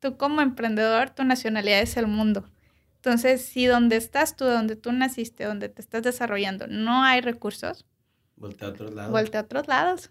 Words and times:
Tú 0.00 0.16
como 0.16 0.40
emprendedor, 0.40 1.10
tu 1.10 1.24
nacionalidad 1.24 1.80
es 1.80 1.98
el 1.98 2.06
mundo. 2.06 2.48
Entonces, 2.96 3.44
si 3.44 3.66
donde 3.66 3.96
estás 3.96 4.34
tú, 4.34 4.46
donde 4.46 4.74
tú 4.74 4.92
naciste, 4.92 5.44
donde 5.44 5.68
te 5.68 5.82
estás 5.82 6.02
desarrollando, 6.02 6.66
no 6.66 7.04
hay 7.04 7.20
recursos, 7.20 7.84
voltea 8.36 8.68
a 8.68 8.70
otros 8.70 8.94
lados. 8.94 9.12
Voltea 9.12 9.40
a 9.40 9.44
otros 9.44 9.68
lados. 9.68 10.10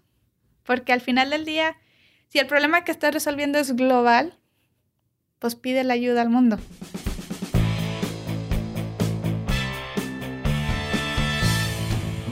Porque 0.62 0.92
al 0.92 1.00
final 1.00 1.30
del 1.30 1.44
día, 1.44 1.76
si 2.28 2.38
el 2.38 2.46
problema 2.46 2.84
que 2.84 2.92
estás 2.92 3.12
resolviendo 3.12 3.58
es 3.58 3.74
global, 3.74 4.38
pues 5.40 5.56
pide 5.56 5.82
la 5.82 5.94
ayuda 5.94 6.22
al 6.22 6.30
mundo. 6.30 6.60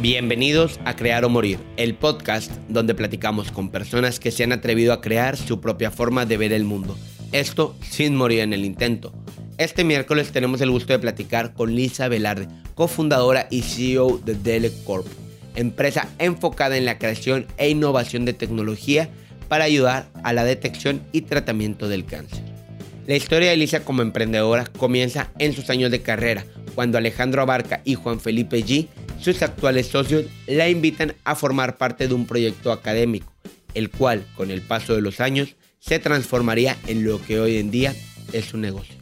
Bienvenidos 0.00 0.78
a 0.84 0.94
Crear 0.94 1.24
o 1.24 1.28
Morir, 1.28 1.58
el 1.76 1.96
podcast 1.96 2.52
donde 2.68 2.94
platicamos 2.94 3.50
con 3.50 3.72
personas 3.72 4.20
que 4.20 4.30
se 4.30 4.44
han 4.44 4.52
atrevido 4.52 4.92
a 4.92 5.00
crear 5.00 5.36
su 5.36 5.60
propia 5.60 5.90
forma 5.90 6.24
de 6.24 6.36
ver 6.36 6.52
el 6.52 6.62
mundo. 6.62 6.96
Esto 7.32 7.76
sin 7.82 8.16
morir 8.16 8.40
en 8.40 8.54
el 8.54 8.64
intento. 8.64 9.12
Este 9.58 9.84
miércoles 9.84 10.32
tenemos 10.32 10.62
el 10.62 10.70
gusto 10.70 10.94
de 10.94 10.98
platicar 10.98 11.52
con 11.52 11.74
Lisa 11.74 12.08
Velarde, 12.08 12.48
cofundadora 12.74 13.48
y 13.50 13.62
CEO 13.62 14.18
de 14.24 14.34
Dele 14.34 14.72
Corp, 14.84 15.06
empresa 15.54 16.08
enfocada 16.18 16.78
en 16.78 16.86
la 16.86 16.98
creación 16.98 17.46
e 17.58 17.68
innovación 17.68 18.24
de 18.24 18.32
tecnología 18.32 19.10
para 19.48 19.64
ayudar 19.64 20.08
a 20.22 20.32
la 20.32 20.44
detección 20.44 21.02
y 21.12 21.22
tratamiento 21.22 21.88
del 21.88 22.06
cáncer. 22.06 22.42
La 23.06 23.16
historia 23.16 23.50
de 23.50 23.56
Lisa 23.56 23.84
como 23.84 24.00
emprendedora 24.00 24.64
comienza 24.64 25.30
en 25.38 25.52
sus 25.52 25.68
años 25.68 25.90
de 25.90 26.00
carrera, 26.00 26.44
cuando 26.74 26.96
Alejandro 26.96 27.42
Abarca 27.42 27.82
y 27.84 27.94
Juan 27.94 28.20
Felipe 28.20 28.64
G 28.64 28.88
sus 29.20 29.42
actuales 29.42 29.88
socios 29.88 30.26
la 30.46 30.68
invitan 30.68 31.14
a 31.24 31.34
formar 31.34 31.76
parte 31.76 32.08
de 32.08 32.14
un 32.14 32.26
proyecto 32.26 32.72
académico, 32.72 33.32
el 33.74 33.90
cual, 33.90 34.24
con 34.34 34.50
el 34.50 34.62
paso 34.62 34.94
de 34.94 35.02
los 35.02 35.20
años, 35.20 35.56
se 35.80 35.98
transformaría 35.98 36.76
en 36.86 37.04
lo 37.04 37.20
que 37.20 37.40
hoy 37.40 37.56
en 37.56 37.70
día 37.70 37.94
es 38.32 38.54
un 38.54 38.60
negocio. 38.60 38.94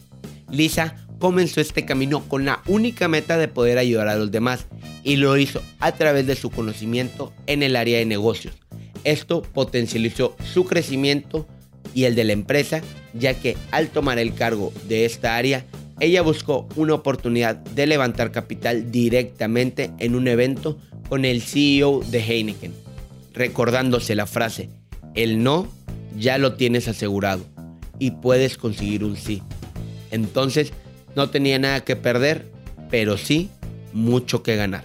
Lisa 0.51 1.07
comenzó 1.19 1.61
este 1.61 1.85
camino 1.85 2.29
con 2.29 2.45
la 2.45 2.63
única 2.66 3.09
meta 3.09 3.37
de 3.37 3.49
poder 3.49 3.79
ayudar 3.79 4.09
a 4.09 4.16
los 4.16 4.30
demás 4.30 4.66
y 5.02 5.16
lo 5.16 5.37
hizo 5.37 5.63
a 5.80 5.93
través 5.93 6.27
de 6.27 6.37
su 6.37 6.51
conocimiento 6.51 7.32
en 7.47 7.63
el 7.63 7.77
área 7.77 7.99
de 7.99 8.07
negocios. 8.07 8.54
Esto 9.04 9.43
potencializó 9.43 10.37
su 10.52 10.65
crecimiento 10.65 11.47
y 11.95 12.04
el 12.04 12.15
de 12.15 12.24
la 12.24 12.32
empresa, 12.32 12.82
ya 13.15 13.35
que 13.35 13.57
al 13.71 13.88
tomar 13.88 14.19
el 14.19 14.35
cargo 14.35 14.73
de 14.88 15.04
esta 15.04 15.37
área 15.37 15.65
ella 15.99 16.21
buscó 16.21 16.69
una 16.77 16.95
oportunidad 16.95 17.57
de 17.57 17.87
levantar 17.87 18.30
capital 18.30 18.91
directamente 18.91 19.91
en 19.99 20.15
un 20.15 20.29
evento 20.29 20.79
con 21.09 21.24
el 21.24 21.41
CEO 21.41 22.01
de 22.01 22.21
Heineken, 22.21 22.74
recordándose 23.32 24.15
la 24.15 24.27
frase, 24.27 24.69
el 25.15 25.43
no 25.43 25.69
ya 26.19 26.39
lo 26.39 26.55
tienes 26.55 26.89
asegurado 26.89 27.45
y 27.99 28.13
puedes 28.13 28.57
conseguir 28.57 29.05
un 29.05 29.17
sí. 29.17 29.43
Entonces 30.11 30.73
no 31.15 31.31
tenía 31.31 31.59
nada 31.59 31.85
que 31.85 31.97
perder, 31.97 32.47
pero 32.91 33.17
sí 33.17 33.51
mucho 33.93 34.43
que 34.43 34.57
ganar. 34.57 34.85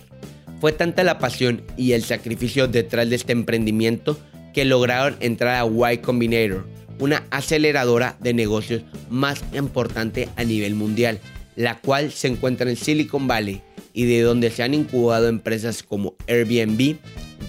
Fue 0.59 0.71
tanta 0.71 1.03
la 1.03 1.19
pasión 1.19 1.63
y 1.75 1.93
el 1.93 2.03
sacrificio 2.03 2.67
detrás 2.67 3.09
de 3.09 3.15
este 3.15 3.33
emprendimiento 3.33 4.17
que 4.53 4.65
lograron 4.65 5.17
entrar 5.19 5.61
a 5.61 5.91
Y 5.93 5.97
Combinator, 5.97 6.67
una 6.99 7.23
aceleradora 7.31 8.17
de 8.19 8.33
negocios 8.33 8.83
más 9.09 9.43
importante 9.53 10.29
a 10.35 10.43
nivel 10.43 10.75
mundial, 10.75 11.19
la 11.55 11.79
cual 11.79 12.11
se 12.11 12.27
encuentra 12.27 12.69
en 12.69 12.75
Silicon 12.75 13.27
Valley 13.27 13.61
y 13.93 14.05
de 14.05 14.21
donde 14.21 14.51
se 14.51 14.63
han 14.63 14.73
incubado 14.73 15.27
empresas 15.27 15.83
como 15.83 16.15
Airbnb, 16.27 16.97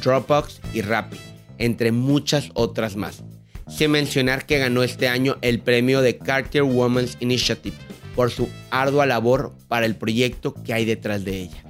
Dropbox 0.02 0.60
y 0.72 0.80
Rappi, 0.80 1.18
entre 1.58 1.92
muchas 1.92 2.50
otras 2.54 2.96
más. 2.96 3.22
Sin 3.74 3.90
mencionar 3.90 4.46
que 4.46 4.58
ganó 4.58 4.82
este 4.82 5.08
año 5.08 5.38
el 5.40 5.58
premio 5.58 6.02
de 6.02 6.18
Carter 6.18 6.62
Women's 6.62 7.16
Initiative 7.20 7.76
por 8.14 8.30
su 8.30 8.48
ardua 8.70 9.06
labor 9.06 9.54
para 9.68 9.86
el 9.86 9.96
proyecto 9.96 10.54
que 10.62 10.74
hay 10.74 10.84
detrás 10.84 11.24
de 11.24 11.40
ella. 11.40 11.64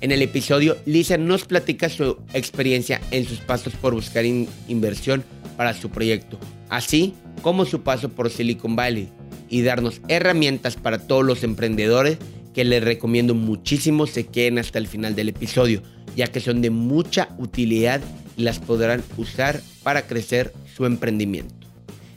En 0.00 0.12
el 0.12 0.22
episodio, 0.22 0.76
Lisa 0.86 1.18
nos 1.18 1.44
platica 1.44 1.88
su 1.88 2.18
experiencia 2.32 3.00
en 3.10 3.24
sus 3.26 3.40
pasos 3.40 3.72
por 3.74 3.94
buscar 3.94 4.24
inversión 4.24 5.24
para 5.56 5.74
su 5.74 5.90
proyecto, 5.90 6.38
así 6.68 7.14
como 7.42 7.64
su 7.64 7.82
paso 7.82 8.08
por 8.08 8.30
Silicon 8.30 8.76
Valley 8.76 9.08
y 9.50 9.62
darnos 9.62 10.00
herramientas 10.06 10.76
para 10.76 10.98
todos 10.98 11.24
los 11.24 11.42
emprendedores 11.42 12.18
que 12.54 12.64
les 12.64 12.84
recomiendo 12.84 13.34
muchísimo 13.34 14.06
se 14.06 14.26
queden 14.26 14.58
hasta 14.58 14.78
el 14.78 14.86
final 14.86 15.16
del 15.16 15.30
episodio, 15.30 15.82
ya 16.16 16.28
que 16.28 16.40
son 16.40 16.62
de 16.62 16.70
mucha 16.70 17.30
utilidad 17.38 18.00
y 18.36 18.42
las 18.42 18.60
podrán 18.60 19.02
usar 19.16 19.60
para 19.82 20.06
crecer 20.06 20.52
su 20.78 20.86
emprendimiento. 20.86 21.66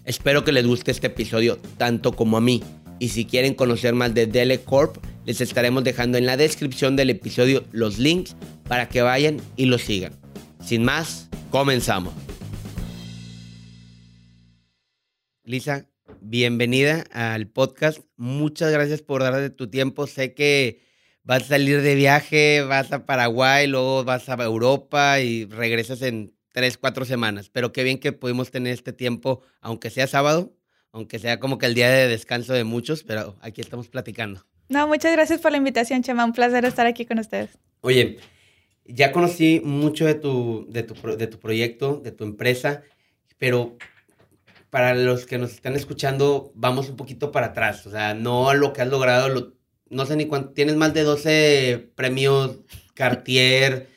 Espero 0.06 0.46
que 0.46 0.52
les 0.52 0.68
guste 0.68 0.92
este 0.92 1.08
episodio 1.08 1.58
tanto 1.78 2.16
como 2.16 2.38
a 2.38 2.42
mí. 2.42 2.62
Y 3.00 3.10
si 3.10 3.26
quieren 3.26 3.56
conocer 3.56 3.96
más 3.96 4.14
de 4.14 4.28
Dele 4.28 4.62
Corp, 4.62 5.04
les 5.26 5.42
estaremos 5.42 5.84
dejando 5.84 6.20
en 6.20 6.28
la 6.28 6.38
descripción 6.38 6.96
del 6.96 7.10
episodio 7.10 7.64
los 7.72 7.98
links 7.98 8.36
para 8.68 8.88
que 8.88 9.02
vayan 9.02 9.42
y 9.56 9.66
lo 9.66 9.80
sigan. 9.80 10.14
Sin 10.64 10.84
más, 10.84 11.28
comenzamos. 11.50 12.14
Lisa, 15.44 15.90
bienvenida 16.22 17.04
al 17.12 17.48
podcast. 17.48 18.02
Muchas 18.16 18.72
gracias 18.72 19.02
por 19.02 19.24
darle 19.24 19.50
tu 19.50 19.72
tiempo. 19.72 20.06
Sé 20.06 20.36
que 20.36 20.84
vas 21.24 21.42
a 21.42 21.48
salir 21.48 21.82
de 21.82 21.96
viaje, 21.96 22.62
vas 22.62 22.92
a 22.92 23.08
Paraguay, 23.08 23.66
luego 23.66 24.04
vas 24.04 24.30
a 24.30 24.34
Europa 24.36 25.20
y 25.20 25.46
regresas 25.46 26.04
en 26.04 26.36
tres, 26.52 26.78
cuatro 26.78 27.06
semanas. 27.06 27.50
Pero 27.50 27.72
qué 27.72 27.84
bien 27.84 28.00
que 28.00 28.12
pudimos 28.12 28.52
tener 28.52 28.74
este 28.74 28.94
tiempo, 28.94 29.42
aunque 29.62 29.90
sea 29.90 30.08
sábado, 30.08 30.54
aunque 30.92 31.20
sea 31.20 31.40
como 31.40 31.58
que 31.58 31.66
el 31.66 31.76
día 31.76 31.90
de 31.90 32.08
descanso 32.08 32.54
de 32.54 32.64
muchos, 32.64 33.04
pero 33.04 33.38
aquí 33.42 33.62
estamos 33.62 33.88
platicando. 33.88 34.46
No, 34.70 34.88
muchas 34.88 35.12
gracias 35.12 35.42
por 35.42 35.52
la 35.52 35.58
invitación, 35.58 36.04
Chema. 36.04 36.24
Un 36.26 36.34
placer 36.34 36.66
estar 36.66 36.88
aquí 36.88 37.06
con 37.06 37.20
ustedes. 37.20 37.58
Oye, 37.82 38.20
ya 38.86 39.12
conocí 39.12 39.62
mucho 39.64 40.06
de 40.06 40.16
tu, 40.16 40.66
de 40.70 40.84
tu, 40.84 41.18
de 41.18 41.28
tu 41.28 41.40
proyecto, 41.40 42.02
de 42.04 42.12
tu 42.12 42.24
empresa, 42.24 42.84
pero 43.38 43.78
para 44.70 44.96
los 44.96 45.26
que 45.26 45.38
nos 45.38 45.52
están 45.52 45.76
escuchando, 45.76 46.52
vamos 46.56 46.90
un 46.90 46.96
poquito 46.96 47.32
para 47.32 47.48
atrás. 47.48 47.86
O 47.86 47.92
sea, 47.92 48.14
no 48.14 48.50
a 48.50 48.54
lo 48.54 48.72
que 48.72 48.82
has 48.82 48.88
logrado, 48.88 49.54
no 49.90 50.06
sé 50.06 50.16
ni 50.16 50.26
cuánto, 50.26 50.54
tienes 50.54 50.78
más 50.78 50.94
de 50.94 51.04
12 51.04 51.92
premios 51.96 52.60
Cartier, 52.94 53.90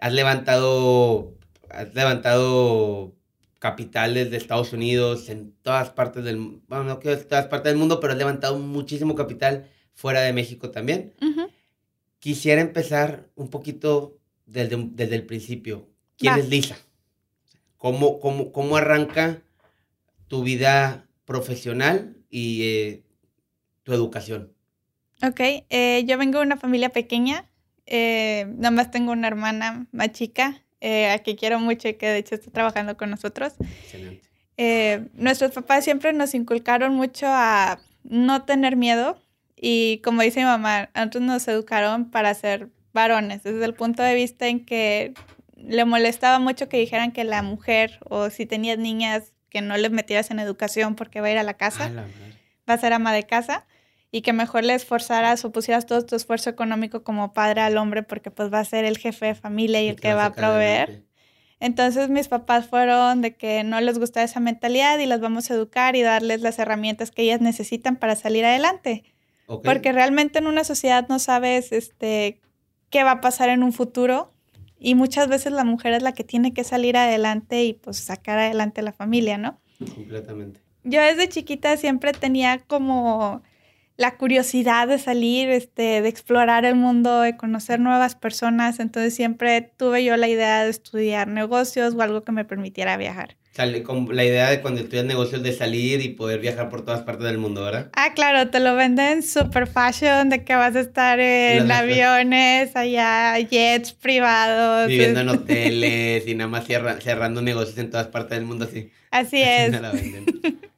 has 0.00 0.12
levantado, 0.12 1.35
has 1.70 1.94
levantado 1.94 3.14
capitales 3.58 4.30
de 4.30 4.36
Estados 4.36 4.72
Unidos 4.72 5.28
en 5.28 5.52
todas 5.62 5.90
partes 5.90 6.24
del, 6.24 6.38
bueno, 6.68 6.84
no 6.84 7.00
en 7.02 7.28
todas 7.28 7.46
partes 7.46 7.72
del 7.72 7.78
mundo, 7.78 8.00
pero 8.00 8.12
has 8.12 8.18
levantado 8.18 8.58
muchísimo 8.58 9.14
capital 9.14 9.68
fuera 9.94 10.20
de 10.20 10.32
México 10.32 10.70
también. 10.70 11.14
Quisiera 12.18 12.60
empezar 12.60 13.28
un 13.34 13.48
poquito 13.48 14.18
desde, 14.46 14.76
desde 14.90 15.16
el 15.16 15.26
principio. 15.26 15.88
¿Quién 16.16 16.34
es 16.34 16.48
Lisa? 16.48 16.76
¿Cómo, 17.76 18.20
cómo, 18.20 18.52
¿Cómo 18.52 18.76
arranca 18.76 19.42
tu 20.28 20.42
vida 20.42 21.06
profesional 21.24 22.16
y 22.30 22.62
eh, 22.62 23.04
tu 23.82 23.92
educación? 23.92 24.52
Ok, 25.22 25.40
eh, 25.40 26.04
yo 26.06 26.18
vengo 26.18 26.38
de 26.38 26.46
una 26.46 26.56
familia 26.56 26.90
pequeña, 26.90 27.48
eh, 27.86 28.46
nada 28.56 28.70
más 28.70 28.90
tengo 28.90 29.12
una 29.12 29.28
hermana 29.28 29.86
más 29.92 30.12
chica, 30.12 30.65
a 30.80 31.18
que 31.18 31.36
quiero 31.36 31.58
mucho 31.58 31.88
y 31.88 31.94
que 31.94 32.06
de 32.06 32.18
hecho 32.18 32.34
está 32.34 32.50
trabajando 32.50 32.96
con 32.96 33.10
nosotros. 33.10 33.54
Excelente. 33.60 35.10
nuestros 35.14 35.52
papás 35.52 35.84
siempre 35.84 36.12
nos 36.12 36.34
inculcaron 36.34 36.94
mucho 36.94 37.26
a 37.28 37.78
no 38.04 38.44
tener 38.44 38.76
miedo 38.76 39.20
y 39.56 40.00
como 40.04 40.22
dice 40.22 40.40
mi 40.40 40.46
mamá, 40.46 40.90
antes 40.94 41.22
nos 41.22 41.48
educaron 41.48 42.10
para 42.10 42.32
ser 42.34 42.68
varones, 42.92 43.42
desde 43.42 43.64
el 43.64 43.74
punto 43.74 44.02
de 44.02 44.14
vista 44.14 44.48
en 44.48 44.64
que 44.64 45.14
le 45.56 45.84
molestaba 45.84 46.38
mucho 46.38 46.68
que 46.68 46.78
dijeran 46.78 47.12
que 47.12 47.24
la 47.24 47.42
mujer 47.42 47.98
o 48.08 48.30
si 48.30 48.46
tenías 48.46 48.78
niñas 48.78 49.32
que 49.48 49.62
no 49.62 49.76
les 49.76 49.90
metieras 49.90 50.30
en 50.30 50.38
educación 50.38 50.94
porque 50.94 51.20
va 51.20 51.28
a 51.28 51.32
ir 51.32 51.38
a 51.38 51.42
la 51.42 51.54
casa, 51.54 51.90
va 52.68 52.74
a 52.74 52.78
ser 52.78 52.92
ama 52.92 53.12
de 53.12 53.24
casa 53.24 53.66
y 54.16 54.22
que 54.22 54.32
mejor 54.32 54.64
le 54.64 54.72
esforzaras 54.72 55.44
o 55.44 55.52
pusieras 55.52 55.84
todo 55.84 56.06
tu 56.06 56.16
esfuerzo 56.16 56.48
económico 56.48 57.02
como 57.02 57.34
padre 57.34 57.60
al 57.60 57.76
hombre 57.76 58.02
porque 58.02 58.30
pues 58.30 58.50
va 58.50 58.60
a 58.60 58.64
ser 58.64 58.86
el 58.86 58.96
jefe 58.96 59.26
de 59.26 59.34
familia 59.34 59.82
y, 59.82 59.88
el 59.88 60.00
que 60.00 60.14
va 60.14 60.24
a 60.24 60.32
proveer. 60.32 61.04
Entonces 61.60 62.08
mis 62.08 62.26
papás 62.28 62.66
fueron 62.66 63.20
de 63.20 63.36
que 63.36 63.62
no 63.62 63.78
les 63.82 63.98
gusta 63.98 64.22
esa 64.22 64.40
mentalidad 64.40 64.98
y 65.00 65.04
las 65.04 65.20
vamos 65.20 65.50
a 65.50 65.54
educar 65.54 65.96
y 65.96 66.00
darles 66.00 66.40
las 66.40 66.58
herramientas 66.58 67.10
que 67.10 67.24
ellas 67.24 67.42
necesitan 67.42 67.96
para 67.96 68.16
salir 68.16 68.46
adelante. 68.46 69.04
Porque 69.62 69.92
realmente 69.92 70.38
en 70.38 70.46
una 70.46 70.64
sociedad 70.64 71.06
no 71.10 71.18
sabes 71.18 71.70
este, 71.72 72.40
qué 72.88 73.04
va 73.04 73.10
a 73.10 73.20
pasar 73.20 73.50
en 73.50 73.62
un 73.62 73.74
futuro 73.74 74.32
y 74.80 74.94
muchas 74.94 75.28
veces 75.28 75.52
la 75.52 75.64
mujer 75.64 75.92
es 75.92 76.02
la 76.02 76.12
que 76.12 76.24
tiene 76.24 76.54
que 76.54 76.64
salir 76.64 76.96
adelante 76.96 77.64
y 77.64 77.74
pues 77.74 77.98
sacar 77.98 78.38
adelante 78.38 78.80
a 78.80 78.84
la 78.84 78.92
familia, 78.92 79.36
¿no? 79.36 79.60
Completamente. 79.94 80.62
Yo 80.84 81.02
desde 81.02 81.28
chiquita 81.28 81.76
siempre 81.76 82.12
tenía 82.14 82.60
como 82.60 83.42
la 83.96 84.16
curiosidad 84.16 84.88
de 84.88 84.98
salir, 84.98 85.48
este, 85.48 86.02
de 86.02 86.08
explorar 86.08 86.64
el 86.64 86.74
mundo, 86.74 87.20
de 87.20 87.36
conocer 87.36 87.80
nuevas 87.80 88.14
personas, 88.14 88.78
entonces 88.78 89.14
siempre 89.14 89.72
tuve 89.76 90.04
yo 90.04 90.16
la 90.16 90.28
idea 90.28 90.64
de 90.64 90.70
estudiar 90.70 91.28
negocios 91.28 91.94
o 91.94 92.02
algo 92.02 92.22
que 92.22 92.32
me 92.32 92.44
permitiera 92.44 92.96
viajar. 92.96 93.36
Sale 93.52 93.82
con 93.82 94.14
la 94.14 94.22
idea 94.22 94.50
de 94.50 94.60
cuando 94.60 94.82
estudias 94.82 95.06
negocios 95.06 95.42
de 95.42 95.50
salir 95.54 96.02
y 96.02 96.10
poder 96.10 96.40
viajar 96.40 96.68
por 96.68 96.84
todas 96.84 97.00
partes 97.04 97.24
del 97.24 97.38
mundo, 97.38 97.64
¿verdad? 97.64 97.88
Ah, 97.94 98.12
claro, 98.14 98.50
te 98.50 98.60
lo 98.60 98.74
venden 98.74 99.22
super 99.22 99.66
fashion, 99.66 100.28
de 100.28 100.44
que 100.44 100.54
vas 100.54 100.76
a 100.76 100.80
estar 100.80 101.18
en 101.18 101.70
aviones, 101.72 102.76
allá, 102.76 103.38
jets 103.38 103.94
privados. 103.94 104.88
Viviendo 104.88 105.20
en 105.20 105.30
hoteles 105.30 106.26
y 106.28 106.34
nada 106.34 106.50
más 106.50 106.66
cerrando 106.66 107.40
negocios 107.40 107.78
en 107.78 107.90
todas 107.90 108.08
partes 108.08 108.36
del 108.36 108.46
mundo 108.46 108.66
así. 108.66 108.90
Así 109.10 109.40
es. 109.40 109.72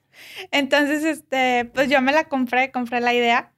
Entonces, 0.50 1.04
este, 1.04 1.66
pues 1.74 1.88
yo 1.88 2.00
me 2.00 2.12
la 2.12 2.24
compré, 2.24 2.70
compré 2.70 3.00
la 3.00 3.14
idea, 3.14 3.52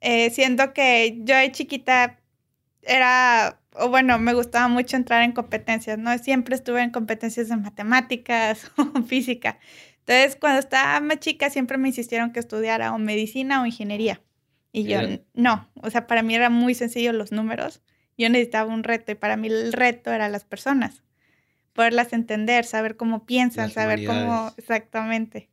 eh, 0.00 0.30
siendo 0.30 0.72
que 0.72 1.18
yo 1.24 1.36
de 1.36 1.52
chiquita 1.52 2.18
era 2.82 3.58
o 3.78 3.88
bueno, 3.88 4.18
me 4.18 4.34
gustaba 4.34 4.68
mucho 4.68 4.96
entrar 4.96 5.22
en 5.22 5.32
competencias, 5.32 5.98
¿no? 5.98 6.16
Siempre 6.18 6.54
estuve 6.54 6.82
en 6.82 6.90
competencias 6.90 7.48
de 7.48 7.56
matemáticas 7.56 8.70
o 8.76 9.02
física. 9.02 9.58
Entonces, 10.00 10.36
cuando 10.36 10.60
estaba 10.60 11.00
más 11.00 11.18
chica, 11.18 11.50
siempre 11.50 11.78
me 11.78 11.88
insistieron 11.88 12.32
que 12.32 12.40
estudiara 12.40 12.92
o 12.92 12.98
medicina 12.98 13.62
o 13.62 13.66
ingeniería. 13.66 14.20
Y 14.72 14.84
yo, 14.84 15.00
no, 15.32 15.68
o 15.80 15.90
sea, 15.90 16.06
para 16.06 16.22
mí 16.22 16.34
era 16.34 16.50
muy 16.50 16.74
sencillo 16.74 17.12
los 17.12 17.32
números. 17.32 17.82
Yo 18.18 18.28
necesitaba 18.28 18.72
un 18.72 18.84
reto 18.84 19.12
y 19.12 19.14
para 19.14 19.36
mí 19.36 19.48
el 19.48 19.72
reto 19.72 20.12
era 20.12 20.28
las 20.28 20.44
personas. 20.44 21.02
Poderlas 21.72 22.12
entender, 22.12 22.64
saber 22.64 22.96
cómo 22.96 23.24
piensan, 23.24 23.70
saber 23.70 24.04
cómo 24.06 24.52
exactamente. 24.58 25.48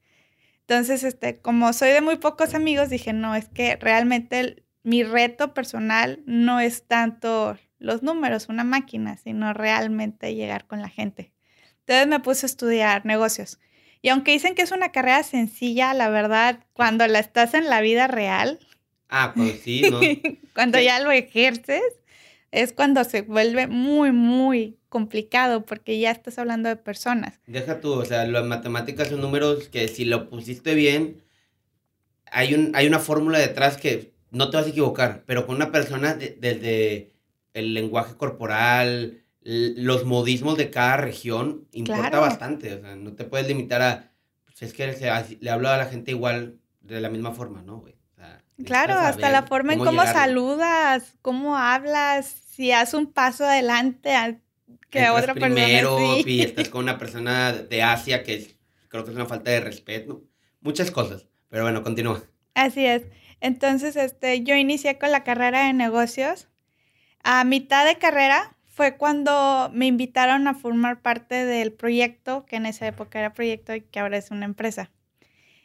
Entonces, 0.67 1.03
este, 1.03 1.41
como 1.41 1.73
soy 1.73 1.89
de 1.89 2.01
muy 2.01 2.15
pocos 2.15 2.53
amigos, 2.53 2.89
dije, 2.89 3.11
no, 3.11 3.35
es 3.35 3.49
que 3.49 3.75
realmente 3.75 4.63
mi 4.83 5.03
reto 5.03 5.53
personal 5.53 6.21
no 6.25 6.59
es 6.59 6.83
tanto 6.87 7.57
los 7.79 8.01
números, 8.01 8.47
una 8.47 8.63
máquina, 8.63 9.17
sino 9.17 9.53
realmente 9.53 10.35
llegar 10.35 10.65
con 10.65 10.81
la 10.81 10.89
gente. 10.89 11.33
Entonces 11.79 12.07
me 12.07 12.21
puse 12.21 12.45
a 12.45 12.47
estudiar 12.47 13.05
negocios. 13.05 13.59
Y 14.01 14.09
aunque 14.09 14.31
dicen 14.31 14.55
que 14.55 14.61
es 14.61 14.71
una 14.71 14.91
carrera 14.91 15.23
sencilla, 15.23 15.93
la 15.93 16.09
verdad, 16.09 16.59
cuando 16.73 17.05
la 17.07 17.19
estás 17.19 17.53
en 17.53 17.69
la 17.69 17.81
vida 17.81 18.07
real. 18.07 18.59
Ah, 19.09 19.33
pues 19.35 19.61
sí, 19.61 19.81
¿no? 19.89 19.99
cuando 20.55 20.79
ya 20.79 20.99
lo 21.01 21.11
ejerces, 21.11 21.83
es 22.51 22.71
cuando 22.71 23.03
se 23.03 23.21
vuelve 23.21 23.67
muy, 23.67 24.11
muy 24.11 24.77
complicado 24.93 25.65
porque 25.65 25.97
ya 25.97 26.11
estás 26.11 26.37
hablando 26.37 26.69
de 26.69 26.75
personas. 26.75 27.39
Deja 27.47 27.81
tú, 27.81 27.93
o 27.93 28.05
sea, 28.05 28.27
las 28.27 28.45
matemáticas 28.45 29.07
son 29.07 29.21
números 29.21 29.67
que 29.69 29.87
si 29.87 30.05
lo 30.05 30.29
pusiste 30.29 30.75
bien, 30.75 31.23
hay, 32.27 32.53
un, 32.53 32.75
hay 32.75 32.85
una 32.85 32.99
fórmula 32.99 33.39
detrás 33.39 33.75
que 33.77 34.13
no 34.29 34.51
te 34.51 34.57
vas 34.57 34.67
a 34.67 34.69
equivocar, 34.69 35.23
pero 35.25 35.47
con 35.47 35.55
una 35.55 35.71
persona 35.71 36.13
desde 36.13 37.11
el 37.55 37.73
lenguaje 37.73 38.13
corporal, 38.17 39.23
los 39.41 40.05
modismos 40.05 40.59
de 40.59 40.69
cada 40.69 40.97
región, 40.97 41.67
importa 41.71 42.19
bastante. 42.19 42.75
O 42.75 42.81
sea, 42.81 42.95
no 42.95 43.13
te 43.13 43.23
puedes 43.23 43.47
limitar 43.47 43.81
a, 43.81 44.11
pues 44.45 44.61
es 44.61 44.73
que 44.73 45.37
le 45.39 45.49
hablo 45.49 45.69
a 45.69 45.77
la 45.77 45.85
gente 45.85 46.11
igual 46.11 46.59
de 46.81 47.01
la 47.01 47.09
misma 47.09 47.31
forma, 47.31 47.63
¿no, 47.63 47.79
güey? 47.79 47.95
claro, 48.63 48.93
hasta 48.93 49.31
la 49.31 49.41
forma 49.41 49.73
en 49.73 49.79
cómo 49.79 50.03
saludas, 50.03 51.15
cómo 51.23 51.57
hablas, 51.57 52.27
si 52.27 52.71
haces 52.71 52.93
un 52.93 53.11
paso 53.11 53.43
adelante 53.45 54.13
que 54.93 55.09
otra 55.09 55.33
persona. 55.33 55.65
Primero, 55.65 56.17
y 56.25 56.41
estás 56.41 56.69
con 56.69 56.83
una 56.83 56.97
persona 56.97 57.51
de 57.51 57.83
Asia 57.83 58.23
que 58.23 58.55
creo 58.87 59.03
que 59.03 59.11
es 59.11 59.15
una 59.15 59.25
falta 59.25 59.51
de 59.51 59.59
respeto. 59.59 60.23
Muchas 60.61 60.91
cosas. 60.91 61.27
Pero 61.49 61.63
bueno, 61.63 61.83
continúa. 61.83 62.23
Así 62.53 62.85
es. 62.85 63.03
Entonces, 63.41 63.95
este, 63.95 64.43
yo 64.43 64.55
inicié 64.55 64.97
con 64.97 65.11
la 65.11 65.23
carrera 65.23 65.65
de 65.65 65.73
negocios 65.73 66.47
a 67.23 67.43
mitad 67.45 67.85
de 67.85 67.97
carrera 67.97 68.55
fue 68.67 68.97
cuando 68.97 69.69
me 69.73 69.85
invitaron 69.87 70.47
a 70.47 70.53
formar 70.53 71.01
parte 71.01 71.45
del 71.45 71.71
proyecto, 71.71 72.45
que 72.45 72.57
en 72.57 72.65
esa 72.65 72.87
época 72.87 73.19
era 73.19 73.33
proyecto 73.33 73.73
y 73.73 73.81
que 73.81 73.99
ahora 73.99 74.17
es 74.17 74.29
una 74.29 74.45
empresa. 74.45 74.91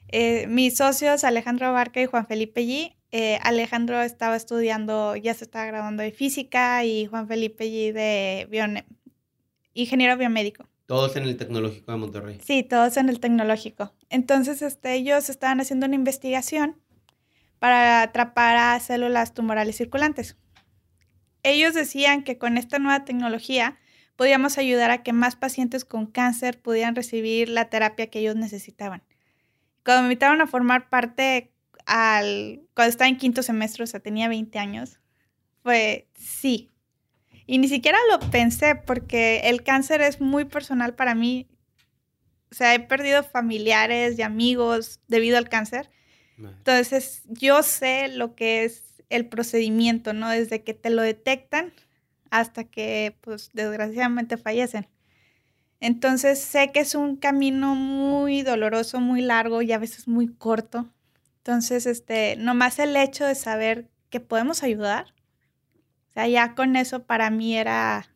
Eh, 0.08 0.46
mis 0.46 0.76
socios 0.76 1.24
Alejandro 1.24 1.72
Barca 1.72 2.00
y 2.00 2.06
Juan 2.06 2.26
Felipe 2.26 2.62
G. 2.62 2.94
Eh, 3.10 3.38
Alejandro 3.42 4.02
estaba 4.02 4.36
estudiando, 4.36 5.16
ya 5.16 5.34
se 5.34 5.44
estaba 5.44 5.64
graduando 5.64 6.02
de 6.02 6.12
física 6.12 6.84
y 6.84 7.06
Juan 7.06 7.26
Felipe 7.26 7.64
G. 7.64 7.92
de 7.92 8.46
ingeniero 9.82 10.16
biomédico. 10.16 10.68
Todos 10.86 11.16
en 11.16 11.24
el 11.24 11.36
tecnológico 11.36 11.92
de 11.92 11.98
Monterrey. 11.98 12.40
Sí, 12.44 12.62
todos 12.62 12.96
en 12.96 13.08
el 13.08 13.20
tecnológico. 13.20 13.92
Entonces, 14.08 14.62
este, 14.62 14.94
ellos 14.94 15.28
estaban 15.28 15.60
haciendo 15.60 15.86
una 15.86 15.94
investigación 15.94 16.80
para 17.58 18.02
atrapar 18.02 18.56
a 18.56 18.80
células 18.80 19.34
tumorales 19.34 19.76
circulantes. 19.76 20.36
Ellos 21.42 21.74
decían 21.74 22.24
que 22.24 22.38
con 22.38 22.58
esta 22.58 22.78
nueva 22.78 23.04
tecnología 23.04 23.78
podíamos 24.16 24.58
ayudar 24.58 24.90
a 24.90 25.02
que 25.02 25.12
más 25.12 25.36
pacientes 25.36 25.84
con 25.84 26.06
cáncer 26.06 26.60
pudieran 26.60 26.96
recibir 26.96 27.48
la 27.48 27.68
terapia 27.68 28.08
que 28.08 28.20
ellos 28.20 28.36
necesitaban. 28.36 29.02
Cuando 29.84 30.02
me 30.02 30.08
invitaron 30.08 30.40
a 30.40 30.46
formar 30.46 30.88
parte 30.88 31.52
al, 31.86 32.62
cuando 32.74 32.90
estaba 32.90 33.08
en 33.08 33.16
quinto 33.16 33.42
semestre, 33.42 33.84
o 33.84 33.86
sea, 33.86 34.00
tenía 34.00 34.28
20 34.28 34.58
años, 34.58 34.98
fue 35.62 36.08
sí. 36.14 36.70
Y 37.50 37.56
ni 37.56 37.66
siquiera 37.66 37.96
lo 38.10 38.20
pensé 38.30 38.74
porque 38.74 39.40
el 39.44 39.62
cáncer 39.62 40.02
es 40.02 40.20
muy 40.20 40.44
personal 40.44 40.94
para 40.94 41.14
mí. 41.14 41.48
O 42.52 42.54
sea, 42.54 42.74
he 42.74 42.80
perdido 42.80 43.22
familiares 43.24 44.18
y 44.18 44.22
amigos 44.22 45.00
debido 45.08 45.38
al 45.38 45.48
cáncer. 45.48 45.90
Entonces, 46.36 47.22
yo 47.24 47.62
sé 47.62 48.08
lo 48.08 48.34
que 48.34 48.64
es 48.64 49.02
el 49.08 49.26
procedimiento, 49.26 50.12
¿no? 50.12 50.28
Desde 50.28 50.62
que 50.62 50.74
te 50.74 50.90
lo 50.90 51.00
detectan 51.00 51.72
hasta 52.30 52.64
que, 52.64 53.16
pues, 53.22 53.48
desgraciadamente 53.54 54.36
fallecen. 54.36 54.86
Entonces 55.80 56.38
sé 56.38 56.70
que 56.70 56.80
es 56.80 56.94
un 56.94 57.16
camino 57.16 57.74
muy 57.74 58.42
doloroso, 58.42 59.00
muy 59.00 59.22
largo 59.22 59.62
y 59.62 59.72
a 59.72 59.78
veces 59.78 60.06
muy 60.06 60.28
corto. 60.28 60.86
Entonces, 61.38 61.86
este, 61.86 62.36
nomás 62.36 62.78
el 62.78 62.94
hecho 62.94 63.24
de 63.24 63.34
saber 63.34 63.88
que 64.10 64.20
podemos 64.20 64.62
ayudar, 64.62 65.14
sea, 66.18 66.28
ya 66.28 66.54
con 66.54 66.74
eso 66.76 67.04
para 67.04 67.30
mí 67.30 67.56
era, 67.56 68.08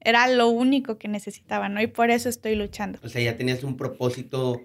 era 0.00 0.26
lo 0.28 0.48
único 0.48 0.98
que 0.98 1.06
necesitaba, 1.06 1.68
¿no? 1.68 1.80
Y 1.80 1.86
por 1.86 2.10
eso 2.10 2.28
estoy 2.28 2.56
luchando. 2.56 2.98
O 3.02 3.08
sea, 3.08 3.22
ya 3.22 3.36
tenías 3.36 3.62
un 3.62 3.76
propósito 3.76 4.60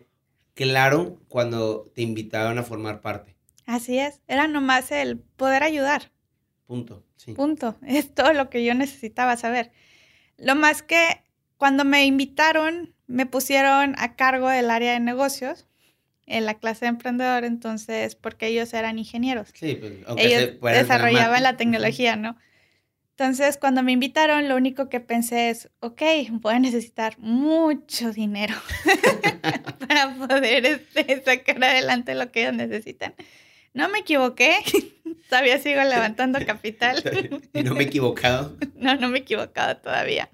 claro 0.55 1.19
cuando 1.27 1.85
te 1.93 2.01
invitaron 2.01 2.57
a 2.57 2.63
formar 2.63 3.01
parte. 3.01 3.35
Así 3.67 3.99
es, 3.99 4.21
era 4.27 4.47
nomás 4.47 4.91
el 4.91 5.19
poder 5.19 5.61
ayudar. 5.61 6.11
Punto, 6.65 7.05
sí. 7.17 7.33
Punto, 7.33 7.77
es 7.85 8.13
todo 8.13 8.33
lo 8.33 8.49
que 8.49 8.65
yo 8.65 8.73
necesitaba 8.73 9.37
saber. 9.37 9.71
Lo 10.37 10.55
más 10.55 10.81
que 10.81 11.21
cuando 11.57 11.85
me 11.85 12.05
invitaron, 12.05 12.95
me 13.05 13.27
pusieron 13.27 13.93
a 13.99 14.15
cargo 14.15 14.49
del 14.49 14.71
área 14.71 14.93
de 14.93 14.99
negocios 14.99 15.66
en 16.27 16.45
la 16.45 16.55
clase 16.55 16.85
de 16.85 16.89
emprendedor, 16.89 17.45
entonces, 17.45 18.15
porque 18.15 18.47
ellos 18.47 18.73
eran 18.73 18.99
ingenieros. 18.99 19.49
Sí, 19.53 19.75
pues, 19.75 19.93
ellos 20.17 20.59
desarrollaban 20.61 21.41
la 21.41 21.57
tecnología, 21.57 22.15
¿no? 22.15 22.37
Entonces, 23.11 23.57
cuando 23.57 23.81
me 23.81 23.93
invitaron, 23.93 24.47
lo 24.47 24.55
único 24.55 24.89
que 24.89 24.99
pensé 24.99 25.49
es, 25.49 25.71
ok, 25.79 26.03
voy 26.33 26.53
a 26.53 26.59
necesitar 26.59 27.17
mucho 27.17 28.11
dinero 28.11 28.53
para 29.87 30.13
poder 30.13 30.65
este, 30.67 31.23
sacar 31.25 31.63
adelante 31.63 32.13
lo 32.13 32.31
que 32.31 32.41
ellos 32.43 32.53
necesitan. 32.53 33.15
No 33.73 33.89
me 33.89 33.99
equivoqué. 33.99 34.57
todavía 35.29 35.57
sigo 35.59 35.83
levantando 35.83 36.45
capital. 36.45 37.03
¿Y 37.53 37.63
no 37.63 37.73
me 37.73 37.85
he 37.85 37.87
equivocado? 37.87 38.55
no, 38.75 38.95
no 38.95 39.07
me 39.09 39.19
he 39.19 39.21
equivocado 39.21 39.77
todavía. 39.77 40.29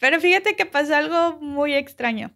Pero 0.00 0.20
fíjate 0.20 0.56
que 0.56 0.66
pasó 0.66 0.96
algo 0.96 1.38
muy 1.40 1.74
extraño. 1.74 2.35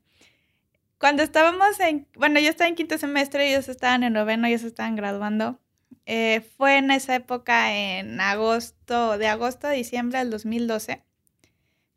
Cuando 1.01 1.23
estábamos 1.23 1.81
en, 1.81 2.07
bueno, 2.15 2.41
yo 2.41 2.51
estaba 2.51 2.69
en 2.69 2.75
quinto 2.75 2.99
semestre, 2.99 3.49
ellos 3.49 3.71
estaban 3.71 4.03
en 4.03 4.13
noveno, 4.13 4.47
ellos 4.47 4.65
estaban 4.65 4.97
graduando. 4.97 5.59
Eh, 6.05 6.43
fue 6.59 6.77
en 6.77 6.91
esa 6.91 7.15
época, 7.15 7.75
en 7.75 8.21
agosto, 8.21 9.17
de 9.17 9.27
agosto 9.27 9.67
a 9.67 9.71
diciembre 9.71 10.19
del 10.19 10.29
2012, 10.29 11.03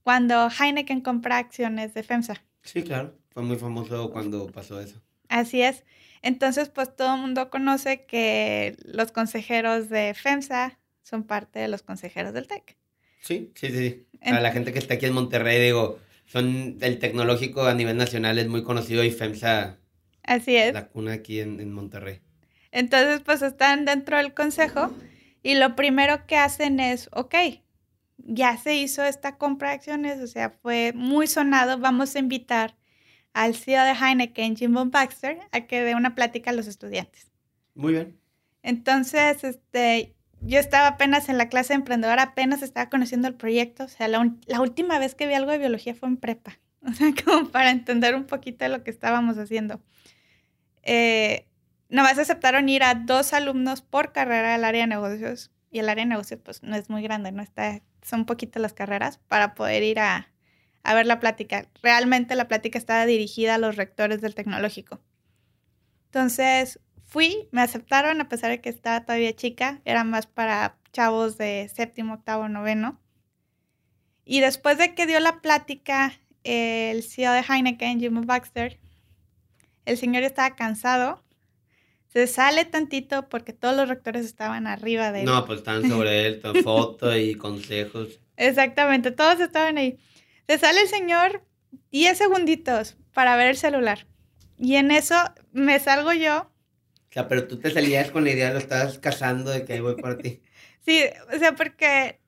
cuando 0.04 0.50
Heineken 0.50 1.02
compra 1.02 1.38
acciones 1.38 1.94
de 1.94 2.04
FEMSA. 2.04 2.46
Sí, 2.62 2.84
claro. 2.84 3.14
Fue 3.32 3.44
muy 3.44 3.58
famoso 3.58 4.10
cuando 4.10 4.48
pasó 4.48 4.80
eso. 4.80 5.02
Así 5.28 5.62
es. 5.62 5.84
Entonces, 6.22 6.70
pues 6.70 6.96
todo 6.96 7.16
el 7.16 7.20
mundo 7.20 7.50
conoce 7.50 8.06
que 8.06 8.78
los 8.86 9.12
consejeros 9.12 9.90
de 9.90 10.14
FEMSA 10.14 10.80
son 11.02 11.24
parte 11.24 11.60
de 11.60 11.68
los 11.68 11.84
consejeros 11.84 12.34
del 12.34 12.48
TEC. 12.48 12.78
Sí, 13.20 13.52
sí, 13.56 13.68
sí. 13.68 14.08
Para 14.24 14.40
la 14.40 14.54
gente 14.54 14.72
que 14.72 14.80
está 14.80 14.94
aquí 14.94 15.08
en 15.08 15.14
Monterrey, 15.14 15.62
digo, 15.62 16.00
son 16.26 16.78
el 16.82 17.00
tecnológico 17.00 17.66
a 17.66 17.74
nivel 17.74 17.98
nacional 17.98 18.40
es 18.40 18.48
muy 18.48 18.64
conocido 18.64 19.04
y 19.04 19.12
FEMSA. 19.12 19.78
Así 20.24 20.56
es. 20.56 20.74
La 20.74 20.88
cuna 20.88 21.14
aquí 21.14 21.40
en, 21.40 21.60
en 21.60 21.72
Monterrey. 21.72 22.22
Entonces, 22.72 23.22
pues 23.22 23.42
están 23.42 23.86
dentro 23.86 24.18
del 24.18 24.34
consejo 24.34 24.92
y 25.44 25.56
lo 25.56 25.76
primero 25.76 26.26
que 26.26 26.38
hacen 26.38 26.80
es, 26.80 27.10
ok, 27.12 27.36
ya 28.18 28.58
se 28.58 28.76
hizo 28.76 29.04
esta 29.04 29.38
compra 29.38 29.70
de 29.70 29.76
acciones, 29.76 30.20
o 30.22 30.28
sea, 30.28 30.50
fue 30.50 30.94
muy 30.96 31.28
sonado, 31.28 31.78
vamos 31.78 32.16
a 32.16 32.20
invitar 32.20 32.76
al 33.34 33.56
CEO 33.56 33.84
de 33.84 33.92
Heineken, 33.92 34.56
Jim 34.56 34.74
Von 34.74 34.92
Baxter, 34.92 35.40
a 35.52 35.62
que 35.62 35.82
dé 35.82 35.96
una 35.96 36.16
plática 36.16 36.52
a 36.52 36.54
los 36.54 36.68
estudiantes. 36.68 37.32
Muy 37.76 37.94
bien. 37.94 38.20
Entonces, 38.62 39.44
este, 39.44 40.16
yo 40.46 40.60
estaba 40.60 40.88
apenas 40.88 41.30
en 41.30 41.38
la 41.38 41.50
clase 41.50 41.70
de 41.70 41.76
emprendedora, 41.76 42.24
apenas 42.24 42.62
estaba 42.62 42.90
conociendo 42.90 43.28
el 43.28 43.36
proyecto. 43.36 43.86
O 43.86 43.88
sea, 43.88 44.08
la, 44.08 44.20
última 44.60 45.00
vez 45.00 45.16
que 45.16 45.28
vi 45.28 45.34
algo 45.34 45.52
de 45.52 45.58
biología 45.58 45.96
fue 45.96 46.10
en 46.10 46.18
prepa. 46.18 46.60
o 46.88 46.92
sea, 46.94 47.14
como 47.24 47.50
para 47.50 47.72
entender 47.72 48.16
un 48.16 48.26
poquito 48.26 48.68
lo 48.68 48.84
que 48.84 48.92
estábamos 48.92 49.38
haciendo. 49.38 49.82
Eh, 50.84 51.48
nomás 51.90 52.18
aceptaron 52.20 52.68
ir 52.68 52.84
a 52.84 52.96
dos 52.96 53.34
alumnos 53.34 53.82
por 53.82 54.12
carrera 54.12 54.56
al 54.56 54.66
área 54.66 54.82
de 54.82 54.88
negocios 54.88 55.52
y 55.72 55.80
el 55.80 55.90
área 55.90 56.04
de 56.04 56.10
negocios 56.10 56.40
pues 56.44 56.62
no 56.62 56.76
es 56.76 56.90
muy 56.90 57.02
grande, 57.02 57.32
no 57.32 57.42
está, 57.42 57.82
son 58.02 58.26
poquitas 58.26 58.62
las 58.62 58.74
carreras 58.74 59.18
para 59.28 59.56
poder 59.56 59.82
ir 59.84 60.00
a, 60.00 60.30
a 60.84 60.94
ver 60.94 61.06
la 61.06 61.20
plática. 61.20 61.68
Realmente 61.82 62.36
la 62.36 62.50
plática 62.50 62.78
estaba 62.78 63.06
dirigida 63.06 63.56
a 63.56 63.58
los 63.58 63.78
rectores 63.78 64.20
del 64.20 64.36
tecnológico. 64.36 65.00
Entonces 66.08 66.80
fui, 67.14 67.48
me 67.52 67.62
aceptaron 67.62 68.20
a 68.20 68.28
pesar 68.28 68.50
de 68.50 68.60
que 68.60 68.70
estaba 68.70 69.06
todavía 69.06 69.36
chica, 69.36 69.82
era 69.86 70.04
más 70.04 70.28
para 70.28 70.78
chavos 70.92 71.38
de 71.38 71.70
séptimo, 71.74 72.16
octavo, 72.16 72.50
noveno. 72.50 73.00
Y 74.26 74.40
después 74.40 74.78
de 74.78 74.96
que 74.96 75.06
dio 75.06 75.20
la 75.20 75.42
plática 75.42 76.20
el 76.44 77.04
CEO 77.04 77.32
de 77.32 77.46
Heineken, 77.48 78.00
Jim 78.00 78.22
Baxter, 78.26 78.80
el 79.86 79.98
señor 79.98 80.24
estaba 80.24 80.56
cansado 80.56 81.24
se 82.14 82.28
sale 82.28 82.64
tantito 82.66 83.28
porque 83.28 83.54
todos 83.54 83.76
los 83.76 83.90
rectores 83.90 84.24
estaban 84.24 84.68
arriba 84.68 85.12
de 85.12 85.22
él. 85.22 85.26
No, 85.26 85.46
pues 85.46 85.60
estaban 85.60 85.90
sobre 85.90 86.28
él, 86.28 86.42
foto 86.64 87.18
y 87.18 87.34
consejos. 87.34 88.20
Exactamente, 88.38 89.10
todos 89.10 89.40
estaban 89.40 89.80
ahí. 89.80 89.98
Se 90.48 90.60
sale 90.60 90.82
el 90.82 90.88
señor 90.88 91.44
10 91.92 92.16
segunditos 92.16 92.98
para 93.16 93.36
ver 93.36 93.48
el 93.48 93.58
celular. 93.58 94.06
Y 94.60 94.76
en 94.76 94.92
eso 94.92 95.16
me 95.54 95.80
salgo 95.80 96.14
yo. 96.14 96.52
O 97.14 97.16
sea, 97.16 97.28
pero 97.28 97.48
tú 97.48 97.60
te 97.60 97.70
salías 97.70 98.10
con 98.10 98.24
la 98.24 98.32
idea, 98.32 98.52
lo 98.52 98.58
estabas 98.58 98.98
casando 98.98 99.52
de 99.52 99.66
que 99.66 99.74
ahí 99.74 99.80
voy 99.80 99.96
por 99.96 100.18
ti. 100.18 100.42
Sí, 100.86 101.00
o 101.34 101.40
sea, 101.40 101.56
porque 101.56 102.20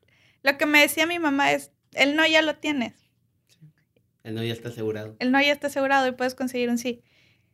lo 0.42 0.58
que 0.58 0.66
me 0.66 0.80
decía 0.80 1.06
mi 1.06 1.20
mamá 1.20 1.52
es, 1.52 1.72
el 1.92 2.16
no 2.16 2.26
ya 2.26 2.42
lo 2.42 2.56
tienes. 2.56 2.94
El 4.24 4.36
no 4.36 4.44
ya 4.44 4.54
está 4.54 4.70
asegurado. 4.70 5.18
El 5.20 5.32
no 5.32 5.42
ya 5.42 5.52
está 5.52 5.68
asegurado 5.68 6.08
y 6.08 6.14
puedes 6.14 6.36
conseguir 6.36 6.70
un 6.70 6.78
sí. 6.78 7.04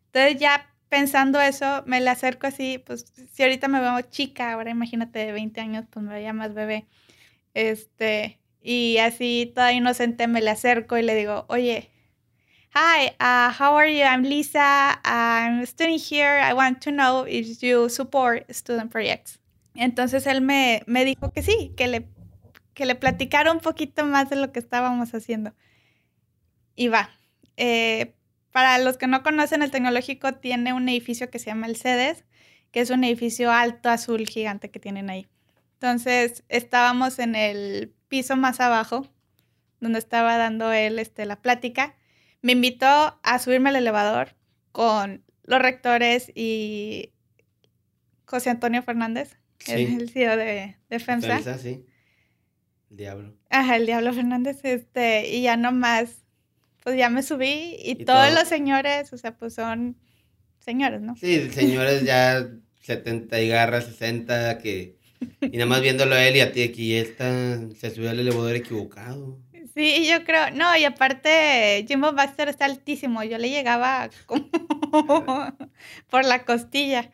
Entonces 0.08 0.40
ya 0.40 0.76
pensando 0.90 1.40
eso, 1.40 1.84
me 1.88 2.02
le 2.02 2.10
acerco 2.10 2.48
así, 2.48 2.78
pues 2.80 3.14
si 3.32 3.44
ahorita 3.44 3.70
me 3.70 3.80
veo 3.80 4.02
chica, 4.02 4.52
ahora 4.52 4.70
imagínate 4.70 5.20
de 5.20 5.32
20 5.32 5.62
años, 5.62 5.86
pues 5.90 6.06
me 6.06 6.14
veía 6.14 6.34
más 6.34 6.54
bebé. 6.54 6.86
Este, 7.54 8.40
y 8.62 8.98
así 8.98 9.52
toda 9.56 9.72
inocente 9.72 10.28
me 10.28 10.42
le 10.42 10.50
acerco 10.50 10.98
y 10.98 11.02
le 11.02 11.16
digo, 11.16 11.46
oye, 11.48 11.90
hi, 12.74 13.08
uh, 13.20 13.51
how 13.51 13.75
are 13.75 13.88
you? 13.88 14.04
I'm 14.04 14.24
Lisa. 14.24 15.00
I'm 15.04 15.66
studying 15.66 16.00
here. 16.00 16.40
I 16.40 16.54
want 16.54 16.82
to 16.82 16.92
know 16.92 17.25
if 17.28 17.62
you 17.62 17.90
support 17.90 18.46
student 18.54 18.92
projects. 18.92 19.40
Entonces 19.75 20.25
él 20.28 20.42
me, 20.42 20.84
dijo 21.06 21.32
que 21.34 21.44
sí, 21.44 21.74
que 21.75 21.88
le, 21.88 22.08
que 22.74 22.86
le 22.86 22.96
platicara 22.96 23.51
un 23.51 23.60
poquito 23.60 24.06
más 24.06 24.30
de 24.30 24.38
lo 24.38 24.51
que 24.51 24.60
estábamos 24.60 25.13
haciendo. 25.13 25.54
Y 26.75 26.88
va. 26.88 27.10
Eh, 27.58 28.16
para 28.51 28.78
los 28.78 28.98
que 28.98 29.08
no 29.08 29.24
conocen, 29.24 29.62
el 29.62 29.72
tecnológico 29.72 30.34
tiene 30.34 30.74
un 30.74 30.88
edificio 30.90 31.30
que 31.30 31.40
se 31.40 31.48
llama 31.48 31.68
el 31.68 31.75
CEDES, 31.75 32.25
que 32.72 32.82
es 32.82 32.90
un 32.90 33.04
edificio 33.04 33.51
alto 33.51 33.90
azul 33.90 34.28
gigante 34.28 34.72
que 34.72 34.80
tienen 34.80 35.10
ahí. 35.10 35.28
Entonces, 35.74 36.44
estábamos 36.48 37.20
en 37.20 37.36
el 37.36 37.94
piso 38.08 38.36
más 38.36 38.60
abajo, 38.60 39.08
donde 39.80 40.00
estaba 40.00 40.38
dando 40.38 40.72
él 40.72 41.00
este, 41.00 41.25
la 41.25 41.42
plática. 41.42 41.96
Me 42.41 42.53
invitó 42.53 43.19
a 43.21 43.39
subirme 43.39 43.69
al 43.69 43.75
elevador 43.75 44.36
con 44.71 45.24
los 45.43 45.62
rectores 45.62 46.31
y 46.33 47.13
José 48.25 48.50
Antonio 48.50 48.81
Fernández, 48.83 49.38
el 49.67 50.10
CEO 50.10 50.38
de, 50.38 50.77
de 50.89 51.00
FEMSA. 51.00 51.39
FEMSA, 51.39 51.57
sí. 51.57 51.86
El 52.89 52.98
diablo. 52.98 53.36
Ajá, 53.50 53.75
el 53.77 53.86
diablo 53.86 54.13
Fernández. 54.13 54.60
Este, 54.63 55.29
y 55.29 55.43
ya 55.43 55.57
nomás 55.57 56.21
pues 56.83 56.98
ya 56.98 57.10
me 57.10 57.24
subí 57.24 57.77
y, 57.83 57.95
todos 58.05 58.33
los 58.33 58.48
señores, 58.48 59.13
o 59.13 59.17
sea, 59.17 59.38
pues 59.38 59.53
son 59.53 59.98
señores, 60.60 61.01
¿no? 61.01 61.15
Sí, 61.15 61.50
señores 61.51 62.03
ya 62.03 62.48
70 62.81 63.39
y 63.41 63.50
garras, 63.50 63.86
60, 63.86 64.57
que... 64.57 65.00
Y 65.41 65.57
nada 65.57 65.67
más 65.67 65.81
viéndolo 65.81 66.15
a 66.15 66.27
él 66.27 66.36
y 66.36 66.39
a 66.39 66.51
ti 66.51 66.63
aquí, 66.63 66.95
está, 66.95 67.60
se 67.79 67.91
subió 67.91 68.10
al 68.10 68.19
elevador 68.19 68.55
equivocado. 68.55 69.39
Sí, 69.74 70.08
yo 70.10 70.24
creo, 70.25 70.51
no, 70.51 70.75
y 70.75 70.84
aparte 70.84 71.86
Jimbo 71.88 72.12
Baxter 72.12 72.50
está 72.50 72.66
altísimo, 72.66 73.24
yo 73.24 73.38
le 73.38 73.50
llegaba 73.50 74.10
como 74.25 74.50
por 76.10 76.25
la 76.25 76.44
costilla. 76.44 77.12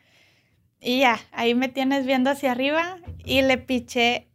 Y 0.80 1.00
ya, 1.00 1.20
ahí 1.32 1.54
me 1.54 1.68
tienes 1.68 2.06
viendo 2.06 2.30
hacia 2.30 2.52
arriba 2.52 2.98
y 3.24 3.42
le 3.42 3.58
piché 3.58 4.28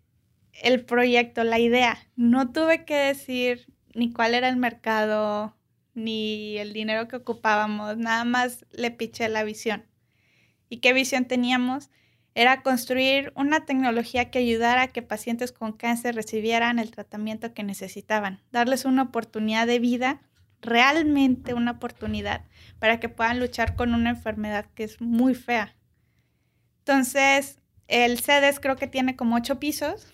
el 0.62 0.86
proyecto, 0.86 1.44
la 1.44 1.60
idea. 1.60 1.98
No 2.16 2.52
tuve 2.52 2.86
que 2.86 2.96
decir 2.96 3.68
ni 3.94 4.12
cuál 4.12 4.36
era 4.36 4.50
el 4.50 4.58
mercado, 4.58 5.56
ni 5.94 6.58
el 6.58 6.74
dinero 6.74 7.08
que 7.08 7.18
ocupábamos, 7.18 7.98
nada 7.98 8.26
más 8.26 8.66
le 8.72 8.92
piché 8.92 9.30
la 9.30 9.44
visión. 9.44 9.86
¿Y 10.70 10.78
qué 10.78 10.94
visión 10.94 11.26
teníamos? 11.26 11.90
Era 12.36 12.64
construir 12.64 13.32
una 13.36 13.66
tecnología 13.66 14.32
que 14.32 14.40
ayudara 14.40 14.84
a 14.84 14.88
que 14.88 15.02
pacientes 15.02 15.52
con 15.52 15.74
cáncer 15.74 16.16
recibieran 16.16 16.80
el 16.80 16.92
tratamiento 16.92 17.54
que 17.54 17.64
necesitaban, 17.64 18.42
darles 18.52 18.86
una 18.86 19.04
oportunidad 19.04 19.68
de 19.68 19.80
vida, 19.80 20.22
realmente 20.62 21.54
una 21.54 21.72
oportunidad, 21.72 22.46
para 22.80 23.00
que 23.00 23.10
puedan 23.10 23.40
luchar 23.40 23.76
con 23.76 23.94
una 23.94 24.10
enfermedad 24.10 24.66
que 24.74 24.84
es 24.84 25.00
muy 25.00 25.36
fea. 25.36 25.76
Entonces, 26.80 27.60
el 27.88 28.20
CEDES 28.20 28.60
creo 28.60 28.76
que 28.76 28.88
tiene 28.88 29.16
como 29.16 29.36
ocho 29.36 29.60
pisos, 29.60 30.12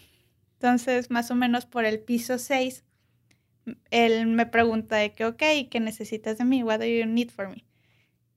entonces 0.53 1.09
más 1.09 1.31
o 1.31 1.35
menos 1.35 1.65
por 1.65 1.85
el 1.85 1.99
piso 1.99 2.37
6 2.37 2.83
él 3.91 4.27
me 4.27 4.45
pregunta 4.45 4.95
de 4.97 5.13
que, 5.13 5.25
ok, 5.25 5.43
¿qué 5.69 5.79
necesitas 5.79 6.37
de 6.37 6.45
mí? 6.45 6.63
What 6.63 6.79
do 6.79 6.85
you 6.85 7.05
need 7.05 7.29
for 7.29 7.49
me? 7.49 7.65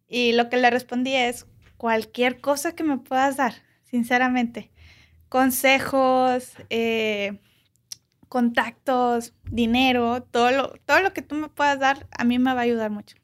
Y 0.09 0.33
lo 0.33 0.49
que 0.49 0.57
le 0.57 0.71
respondí 0.71 1.15
es 1.15 1.47
cualquier 1.77 2.41
cosa 2.41 2.75
que 2.75 2.85
me 2.85 2.99
puedas 2.99 3.37
dar, 3.37 3.55
sinceramente. 3.93 4.71
Consejos, 5.29 6.53
eh, 6.71 7.39
contactos, 8.29 9.35
dinero, 9.45 10.23
todo 10.23 10.51
lo, 10.51 10.69
todo 10.87 11.01
lo 11.01 11.13
que 11.13 11.23
tú 11.23 11.37
me 11.37 11.49
puedas 11.49 11.79
dar, 11.79 12.09
a 12.11 12.25
mí 12.25 12.39
me 12.39 12.55
va 12.55 12.61
a 12.61 12.65
ayudar 12.65 12.91
mucho. 12.91 13.17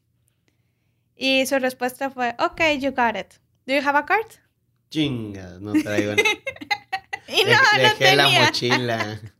Y 1.15 1.45
su 1.47 1.59
respuesta 1.59 2.09
fue, 2.11 2.35
ok, 2.39 2.61
you 2.79 2.91
got 2.91 3.17
it. 3.17 3.33
Do 3.65 3.73
you 3.73 3.81
have 3.85 3.97
a 3.97 4.05
card? 4.05 4.27
Chinga, 4.89 5.57
no 5.59 5.73
traigo. 5.73 6.13
y 7.27 7.43
no, 7.43 7.57
no 7.83 7.93
tenía. 7.97 8.15
la 8.15 8.29
mochila. 8.29 9.19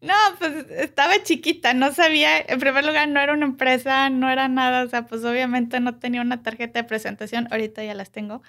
No, 0.00 0.12
pues 0.38 0.66
estaba 0.68 1.22
chiquita, 1.22 1.72
no 1.72 1.94
sabía, 1.94 2.38
en 2.38 2.60
primer 2.60 2.84
lugar 2.84 3.08
no 3.08 3.20
era 3.20 3.32
una 3.32 3.46
empresa, 3.46 4.10
no 4.10 4.28
era 4.28 4.48
nada, 4.48 4.84
o 4.84 4.88
sea, 4.90 5.06
pues 5.06 5.24
obviamente 5.24 5.80
no 5.80 5.94
tenía 5.98 6.20
una 6.20 6.42
tarjeta 6.42 6.82
de 6.82 6.84
presentación, 6.86 7.48
ahorita 7.50 7.82
ya 7.82 7.94
las 7.94 8.10
tengo. 8.10 8.42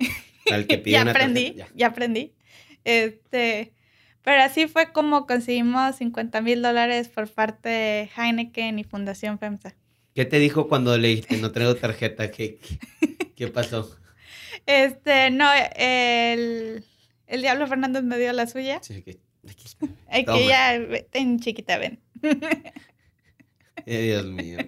Al 0.50 0.66
que 0.66 0.82
ya 0.86 1.02
aprendí, 1.02 1.56
ya. 1.74 1.86
aprendí. 1.86 2.32
Este, 2.84 3.72
pero 4.22 4.42
así 4.42 4.66
fue 4.66 4.92
como 4.92 5.26
conseguimos 5.26 5.96
50 5.96 6.40
mil 6.40 6.62
dólares 6.62 7.08
por 7.08 7.28
parte 7.28 7.68
de 7.68 8.10
Heineken 8.16 8.78
y 8.78 8.84
Fundación 8.84 9.38
FEMSA. 9.38 9.76
¿Qué 10.14 10.24
te 10.24 10.38
dijo 10.38 10.68
cuando 10.68 10.96
le 10.98 11.08
dijiste 11.08 11.36
no 11.38 11.52
traigo 11.52 11.76
tarjeta? 11.76 12.30
¿Qué, 12.30 12.58
qué 13.36 13.48
pasó? 13.48 13.96
Este, 14.66 15.30
no, 15.30 15.48
el, 15.76 16.84
el 17.26 17.42
Diablo 17.42 17.66
Fernández 17.66 18.02
me 18.02 18.18
dio 18.18 18.32
la 18.32 18.46
suya. 18.46 18.80
Sí, 18.82 19.02
que 19.02 19.20
Ay, 20.08 20.24
que 20.24 20.46
ya, 20.46 20.78
ten 21.10 21.40
chiquita, 21.40 21.78
ven. 21.78 22.00
Dios 23.86 24.26
mío. 24.26 24.58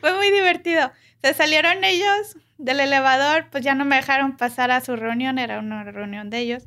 Fue 0.00 0.16
muy 0.16 0.30
divertido. 0.30 0.90
Se 1.22 1.34
salieron 1.34 1.84
ellos 1.84 2.36
del 2.58 2.80
elevador, 2.80 3.48
pues 3.50 3.64
ya 3.64 3.74
no 3.74 3.84
me 3.84 3.96
dejaron 3.96 4.36
pasar 4.36 4.70
a 4.70 4.80
su 4.80 4.96
reunión, 4.96 5.38
era 5.38 5.58
una 5.58 5.84
reunión 5.84 6.30
de 6.30 6.38
ellos. 6.38 6.64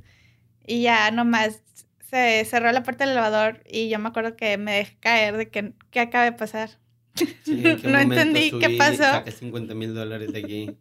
Y 0.66 0.82
ya 0.84 1.12
nomás 1.12 1.62
se 2.10 2.46
cerró 2.46 2.72
la 2.72 2.84
puerta 2.84 3.06
del 3.06 3.14
elevador 3.14 3.64
y 3.66 3.90
yo 3.90 4.00
me 4.00 4.10
acuerdo 4.10 4.36
que 4.36 4.58
me 4.58 4.74
dejé 4.74 4.98
caer 5.00 5.38
de 5.38 5.50
que, 5.50 5.74
¿qué 5.90 6.00
acaba 6.00 6.26
de 6.26 6.34
pasar? 6.34 6.70
no 7.84 8.00
entendí 8.00 8.52
qué 8.60 8.78
pasó. 8.78 9.24
50 9.30 9.74
mil 9.76 9.94
dólares 9.94 10.32
de 10.32 10.40
aquí. 10.40 10.78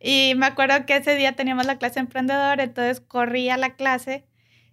Y 0.00 0.34
me 0.36 0.46
acuerdo 0.46 0.84
que 0.84 0.96
ese 0.96 1.14
día 1.14 1.36
teníamos 1.36 1.64
la 1.66 1.78
clase 1.78 2.00
emprendedor, 2.00 2.60
entonces 2.60 3.00
corrí 3.00 3.50
a 3.50 3.56
la 3.56 3.76
clase 3.76 4.24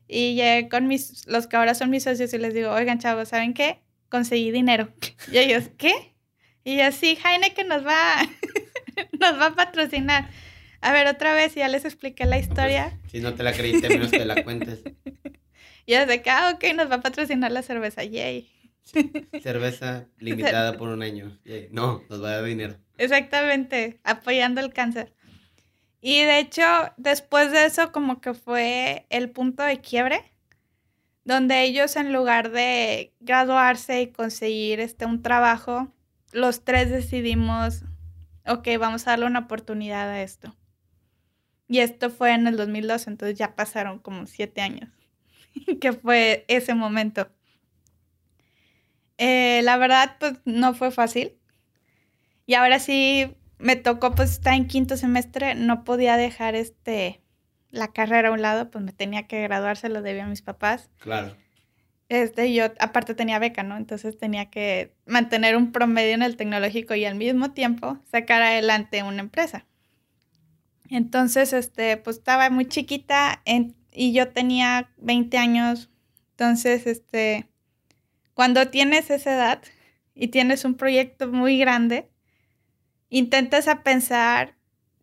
y 0.07 0.33
llegué 0.33 0.69
con 0.69 0.87
mis, 0.87 1.27
los 1.27 1.45
que 1.45 1.55
ahora 1.55 1.75
son 1.75 1.91
mis 1.91 2.03
socios 2.03 2.33
y 2.33 2.39
les 2.39 2.55
digo, 2.55 2.71
oigan 2.71 2.97
chavos, 2.97 3.29
¿saben 3.29 3.53
qué? 3.53 3.79
Conseguí 4.09 4.51
dinero. 4.51 4.89
Y 5.31 5.37
ellos, 5.37 5.69
¿qué? 5.77 6.15
Y 6.63 6.81
así, 6.81 7.17
Heineken 7.23 7.67
nos 7.67 7.85
va, 7.85 8.27
nos 9.19 9.39
va 9.39 9.47
a 9.47 9.55
patrocinar. 9.55 10.29
A 10.81 10.93
ver, 10.93 11.07
otra 11.07 11.33
vez, 11.33 11.55
ya 11.55 11.67
les 11.67 11.85
expliqué 11.85 12.25
la 12.25 12.37
historia. 12.37 12.97
si 13.11 13.19
no 13.19 13.33
te 13.33 13.43
la 13.43 13.53
creíste, 13.53 13.89
menos 13.89 14.11
te 14.11 14.25
la 14.25 14.43
cuentes. 14.43 14.83
Y 15.85 15.93
desde 15.93 16.21
que, 16.21 16.29
ah, 16.29 16.51
ok, 16.53 16.63
nos 16.75 16.91
va 16.91 16.97
a 16.97 17.01
patrocinar 17.01 17.51
la 17.51 17.63
cerveza, 17.63 18.03
yay. 18.03 18.47
cerveza 19.41 20.05
limitada 20.19 20.73
por 20.77 20.89
un 20.89 21.01
año. 21.01 21.35
No, 21.71 22.03
nos 22.07 22.23
va 22.23 22.27
a 22.27 22.35
dar 22.35 22.43
dinero. 22.43 22.75
Exactamente, 22.99 23.99
apoyando 24.03 24.61
el 24.61 24.71
cáncer. 24.71 25.15
Y 25.99 26.21
de 26.21 26.37
hecho, 26.37 26.63
después 26.97 27.51
de 27.51 27.65
eso, 27.65 27.91
como 27.91 28.21
que 28.21 28.35
fue 28.35 29.07
el 29.09 29.31
punto 29.31 29.63
de 29.63 29.81
quiebre, 29.81 30.31
donde 31.23 31.63
ellos 31.63 31.95
en 31.95 32.13
lugar 32.13 32.51
de 32.51 33.15
graduarse 33.19 34.01
y 34.03 34.11
conseguir 34.11 34.79
este, 34.79 35.05
un 35.05 35.23
trabajo, 35.23 35.91
los 36.31 36.63
tres 36.63 36.89
decidimos, 36.89 37.83
ok, 38.45 38.67
vamos 38.79 39.07
a 39.07 39.12
darle 39.12 39.25
una 39.25 39.39
oportunidad 39.39 40.09
a 40.09 40.21
esto. 40.21 40.55
Y 41.67 41.79
esto 41.79 42.09
fue 42.09 42.33
en 42.33 42.48
el 42.48 42.57
2002, 42.57 43.07
entonces 43.07 43.38
ya 43.38 43.55
pasaron 43.55 44.00
como 44.00 44.25
siete 44.25 44.62
años, 44.62 44.89
que 45.81 45.93
fue 45.93 46.45
ese 46.48 46.74
momento. 46.74 47.29
Eh, 49.17 49.62
la 49.63 49.77
verdad, 49.77 50.17
pues 50.19 50.33
no 50.45 50.74
fue 50.74 50.91
fácil. 50.91 51.38
Y 52.45 52.55
ahora 52.55 52.79
sí 52.79 53.36
me 53.59 53.75
tocó, 53.75 54.15
pues 54.15 54.31
estar 54.31 54.53
en 54.53 54.67
quinto 54.67 54.98
semestre, 54.98 55.53
no 55.53 55.83
podía 55.83 56.17
dejar 56.17 56.55
este 56.55 57.21
la 57.71 57.91
carrera 57.91 58.29
a 58.29 58.31
un 58.31 58.41
lado, 58.41 58.71
pues 58.71 58.83
me 58.83 58.93
tenía 58.93 59.27
que 59.27 59.41
graduar, 59.43 59.77
se 59.77 59.89
lo 59.89 60.01
debía 60.01 60.24
a 60.24 60.27
mis 60.27 60.41
papás. 60.41 60.89
Claro. 60.98 61.36
Este, 62.09 62.51
yo 62.51 62.65
aparte 62.79 63.13
tenía 63.13 63.37
beca, 63.37 63.61
¿no? 63.61 63.77
Entonces 63.77 64.17
tenía 64.17 64.49
que 64.49 64.95
mantener 65.05 65.55
un 65.55 65.71
promedio 65.71 66.15
en 66.15 66.23
el 66.23 66.37
tecnológico 66.37 66.95
y 66.95 67.05
al 67.05 67.15
mismo 67.15 67.51
tiempo 67.51 67.99
sacar 68.11 68.41
adelante 68.41 69.03
una 69.03 69.19
empresa. 69.19 69.67
Entonces, 70.89 71.53
este, 71.53 71.97
pues 71.97 72.17
estaba 72.17 72.49
muy 72.49 72.65
chiquita 72.65 73.43
y 73.91 74.11
yo 74.11 74.29
tenía 74.29 74.89
20 74.97 75.37
años. 75.37 75.91
Entonces, 76.31 76.87
este, 76.87 77.47
cuando 78.33 78.67
tienes 78.69 79.11
esa 79.11 79.35
edad 79.35 79.61
y 80.15 80.29
tienes 80.29 80.65
un 80.65 80.73
proyecto 80.73 81.27
muy 81.27 81.59
grande, 81.59 82.09
intentas 83.09 83.67
a 83.67 83.83
pensar, 83.83 84.55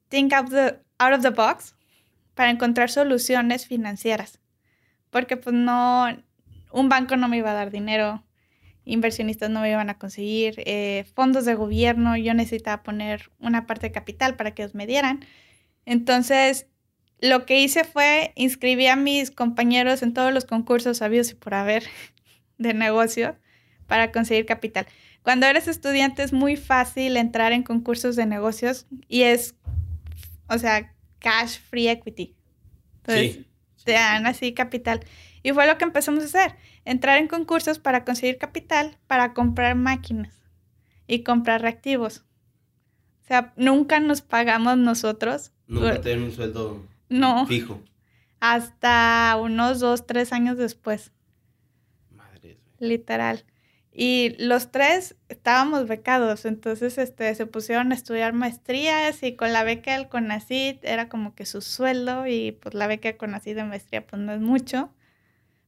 think 0.09 0.33
out, 0.33 0.53
out 0.99 1.15
of 1.15 1.23
the 1.23 1.31
box 1.31 1.77
para 2.35 2.51
encontrar 2.51 2.91
soluciones 2.91 3.67
financieras. 3.67 4.41
Porque 5.11 5.37
pues 5.37 5.55
no, 5.55 6.09
un 6.77 6.91
banco 6.91 7.17
no 7.17 7.27
me 7.29 7.39
iba 7.39 7.51
a 7.51 7.55
dar 7.55 7.71
dinero, 7.71 8.23
inversionistas 8.85 9.49
no 9.49 9.63
me 9.63 9.71
iban 9.71 9.89
a 9.89 9.99
conseguir, 9.99 10.63
eh, 10.67 11.07
fondos 11.15 11.47
de 11.47 11.55
gobierno, 11.55 12.17
yo 12.19 12.35
necesitaba 12.35 12.83
poner 12.83 13.31
una 13.39 13.67
parte 13.67 13.87
de 13.87 13.93
capital 13.93 14.37
para 14.37 14.53
que 14.53 14.63
ellos 14.63 14.75
me 14.75 14.87
dieran. 14.87 15.25
Entonces, 15.87 16.67
lo 17.21 17.47
que 17.47 17.61
hice 17.61 17.85
fue 17.85 18.33
inscribir 18.37 18.91
a 18.91 18.97
mis 18.97 19.31
compañeros 19.31 20.03
en 20.03 20.13
todos 20.13 20.35
los 20.35 20.45
concursos 20.45 20.99
sabidos 20.99 21.31
y 21.31 21.35
por 21.35 21.55
haber 21.55 21.85
de 22.59 22.75
negocio 22.75 23.37
para 23.87 24.13
conseguir 24.13 24.45
capital. 24.45 24.87
Cuando 25.23 25.47
eres 25.47 25.69
estudiante 25.69 26.23
es 26.23 26.35
muy 26.35 26.57
fácil 26.57 27.17
entrar 27.17 27.53
en 27.53 27.63
concursos 27.63 28.17
de 28.17 28.27
y 29.09 29.23
es, 29.23 29.55
o 30.49 30.59
sea, 30.59 30.95
cash 31.21 31.59
free 31.59 31.89
equity. 31.89 32.37
Entonces, 32.99 33.47
te 33.87 33.93
dan 33.93 34.27
así 34.27 34.53
capital. 34.53 35.01
Y 35.47 35.53
fue 35.53 35.65
lo 35.69 35.79
que 35.79 35.85
empezamos 35.85 36.25
a 36.25 36.27
hacer, 36.27 36.57
entrar 36.85 37.19
en 37.19 37.29
concursos 37.29 37.79
para 37.79 38.05
conseguir 38.05 38.37
capital, 38.37 38.99
para 39.07 39.33
comprar 39.33 39.77
máquinas 39.77 40.35
y 41.07 41.23
comprar 41.23 41.63
reactivos. 41.63 42.25
O 43.23 43.27
sea, 43.29 43.53
nunca 43.57 44.01
nos 44.01 44.23
pagamos 44.23 44.77
nosotros. 44.77 45.53
Nunca 45.69 46.01
te 46.01 46.19
un 46.19 46.33
sueldo 46.33 46.85
no, 47.09 47.47
fijo. 47.47 47.81
Hasta 48.41 49.39
unos 49.41 49.79
dos, 49.79 50.05
tres 50.05 50.33
años 50.33 50.57
después. 50.57 51.13
Madre. 52.11 52.59
Literal. 52.81 53.45
Y 53.93 54.35
los 54.41 54.73
tres 54.73 55.15
estábamos 55.29 55.87
becados, 55.87 56.45
entonces 56.45 56.99
este, 56.99 57.33
se 57.37 57.47
pusieron 57.47 57.93
a 57.93 57.95
estudiar 57.95 58.33
maestrías 58.33 59.23
y 59.23 59.37
con 59.37 59.53
la 59.53 59.63
beca 59.63 59.97
del 59.97 60.09
CONACYT 60.09 60.85
era 60.85 61.09
como 61.09 61.37
que 61.37 61.47
su 61.47 61.61
sueldo 61.63 62.27
y 62.27 62.51
pues 62.51 62.75
la 62.75 62.89
beca 62.89 63.11
del 63.11 63.17
CONACYT 63.17 63.55
de 63.55 63.63
maestría 63.63 64.05
pues 64.05 64.21
no 64.21 64.33
es 64.33 64.41
mucho, 64.41 64.91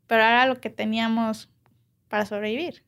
pero 0.09 0.23
era 0.23 0.47
lo 0.47 0.61
que 0.61 0.71
teníamos 0.71 1.49
para 2.09 2.27
sobrevivir. 2.27 2.83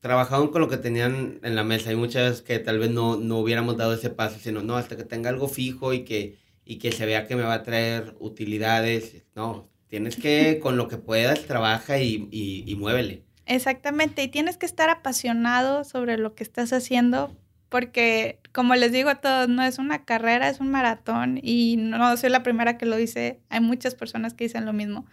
Trabajaban 0.00 0.48
con 0.48 0.60
lo 0.60 0.68
que 0.68 0.76
tenían 0.76 1.40
en 1.42 1.56
la 1.56 1.64
mesa. 1.64 1.88
Hay 1.88 1.96
muchas 1.96 2.42
que 2.42 2.58
tal 2.58 2.78
vez 2.78 2.90
no, 2.90 3.16
no 3.16 3.38
hubiéramos 3.38 3.78
dado 3.78 3.94
ese 3.94 4.10
paso, 4.10 4.38
sino 4.38 4.62
no, 4.62 4.76
hasta 4.76 4.96
que 4.98 5.04
tenga 5.04 5.30
algo 5.30 5.48
fijo 5.48 5.94
y 5.94 6.04
que, 6.04 6.36
y 6.66 6.76
que 6.78 6.92
se 6.92 7.06
vea 7.06 7.26
que 7.26 7.36
me 7.36 7.42
va 7.42 7.54
a 7.54 7.62
traer 7.62 8.14
utilidades. 8.18 9.24
No, 9.34 9.70
tienes 9.88 10.16
que 10.16 10.58
con 10.62 10.76
lo 10.76 10.88
que 10.88 10.98
puedas 10.98 11.46
trabaja 11.46 11.98
y, 11.98 12.28
y, 12.30 12.70
y 12.70 12.74
muévele. 12.74 13.24
Exactamente, 13.46 14.22
y 14.22 14.28
tienes 14.28 14.58
que 14.58 14.66
estar 14.66 14.90
apasionado 14.90 15.84
sobre 15.84 16.18
lo 16.18 16.34
que 16.34 16.44
estás 16.44 16.72
haciendo 16.74 17.34
porque, 17.74 18.38
como 18.52 18.76
les 18.76 18.92
digo 18.92 19.10
a 19.10 19.16
todos, 19.16 19.48
no 19.48 19.64
es 19.64 19.80
una 19.80 20.04
carrera, 20.04 20.48
es 20.48 20.60
un 20.60 20.70
maratón 20.70 21.40
y 21.42 21.74
no 21.76 22.16
soy 22.16 22.30
la 22.30 22.44
primera 22.44 22.78
que 22.78 22.86
lo 22.86 22.94
dice, 22.94 23.40
hay 23.48 23.58
muchas 23.58 23.96
personas 23.96 24.32
que 24.32 24.44
dicen 24.44 24.64
lo 24.64 24.72
mismo, 24.72 25.06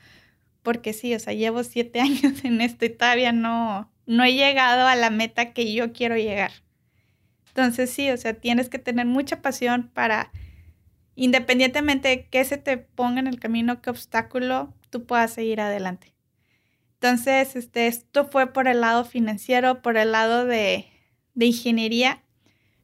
porque 0.63 0.93
sí, 0.93 1.13
o 1.13 1.19
sea, 1.19 1.33
llevo 1.33 1.63
siete 1.63 1.99
años 2.01 2.43
en 2.43 2.61
esto 2.61 2.85
y 2.85 2.89
todavía 2.89 3.31
no, 3.31 3.91
no 4.05 4.23
he 4.23 4.33
llegado 4.33 4.87
a 4.87 4.95
la 4.95 5.09
meta 5.09 5.53
que 5.53 5.73
yo 5.73 5.93
quiero 5.93 6.15
llegar. 6.15 6.51
Entonces 7.47 7.89
sí, 7.89 8.09
o 8.11 8.17
sea, 8.17 8.33
tienes 8.33 8.69
que 8.69 8.79
tener 8.79 9.05
mucha 9.05 9.41
pasión 9.41 9.89
para, 9.93 10.31
independientemente 11.15 12.07
de 12.07 12.27
qué 12.27 12.45
se 12.45 12.57
te 12.57 12.77
ponga 12.77 13.19
en 13.19 13.27
el 13.27 13.39
camino, 13.39 13.81
qué 13.81 13.89
obstáculo, 13.89 14.73
tú 14.89 15.05
puedas 15.05 15.33
seguir 15.33 15.59
adelante. 15.59 16.13
Entonces, 17.01 17.55
este, 17.55 17.87
esto 17.87 18.25
fue 18.25 18.53
por 18.53 18.67
el 18.67 18.81
lado 18.81 19.03
financiero, 19.03 19.81
por 19.81 19.97
el 19.97 20.11
lado 20.11 20.45
de, 20.45 20.85
ingeniería. 21.35 22.21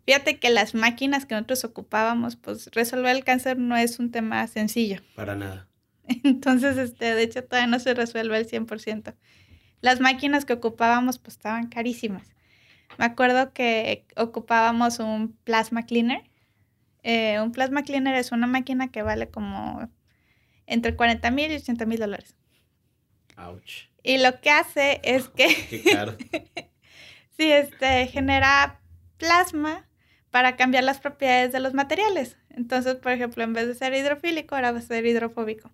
Fíjate 0.07 0.39
que 0.39 0.49
las 0.49 0.73
máquinas 0.73 1.27
que 1.27 1.35
nosotros 1.35 1.63
ocupábamos, 1.65 2.35
pues 2.35 2.71
resolver 2.73 3.15
el 3.15 3.23
cáncer 3.23 3.59
no 3.59 3.77
es 3.77 3.99
un 3.99 4.09
tema 4.09 4.47
sencillo. 4.47 5.01
Para 5.15 5.35
nada. 5.35 5.67
Entonces, 6.23 6.77
este, 6.77 7.13
de 7.13 7.23
hecho, 7.23 7.43
todavía 7.43 7.67
no 7.67 7.79
se 7.79 7.93
resuelve 7.93 8.37
el 8.37 8.47
100%. 8.47 9.15
Las 9.81 9.99
máquinas 9.99 10.45
que 10.45 10.53
ocupábamos, 10.53 11.19
pues 11.19 11.35
estaban 11.35 11.67
carísimas. 11.67 12.27
Me 12.97 13.05
acuerdo 13.05 13.53
que 13.53 14.05
ocupábamos 14.15 14.99
un 14.99 15.33
plasma 15.43 15.85
cleaner. 15.85 16.23
Eh, 17.03 17.39
un 17.41 17.51
plasma 17.51 17.83
cleaner 17.83 18.15
es 18.15 18.31
una 18.31 18.47
máquina 18.47 18.89
que 18.89 19.03
vale 19.03 19.29
como 19.29 19.89
entre 20.65 20.95
40 20.95 21.29
mil 21.31 21.51
y 21.51 21.55
80 21.55 21.85
mil 21.85 21.99
dólares. 21.99 22.35
Ouch. 23.37 23.89
Y 24.03 24.17
lo 24.17 24.39
que 24.41 24.49
hace 24.49 24.99
es 25.03 25.29
que... 25.35 25.47
Qué 25.69 25.83
caro. 25.83 26.17
sí, 27.37 27.51
este, 27.51 28.07
genera 28.07 28.79
plasma 29.17 29.87
para 30.31 30.55
cambiar 30.55 30.83
las 30.83 30.99
propiedades 30.99 31.51
de 31.51 31.59
los 31.59 31.73
materiales. 31.73 32.37
Entonces, 32.49 32.95
por 32.95 33.11
ejemplo, 33.11 33.43
en 33.43 33.53
vez 33.53 33.67
de 33.67 33.75
ser 33.75 33.93
hidrofílico, 33.93 34.55
ahora 34.55 34.71
va 34.71 34.79
a 34.79 34.81
ser 34.81 35.05
hidrofóbico. 35.05 35.71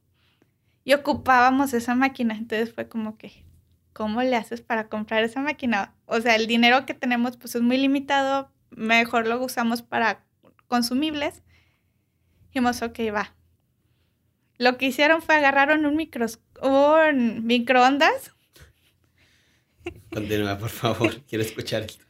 Y 0.84 0.93
ocupábamos 0.93 1.74
esa 1.74 1.96
máquina. 1.96 2.36
Entonces 2.36 2.74
fue 2.74 2.88
como 2.88 3.17
que, 3.17 3.46
¿cómo 3.93 4.22
le 4.22 4.36
haces 4.36 4.62
para 4.62 4.89
comprar 4.89 5.24
esa 5.24 5.41
máquina? 5.41 5.96
O 6.06 6.19
sea, 6.19 6.36
el 6.36 6.48
dinero 6.48 6.86
que 6.86 6.93
tenemos 6.93 7.38
pues 7.38 7.56
es 7.56 7.62
muy 7.62 7.78
limitado. 7.78 8.52
Mejor 8.69 9.28
lo 9.28 9.43
usamos 9.43 9.82
para 9.82 10.24
consumibles. 10.67 11.43
Y 12.43 12.48
dijimos, 12.48 12.82
ok, 12.82 13.00
va. 13.13 13.34
Lo 14.58 14.78
que 14.78 14.88
hicieron 14.88 15.22
fue 15.22 15.36
agarraron 15.36 15.86
un 15.86 15.96
microscopio 15.96 16.54
un 16.63 17.46
microondas. 17.46 18.32
Continúa, 20.13 20.58
por 20.58 20.69
favor, 20.69 21.22
quiero 21.28 21.43
escuchar 21.43 21.84
esto. 21.84 22.06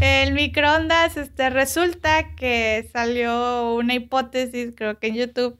El 0.00 0.32
microondas, 0.32 1.16
este, 1.16 1.50
resulta 1.50 2.34
que 2.34 2.88
salió 2.92 3.74
una 3.74 3.94
hipótesis, 3.94 4.72
creo 4.74 4.98
que 4.98 5.08
en 5.08 5.14
YouTube, 5.16 5.58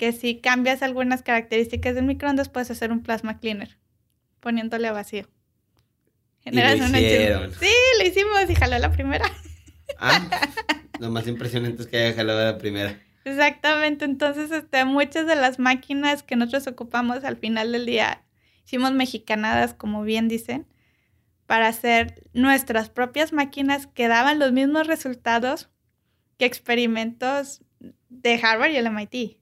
que 0.00 0.12
si 0.12 0.36
cambias 0.36 0.82
algunas 0.82 1.22
características 1.22 1.94
del 1.94 2.06
microondas 2.06 2.48
puedes 2.48 2.70
hacer 2.70 2.90
un 2.90 3.02
plasma 3.02 3.38
cleaner, 3.38 3.76
poniéndole 4.40 4.88
a 4.88 4.92
vacío. 4.92 5.28
Generas 6.38 6.76
y 6.76 6.78
lo 6.78 6.86
hicieron. 6.86 7.52
Sí, 7.52 7.68
lo 7.98 8.06
hicimos 8.06 8.48
y 8.48 8.54
jaló 8.54 8.78
la 8.78 8.90
primera. 8.92 9.30
Ah, 9.98 10.26
lo 10.98 11.10
más 11.10 11.26
impresionante 11.26 11.82
es 11.82 11.88
que 11.88 11.98
haya 11.98 12.16
jalado 12.16 12.42
la 12.42 12.56
primera. 12.56 12.98
Exactamente, 13.26 14.06
entonces 14.06 14.50
este, 14.50 14.86
muchas 14.86 15.26
de 15.26 15.36
las 15.36 15.58
máquinas 15.58 16.22
que 16.22 16.34
nosotros 16.34 16.66
ocupamos 16.68 17.22
al 17.24 17.36
final 17.36 17.72
del 17.72 17.84
día 17.84 18.22
hicimos 18.64 18.92
mexicanadas, 18.92 19.74
como 19.74 20.02
bien 20.02 20.28
dicen, 20.28 20.66
para 21.44 21.68
hacer 21.68 22.22
nuestras 22.32 22.88
propias 22.88 23.34
máquinas 23.34 23.86
que 23.86 24.08
daban 24.08 24.38
los 24.38 24.52
mismos 24.52 24.86
resultados 24.86 25.68
que 26.38 26.46
experimentos 26.46 27.62
de 28.08 28.40
Harvard 28.42 28.70
y 28.70 28.76
el 28.76 28.90
MIT. 28.90 29.39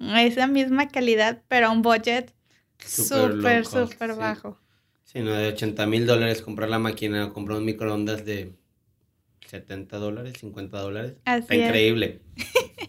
Esa 0.00 0.46
misma 0.46 0.88
calidad, 0.88 1.42
pero 1.48 1.68
a 1.68 1.70
un 1.70 1.82
budget 1.82 2.32
súper, 2.78 3.64
súper 3.66 4.14
bajo. 4.14 4.58
Sí, 5.04 5.20
no, 5.20 5.32
de 5.32 5.48
80 5.48 5.86
mil 5.86 6.06
dólares 6.06 6.42
comprar 6.42 6.68
la 6.68 6.78
máquina, 6.78 7.32
comprar 7.32 7.58
un 7.58 7.64
microondas 7.64 8.24
de 8.26 8.52
70 9.46 9.96
dólares, 9.96 10.34
50 10.38 10.78
dólares. 10.78 11.14
Está 11.24 11.54
increíble. 11.54 12.20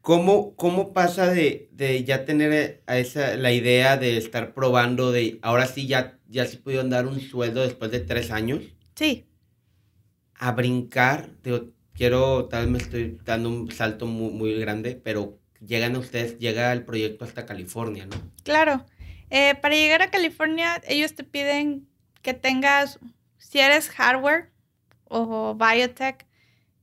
¿Cómo, 0.00 0.56
cómo 0.56 0.94
pasa 0.94 1.30
de, 1.30 1.68
ya 2.06 2.24
tener 2.24 2.82
a 2.86 2.98
esa, 2.98 3.36
la 3.36 3.52
idea 3.52 3.98
de 3.98 4.16
estar 4.16 4.54
probando, 4.54 5.12
de 5.12 5.38
ahora 5.42 5.66
sí 5.66 5.86
ya, 5.86 6.18
ya 6.26 6.46
se 6.46 6.56
pudieron 6.56 6.88
dar 6.88 7.06
un 7.06 7.20
sueldo 7.20 7.60
después 7.60 7.90
de 7.90 8.00
tres 8.00 8.30
años? 8.30 8.62
Sí. 8.94 9.26
A 10.34 10.52
brincar, 10.52 11.28
quiero, 11.92 12.46
tal 12.46 12.62
vez 12.62 12.70
me 12.70 12.78
estoy 12.78 13.18
dando 13.24 13.50
un 13.50 13.70
salto 13.70 14.06
muy, 14.06 14.32
muy 14.32 14.58
grande, 14.58 14.94
pero 14.96 15.38
llegan 15.66 15.96
a 15.96 15.98
ustedes, 15.98 16.38
llega 16.38 16.72
el 16.72 16.84
proyecto 16.84 17.24
hasta 17.24 17.46
California, 17.46 18.06
¿no? 18.06 18.16
Claro. 18.44 18.84
Eh, 19.30 19.54
para 19.60 19.74
llegar 19.74 20.02
a 20.02 20.10
California, 20.10 20.80
ellos 20.86 21.14
te 21.14 21.24
piden 21.24 21.86
que 22.22 22.34
tengas, 22.34 22.98
si 23.36 23.60
eres 23.60 23.90
hardware 23.90 24.50
o 25.04 25.54
biotech, 25.54 26.26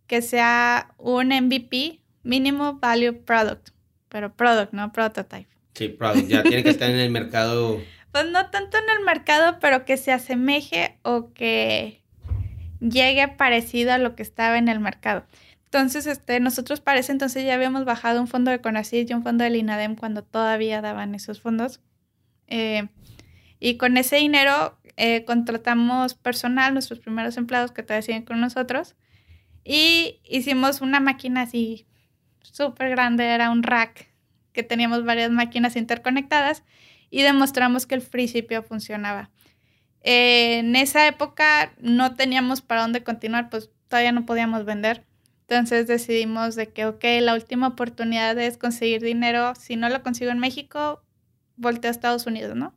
que 0.08 0.22
sea 0.22 0.94
un 0.98 1.30
MVP, 1.30 2.02
Mínimo 2.24 2.80
Value 2.80 3.14
Product, 3.14 3.70
pero 4.10 4.34
product, 4.34 4.74
no 4.74 4.92
prototype. 4.92 5.48
Sí, 5.74 5.90
product, 5.90 6.28
ya 6.28 6.44
tiene 6.44 6.64
que 6.64 6.70
estar 6.70 6.90
en 6.90 6.98
el 6.98 7.12
mercado. 7.12 7.80
Pues 8.16 8.32
no 8.32 8.50
tanto 8.50 8.78
en 8.78 8.86
el 8.98 9.04
mercado, 9.04 9.58
pero 9.60 9.84
que 9.84 9.98
se 9.98 10.14
asemeje 10.14 10.98
o 11.02 11.34
que 11.34 12.02
llegue 12.80 13.28
parecido 13.28 13.92
a 13.92 13.98
lo 13.98 14.16
que 14.16 14.24
estaba 14.24 14.58
en 14.58 14.70
el 14.70 14.80
mercado. 14.80 15.26
Entonces, 15.76 16.08
este, 16.08 16.40
nosotros 16.40 16.80
para 16.80 17.02
ese 17.02 17.12
entonces 17.12 17.44
ya 17.44 17.54
habíamos 17.54 17.84
bajado 17.84 18.22
un 18.22 18.30
fondo 18.30 18.50
de 18.50 18.62
Conacyt 18.62 19.10
y 19.10 19.14
un 19.14 19.24
fondo 19.24 19.44
del 19.44 19.58
INADEM 19.58 19.98
cuando 19.98 20.24
todavía 20.24 20.80
daban 20.80 21.14
esos 21.16 21.42
fondos. 21.42 21.82
Eh, 22.48 22.88
y 23.60 23.76
con 23.76 23.98
ese 23.98 24.16
dinero 24.16 24.80
eh, 24.96 25.26
contratamos 25.26 26.14
personal, 26.14 26.72
nuestros 26.72 27.02
primeros 27.02 27.36
empleados 27.36 27.74
que 27.74 27.84
todavía 27.84 28.04
siguen 28.04 28.24
con 28.24 28.40
nosotros. 28.40 28.96
Y 29.66 30.22
hicimos 30.24 30.80
una 30.80 31.02
máquina 31.02 31.42
así 31.42 31.86
súper 32.42 32.92
grande, 32.92 33.26
era 33.26 33.52
un 33.52 33.62
rack 33.62 34.08
que 34.54 34.64
teníamos 34.64 35.04
varias 35.04 35.30
máquinas 35.30 35.76
interconectadas 35.76 36.64
y 37.10 37.22
demostramos 37.22 37.86
que 37.86 37.96
el 37.96 38.02
FreeCPO 38.02 38.64
funcionaba. 38.64 39.30
en 40.04 40.78
esa 40.78 41.06
época 41.06 41.74
no 41.82 42.16
teníamos 42.16 42.62
para 42.62 42.84
dónde 42.84 43.04
continuar, 43.04 43.50
pues 43.50 43.72
todavía 43.90 44.14
no 44.14 44.26
podíamos 44.26 44.64
vender. 44.64 45.04
Entonces 45.48 45.86
decidimos 45.86 46.56
de 46.56 46.70
que, 46.70 46.88
ok, 46.88 47.04
la 47.22 47.36
última 47.36 47.68
oportunidad 47.68 48.38
es 48.40 48.58
conseguir 48.58 49.04
dinero. 49.04 49.54
Si 49.56 49.76
no 49.76 49.90
lo 49.90 50.02
consigo 50.02 50.32
en 50.32 50.40
México, 50.40 51.04
volteo 51.56 51.90
a 51.90 51.92
Estados 51.92 52.26
Unidos, 52.26 52.56
¿no? 52.56 52.76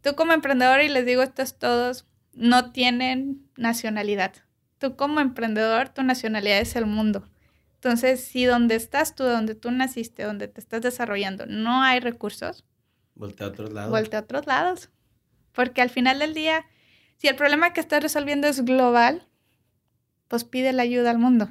Tú 0.00 0.14
como 0.14 0.32
emprendedor, 0.32 0.82
y 0.82 0.88
les 0.88 1.04
digo 1.04 1.22
esto 1.22 1.42
es 1.42 1.58
todos, 1.58 2.06
no 2.32 2.70
tienen 2.70 3.44
nacionalidad. 3.56 4.34
Tú 4.78 4.94
como 4.94 5.18
emprendedor, 5.18 5.88
tu 5.88 6.04
nacionalidad 6.04 6.60
es 6.60 6.76
el 6.76 6.86
mundo. 6.86 7.28
Entonces, 7.74 8.22
si 8.22 8.44
donde 8.44 8.76
estás 8.76 9.16
tú, 9.16 9.24
donde 9.24 9.56
tú 9.56 9.72
naciste, 9.72 10.22
donde 10.22 10.46
te 10.46 10.60
estás 10.60 10.82
desarrollando, 10.82 11.46
no 11.46 11.82
hay 11.82 11.98
recursos, 11.98 12.64
voltea 13.16 13.48
a 13.48 13.50
otros 13.50 13.72
lados. 13.72 13.90
Voltea 13.90 14.20
a 14.20 14.22
otros 14.22 14.46
lados. 14.46 14.90
Porque 15.52 15.82
al 15.82 15.90
final 15.90 16.20
del 16.20 16.34
día, 16.34 16.66
si 17.16 17.26
el 17.26 17.34
problema 17.34 17.72
que 17.72 17.80
estás 17.80 18.00
resolviendo 18.00 18.46
es 18.46 18.64
global, 18.64 19.26
pues 20.28 20.44
pide 20.44 20.72
la 20.72 20.82
ayuda 20.82 21.10
al 21.10 21.18
mundo. 21.18 21.50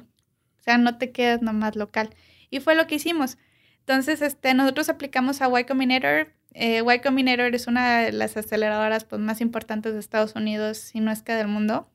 O 0.60 0.62
sea, 0.62 0.78
no 0.78 0.98
te 0.98 1.10
quedes 1.10 1.42
nomás 1.42 1.76
local. 1.76 2.10
Y 2.50 2.60
fue 2.60 2.74
lo 2.74 2.86
que 2.86 2.96
hicimos. 2.96 3.38
Entonces, 3.80 4.22
este, 4.22 4.54
nosotros 4.54 4.88
aplicamos 4.88 5.40
a 5.42 5.60
Y 5.60 5.64
Combinator. 5.64 6.32
Eh, 6.52 6.82
y 6.82 6.98
Combinator 7.00 7.54
es 7.54 7.66
una 7.66 8.00
de 8.00 8.12
las 8.12 8.36
aceleradoras 8.36 9.04
pues, 9.04 9.20
más 9.20 9.40
importantes 9.40 9.94
de 9.94 10.00
Estados 10.00 10.34
Unidos, 10.34 10.78
si 10.78 11.00
no 11.00 11.10
es 11.10 11.22
que 11.22 11.32
del 11.32 11.48
mundo. 11.48 11.88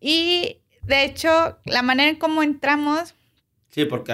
Y 0.00 0.58
de 0.82 1.04
hecho, 1.04 1.58
la 1.64 1.82
manera 1.82 2.10
en 2.10 2.16
cómo 2.16 2.42
entramos... 2.42 3.14
Sí, 3.68 3.84
porque 3.84 4.12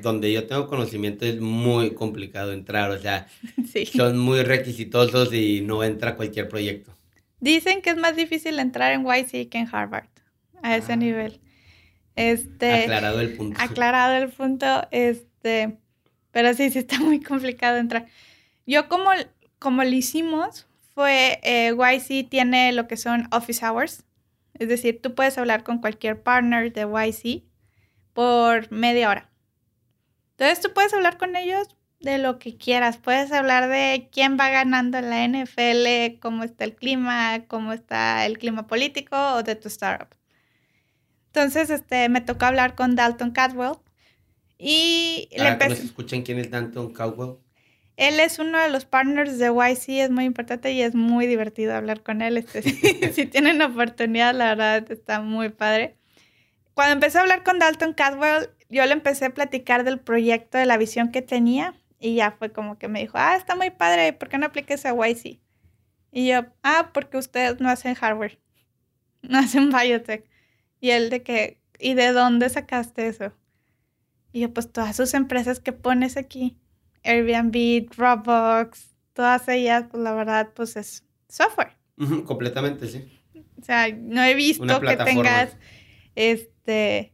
donde 0.00 0.32
yo 0.32 0.46
tengo 0.46 0.68
conocimiento 0.68 1.26
es 1.26 1.38
muy 1.38 1.92
complicado 1.92 2.52
entrar, 2.52 2.90
o 2.90 2.98
sea, 2.98 3.26
son 3.94 4.18
muy 4.18 4.42
requisitosos 4.42 5.34
y 5.34 5.60
no 5.60 5.84
entra 5.84 6.16
cualquier 6.16 6.48
proyecto. 6.48 6.96
Dicen 7.38 7.82
que 7.82 7.90
es 7.90 7.96
más 7.96 8.16
difícil 8.16 8.58
entrar 8.58 8.92
en 8.92 9.04
YC 9.04 9.50
que 9.50 9.58
en 9.58 9.68
Harvard, 9.70 10.06
a 10.62 10.76
ese 10.76 10.94
ah. 10.94 10.96
nivel. 10.96 11.41
Este, 12.16 12.84
aclarado 12.84 13.20
el 13.20 13.36
punto. 13.36 13.60
Aclarado 13.60 14.14
el 14.16 14.30
punto, 14.30 14.86
este, 14.90 15.78
pero 16.30 16.52
sí, 16.54 16.70
sí 16.70 16.80
está 16.80 17.00
muy 17.00 17.20
complicado 17.20 17.78
entrar. 17.78 18.06
Yo 18.66 18.88
como, 18.88 19.10
como 19.58 19.82
lo 19.82 19.90
hicimos 19.90 20.66
fue, 20.94 21.40
eh, 21.42 21.72
YC 21.74 22.28
tiene 22.28 22.72
lo 22.72 22.86
que 22.86 22.96
son 22.96 23.28
office 23.32 23.64
hours, 23.64 24.04
es 24.54 24.68
decir, 24.68 25.00
tú 25.00 25.14
puedes 25.14 25.38
hablar 25.38 25.64
con 25.64 25.78
cualquier 25.78 26.22
partner 26.22 26.72
de 26.72 26.82
YC 26.82 27.44
por 28.12 28.70
media 28.70 29.08
hora. 29.08 29.30
Entonces 30.32 30.60
tú 30.60 30.72
puedes 30.74 30.92
hablar 30.92 31.18
con 31.18 31.36
ellos 31.36 31.68
de 32.00 32.18
lo 32.18 32.38
que 32.38 32.56
quieras. 32.56 32.98
Puedes 32.98 33.32
hablar 33.32 33.68
de 33.68 34.08
quién 34.12 34.36
va 34.38 34.50
ganando 34.50 34.98
en 34.98 35.10
la 35.10 35.24
NFL, 35.24 36.18
cómo 36.20 36.42
está 36.44 36.64
el 36.64 36.74
clima, 36.74 37.44
cómo 37.46 37.72
está 37.72 38.26
el 38.26 38.38
clima 38.38 38.66
político 38.66 39.16
o 39.34 39.42
de 39.42 39.56
tu 39.56 39.68
startup. 39.68 40.14
Entonces, 41.34 41.70
este, 41.70 42.10
me 42.10 42.20
tocó 42.20 42.44
hablar 42.44 42.74
con 42.74 42.94
Dalton 42.94 43.30
Cadwell 43.30 43.78
y 44.58 45.30
le 45.34 45.48
empecé... 45.48 45.82
escuchen 45.82 46.22
quién 46.22 46.38
es 46.38 46.50
Dalton 46.50 46.92
Cadwell? 46.92 47.38
Él 47.96 48.20
es 48.20 48.38
uno 48.38 48.58
de 48.58 48.68
los 48.68 48.84
partners 48.84 49.38
de 49.38 49.46
YC, 49.46 50.02
es 50.02 50.10
muy 50.10 50.24
importante 50.24 50.72
y 50.72 50.82
es 50.82 50.94
muy 50.94 51.26
divertido 51.26 51.74
hablar 51.74 52.02
con 52.02 52.20
él. 52.20 52.36
Este, 52.36 52.62
si, 53.12 53.24
tienen 53.24 53.62
oportunidad, 53.62 54.34
la 54.34 54.54
verdad 54.54 54.92
está 54.92 55.22
muy 55.22 55.48
padre. 55.48 55.96
Cuando 56.74 56.92
empecé 56.92 57.16
a 57.16 57.22
hablar 57.22 57.44
con 57.44 57.58
Dalton 57.58 57.94
Cadwell, 57.94 58.50
yo 58.68 58.84
le 58.84 58.92
empecé 58.92 59.24
a 59.24 59.30
platicar 59.30 59.84
del 59.84 60.00
proyecto, 60.00 60.58
de 60.58 60.66
la 60.66 60.76
visión 60.76 61.10
que 61.10 61.22
tenía 61.22 61.74
y 61.98 62.16
ya 62.16 62.32
fue 62.32 62.52
como 62.52 62.76
que 62.76 62.88
me 62.88 63.00
dijo, 63.00 63.16
ah, 63.16 63.36
está 63.36 63.56
muy 63.56 63.70
padre, 63.70 64.12
¿por 64.12 64.28
qué 64.28 64.36
no 64.36 64.46
apliques 64.46 64.84
a 64.84 64.92
YC? 64.92 65.40
Y 66.10 66.28
yo, 66.28 66.44
ah, 66.62 66.90
porque 66.92 67.16
ustedes 67.16 67.58
no 67.58 67.70
hacen 67.70 67.94
hardware, 67.94 68.38
no 69.22 69.38
hacen 69.38 69.70
biotech. 69.70 70.30
Y 70.82 70.90
él 70.90 71.10
de 71.10 71.22
que, 71.22 71.60
¿y 71.78 71.94
de 71.94 72.12
dónde 72.12 72.48
sacaste 72.48 73.06
eso? 73.06 73.32
Y 74.32 74.40
yo, 74.40 74.52
pues 74.52 74.72
todas 74.72 74.96
sus 74.96 75.14
empresas 75.14 75.60
que 75.60 75.72
pones 75.72 76.16
aquí. 76.16 76.58
Airbnb, 77.04 77.88
Dropbox, 77.88 78.96
todas 79.12 79.46
ellas, 79.48 79.84
pues 79.88 80.02
la 80.02 80.12
verdad, 80.12 80.50
pues 80.54 80.74
es 80.76 81.04
software. 81.28 81.76
completamente, 82.26 82.88
sí. 82.88 83.08
O 83.60 83.64
sea, 83.64 83.86
no 83.96 84.24
he 84.24 84.34
visto 84.34 84.80
que 84.80 84.96
tengas, 84.96 85.56
este, 86.16 87.12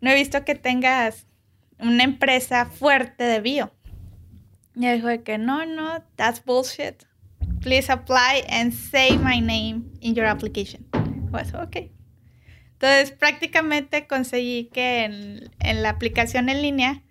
no 0.00 0.10
he 0.10 0.16
visto 0.16 0.44
que 0.44 0.56
tengas 0.56 1.28
una 1.78 2.02
empresa 2.02 2.66
fuerte 2.66 3.22
de 3.22 3.40
bio. 3.40 3.72
Y 4.74 4.88
dijo 4.88 5.06
de 5.06 5.22
que 5.22 5.38
no, 5.38 5.66
no, 5.66 6.02
that's 6.16 6.44
bullshit. 6.44 7.04
Please 7.60 7.92
apply 7.92 8.44
and 8.48 8.72
say 8.72 9.16
my 9.18 9.40
name 9.40 9.84
in 10.00 10.16
your 10.16 10.26
application. 10.26 10.84
Pues, 11.30 11.54
ok. 11.54 11.90
Entonces, 12.84 13.16
prácticamente 13.16 14.06
conseguí 14.06 14.68
que 14.70 15.04
en, 15.04 15.50
en 15.60 15.82
la 15.82 15.88
aplicación 15.88 16.50
en 16.50 16.60
línea 16.60 17.02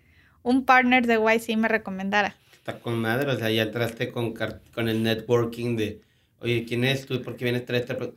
un 0.43 0.65
partner 0.65 1.07
de 1.07 1.15
YC 1.15 1.57
me 1.57 1.67
recomendara. 1.67 2.35
Está 2.53 2.79
con 2.79 2.99
madre, 2.99 3.31
o 3.31 3.39
sea, 3.39 3.49
ya 3.49 3.63
entraste 3.63 4.11
con, 4.11 4.35
con 4.35 4.87
el 4.87 5.01
networking 5.01 5.75
de, 5.75 6.01
oye, 6.41 6.63
¿quién 6.65 6.83
es 6.83 7.07
tú? 7.07 7.19
¿Por 7.23 7.35
qué 7.35 7.45
vienes 7.45 7.63
a 7.63 7.65
traer 7.65 7.81
este 7.81 8.13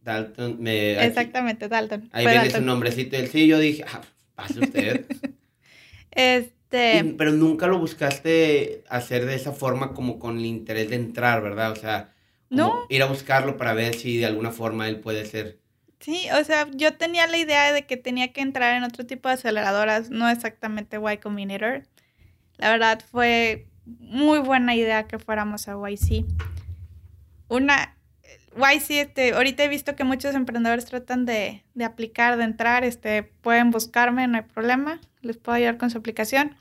Dalton. 0.00 0.56
Me, 0.58 1.04
Exactamente, 1.04 1.68
Dalton. 1.68 2.08
Ahí 2.12 2.26
viene 2.26 2.48
su 2.48 2.62
nombrecito. 2.62 3.14
El 3.18 3.28
sí, 3.28 3.46
yo 3.46 3.58
dije, 3.58 3.84
ah, 3.92 4.00
pase 4.34 4.60
usted. 4.60 5.04
este. 6.12 7.14
pero 7.18 7.32
nunca 7.32 7.66
lo 7.66 7.78
buscaste 7.78 8.84
hacer 8.88 9.26
de 9.26 9.34
esa 9.34 9.52
forma, 9.52 9.92
como 9.92 10.18
con 10.18 10.38
el 10.38 10.46
interés 10.46 10.88
de 10.88 10.96
entrar, 10.96 11.42
¿verdad? 11.42 11.72
O 11.72 11.76
sea, 11.76 12.14
no. 12.48 12.86
ir 12.88 13.02
a 13.02 13.06
buscarlo 13.06 13.58
para 13.58 13.74
ver 13.74 13.94
si 13.94 14.16
de 14.16 14.24
alguna 14.24 14.50
forma 14.50 14.88
él 14.88 15.00
puede 15.00 15.26
ser 15.26 15.58
Sí, 16.06 16.28
o 16.40 16.44
sea, 16.44 16.68
yo 16.72 16.96
tenía 16.96 17.26
la 17.26 17.36
idea 17.36 17.72
de 17.72 17.84
que 17.84 17.96
tenía 17.96 18.32
que 18.32 18.40
entrar 18.40 18.76
en 18.76 18.84
otro 18.84 19.04
tipo 19.06 19.28
de 19.28 19.34
aceleradoras, 19.34 20.08
no 20.08 20.28
exactamente 20.30 21.00
Y 21.12 21.16
Combinator. 21.18 21.82
La 22.58 22.70
verdad 22.70 23.02
fue 23.10 23.66
muy 23.86 24.38
buena 24.38 24.76
idea 24.76 25.08
que 25.08 25.18
fuéramos 25.18 25.66
a 25.66 25.72
YC. 25.72 26.24
Una, 27.48 27.96
YC, 28.56 28.90
este, 28.90 29.32
ahorita 29.32 29.64
he 29.64 29.68
visto 29.68 29.96
que 29.96 30.04
muchos 30.04 30.36
emprendedores 30.36 30.84
tratan 30.84 31.26
de, 31.26 31.64
de 31.74 31.84
aplicar, 31.84 32.36
de 32.36 32.44
entrar, 32.44 32.84
este, 32.84 33.24
pueden 33.24 33.72
buscarme, 33.72 34.28
no 34.28 34.36
hay 34.36 34.44
problema, 34.44 35.00
les 35.22 35.38
puedo 35.38 35.56
ayudar 35.56 35.76
con 35.76 35.90
su 35.90 35.98
aplicación. 35.98 36.54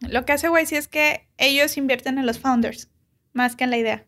Lo 0.00 0.26
que 0.26 0.34
hace 0.34 0.48
YC 0.48 0.72
es 0.72 0.88
que 0.88 1.26
ellos 1.38 1.78
invierten 1.78 2.18
en 2.18 2.26
los 2.26 2.38
founders, 2.38 2.90
más 3.32 3.56
que 3.56 3.64
en 3.64 3.70
la 3.70 3.78
idea. 3.78 4.04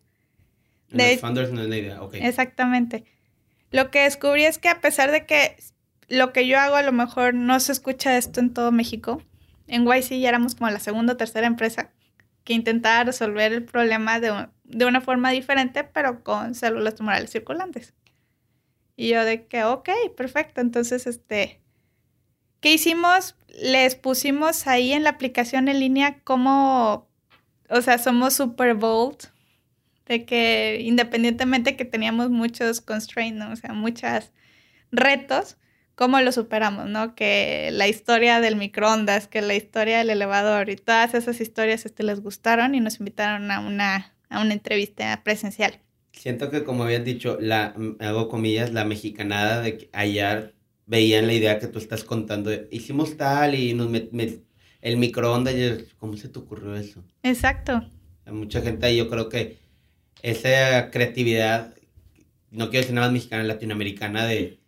En 0.91 0.99
los 0.99 1.19
founders 1.19 1.51
no 1.51 1.61
es 1.61 1.67
la 1.67 1.77
idea, 1.77 2.03
ok. 2.03 2.13
Exactamente. 2.13 3.05
Lo 3.71 3.91
que 3.91 4.03
descubrí 4.03 4.45
es 4.45 4.57
que 4.57 4.69
a 4.69 4.81
pesar 4.81 5.11
de 5.11 5.25
que 5.25 5.55
lo 6.07 6.33
que 6.33 6.47
yo 6.47 6.59
hago 6.59 6.75
a 6.75 6.83
lo 6.83 6.91
mejor 6.91 7.33
no 7.33 7.59
se 7.59 7.71
escucha 7.71 8.17
esto 8.17 8.39
en 8.39 8.53
todo 8.53 8.71
México, 8.71 9.21
en 9.67 9.85
YC 9.85 10.19
ya 10.19 10.29
éramos 10.29 10.55
como 10.55 10.71
la 10.71 10.79
segunda 10.79 11.13
o 11.13 11.17
tercera 11.17 11.45
empresa 11.47 11.91
que 12.43 12.53
intentaba 12.53 13.03
resolver 13.03 13.53
el 13.53 13.63
problema 13.63 14.19
de, 14.19 14.47
de 14.63 14.85
una 14.85 15.01
forma 15.01 15.29
diferente, 15.29 15.83
pero 15.83 16.23
con 16.23 16.55
células 16.55 16.95
tumorales 16.95 17.29
circulantes. 17.29 17.93
Y 18.95 19.09
yo 19.09 19.23
de 19.23 19.45
que, 19.45 19.63
ok, 19.63 19.89
perfecto. 20.17 20.59
Entonces, 20.59 21.05
este, 21.05 21.61
¿qué 22.59 22.73
hicimos? 22.73 23.35
Les 23.61 23.95
pusimos 23.95 24.67
ahí 24.67 24.91
en 24.93 25.03
la 25.03 25.11
aplicación 25.11 25.67
en 25.67 25.79
línea 25.79 26.19
como, 26.23 27.07
o 27.69 27.81
sea, 27.81 27.97
somos 27.97 28.33
super 28.33 28.73
bold 28.73 29.29
de 30.09 30.25
que 30.25 30.81
independientemente 30.81 31.77
que 31.77 31.85
teníamos 31.85 32.31
muchos 32.31 32.81
constraints, 32.81 33.45
o 33.45 33.55
sea, 33.55 33.73
muchos 33.73 34.33
retos, 34.91 35.55
cómo 35.93 36.19
lo 36.19 36.31
superamos, 36.31 36.89
¿no? 36.89 37.13
Que 37.13 37.69
la 37.71 37.87
historia 37.87 38.41
del 38.41 38.55
microondas, 38.55 39.27
que 39.27 39.41
la 39.41 39.53
historia 39.53 39.99
del 39.99 40.09
elevador 40.09 40.69
y 40.71 40.75
todas 40.77 41.13
esas 41.13 41.39
historias 41.39 41.85
este, 41.85 42.03
les 42.03 42.21
gustaron 42.21 42.73
y 42.73 42.79
nos 42.79 42.99
invitaron 42.99 43.51
a 43.51 43.59
una, 43.59 44.15
a 44.29 44.41
una 44.41 44.53
entrevista 44.53 45.21
presencial. 45.23 45.79
Siento 46.11 46.49
que 46.49 46.63
como 46.63 46.85
habías 46.85 47.05
dicho, 47.05 47.37
la, 47.39 47.75
hago 47.99 48.29
comillas, 48.29 48.73
la 48.73 48.85
mexicanada 48.85 49.61
de 49.61 49.77
que 49.77 49.89
ayer 49.93 50.55
veían 50.87 51.27
la 51.27 51.33
idea 51.33 51.59
que 51.59 51.67
tú 51.67 51.77
estás 51.77 52.03
contando, 52.03 52.51
hicimos 52.71 53.15
tal 53.15 53.53
y 53.53 53.75
nos 53.75 53.91
el 54.81 54.97
microondas, 54.97 55.53
y, 55.53 55.85
¿cómo 55.99 56.17
se 56.17 56.29
te 56.29 56.39
ocurrió 56.39 56.75
eso? 56.75 57.03
Exacto. 57.21 57.83
Hay 58.25 58.33
mucha 58.33 58.61
gente 58.61 58.87
ahí, 58.87 58.97
yo 58.97 59.07
creo 59.07 59.29
que 59.29 59.68
esa 60.21 60.91
creatividad, 60.91 61.75
no 62.51 62.69
quiero 62.69 62.81
decir 62.81 62.95
nada 62.95 63.07
más 63.07 63.13
mexicana, 63.13 63.43
latinoamericana, 63.43 64.25
de 64.25 64.59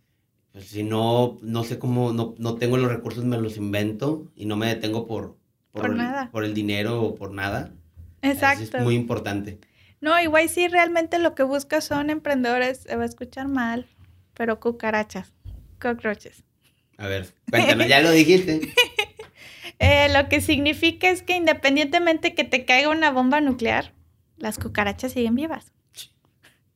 pues, 0.52 0.66
si 0.66 0.82
no, 0.82 1.38
no 1.42 1.64
sé 1.64 1.78
cómo, 1.78 2.12
no, 2.12 2.34
no, 2.38 2.54
tengo 2.56 2.76
los 2.76 2.90
recursos, 2.90 3.24
me 3.24 3.38
los 3.38 3.56
invento 3.56 4.30
y 4.36 4.46
no 4.46 4.56
me 4.56 4.66
detengo 4.66 5.06
por, 5.06 5.38
por, 5.72 5.86
el, 5.86 5.96
nada. 5.96 6.30
por 6.30 6.44
el 6.44 6.54
dinero 6.54 7.02
o 7.02 7.14
por 7.14 7.32
nada. 7.32 7.72
Exacto. 8.20 8.78
es 8.78 8.84
muy 8.84 8.94
importante. 8.94 9.58
No, 10.00 10.20
igual 10.20 10.48
sí, 10.48 10.68
realmente 10.68 11.18
lo 11.18 11.34
que 11.34 11.42
busca 11.42 11.80
son 11.80 12.10
emprendedores, 12.10 12.78
se 12.78 12.96
va 12.96 13.04
a 13.04 13.06
escuchar 13.06 13.48
mal, 13.48 13.86
pero 14.34 14.60
cucarachas, 14.60 15.32
cockroaches. 15.80 16.44
A 16.98 17.06
ver, 17.06 17.32
cuéntanos, 17.50 17.88
ya 17.88 18.00
lo 18.00 18.10
dijiste. 18.10 18.60
eh, 19.78 20.08
lo 20.12 20.28
que 20.28 20.40
significa 20.40 21.08
es 21.08 21.22
que 21.22 21.36
independientemente 21.36 22.34
que 22.34 22.44
te 22.44 22.64
caiga 22.64 22.90
una 22.90 23.10
bomba 23.10 23.40
nuclear, 23.40 23.92
las 24.36 24.58
cucarachas 24.58 25.12
siguen 25.12 25.34
vivas. 25.34 25.72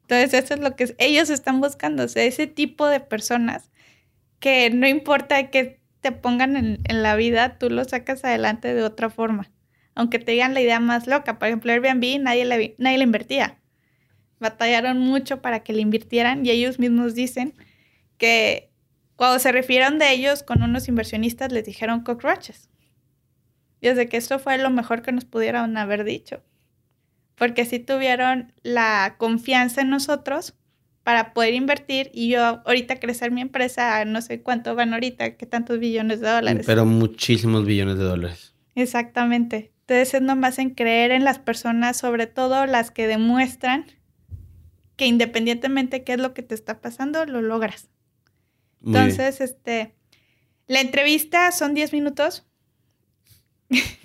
Entonces, 0.03 0.45
eso 0.45 0.55
es 0.55 0.61
lo 0.61 0.77
que 0.77 0.95
ellos 0.99 1.31
están 1.31 1.61
buscando, 1.61 2.05
o 2.05 2.09
sea, 2.09 2.23
ese 2.25 2.47
tipo 2.47 2.87
de 2.87 3.01
personas 3.01 3.71
que 4.39 4.71
no 4.71 4.87
importa 4.87 5.51
que 5.51 5.81
te 6.01 6.13
pongan 6.13 6.57
en, 6.57 7.03
la 7.03 7.17
vida, 7.17 7.59
tú 7.59 7.71
lo 7.71 7.85
sacas 7.85 8.25
adelante 8.25 8.73
de 8.73 8.85
otra 8.85 9.11
forma. 9.11 9.51
Aunque 9.97 10.21
te 10.21 10.33
digan 10.33 10.55
la 10.55 10.61
idea 10.61 10.79
más 10.79 11.09
loca. 11.09 11.39
Por 11.39 11.49
ejemplo, 11.49 11.73
Airbnb 11.73 12.21
nadie 12.21 12.45
le, 12.45 12.77
nadie 12.79 12.99
le 12.99 13.05
invertía. 13.05 13.59
Batallaron 14.39 14.99
mucho 15.01 15.43
para 15.43 15.65
que 15.65 15.73
le 15.73 15.81
invirtieran 15.81 16.47
y 16.47 16.51
ellos 16.51 16.79
mismos 16.79 17.15
dicen 17.15 17.55
que 18.19 18.71
cuando 19.17 19.41
se 19.41 19.51
refirieron 19.51 19.99
de 19.99 20.13
ellos 20.13 20.45
con 20.45 20.63
unos 20.63 20.87
inversionistas 20.87 21.51
les 21.51 21.65
dijeron 21.65 22.05
cockroaches. 22.05 22.69
Y 23.81 23.89
desde 23.89 24.09
que 24.09 24.19
esto 24.19 24.39
fue 24.39 24.59
lo 24.59 24.71
mejor 24.71 25.03
que 25.03 25.11
nos 25.11 25.25
pudieron 25.25 25.77
haber 25.77 26.05
dicho 26.05 26.43
porque 27.37 27.65
sí 27.65 27.79
tuvieron 27.79 28.53
la 28.63 29.15
confianza 29.19 29.83
en 29.83 29.91
nosotros 29.91 30.55
para 31.03 31.33
poder 31.33 31.55
invertir 31.55 32.11
y 32.13 32.31
yo 32.31 32.63
ahorita 32.67 32.99
crecer 32.99 33.31
mi 33.31 33.41
empresa, 33.41 34.05
no 34.05 34.21
sé 34.21 34.43
cuánto 34.43 34.75
van 34.75 34.93
ahorita, 34.93 35.37
qué 35.37 35.47
tantos 35.47 35.79
billones 35.79 36.21
de 36.21 36.29
dólares. 36.29 36.67
Pero 36.67 36.85
muchísimos 36.85 37.65
billones 37.65 37.99
de 37.99 38.05
dólares. 38.05 38.55
Exactamente. 38.75 39.73
Entonces 39.83 40.15
es 40.15 40.23
nomás 40.23 40.59
en 40.59 40.71
creer 40.71 41.13
en 41.13 41.23
las 41.23 41.39
personas, 41.39 41.97
sobre 41.97 42.27
todo 42.27 42.67
las 42.67 42.91
que 42.91 43.07
demuestran 43.07 43.87
que 44.97 45.07
independientemente 45.07 45.99
de 45.99 46.05
qué 46.05 46.15
es 46.15 46.19
lo 46.19 46.35
que 46.35 46.43
te 46.43 46.55
está 46.55 46.81
pasando, 46.81 47.25
lo 47.27 47.43
logras. 47.43 47.89
Entonces, 48.85 49.41
este, 49.41 49.95
la 50.67 50.81
entrevista 50.81 51.53
son 51.53 51.75
10 51.75 51.93
minutos, 51.93 52.46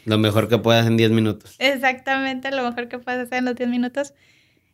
lo 0.05 0.17
mejor 0.17 0.47
que 0.47 0.57
puedas 0.57 0.87
en 0.87 0.97
10 0.97 1.11
minutos. 1.11 1.55
Exactamente, 1.59 2.51
lo 2.51 2.63
mejor 2.63 2.87
que 2.87 2.99
puedes 2.99 3.21
hacer 3.21 3.39
en 3.39 3.45
los 3.45 3.55
10 3.55 3.69
minutos. 3.69 4.13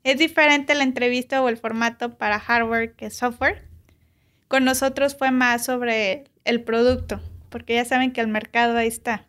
Es 0.03 0.17
diferente 0.17 0.73
la 0.75 0.83
entrevista 0.83 1.41
o 1.41 1.49
el 1.49 1.57
formato 1.57 2.17
para 2.17 2.39
hardware 2.39 2.93
que 2.93 3.09
software. 3.09 3.67
Con 4.47 4.63
nosotros 4.63 5.17
fue 5.17 5.31
más 5.31 5.65
sobre 5.65 6.25
el 6.45 6.63
producto, 6.63 7.19
porque 7.49 7.75
ya 7.75 7.85
saben 7.85 8.13
que 8.13 8.21
el 8.21 8.27
mercado 8.27 8.77
ahí 8.77 8.87
está. 8.87 9.25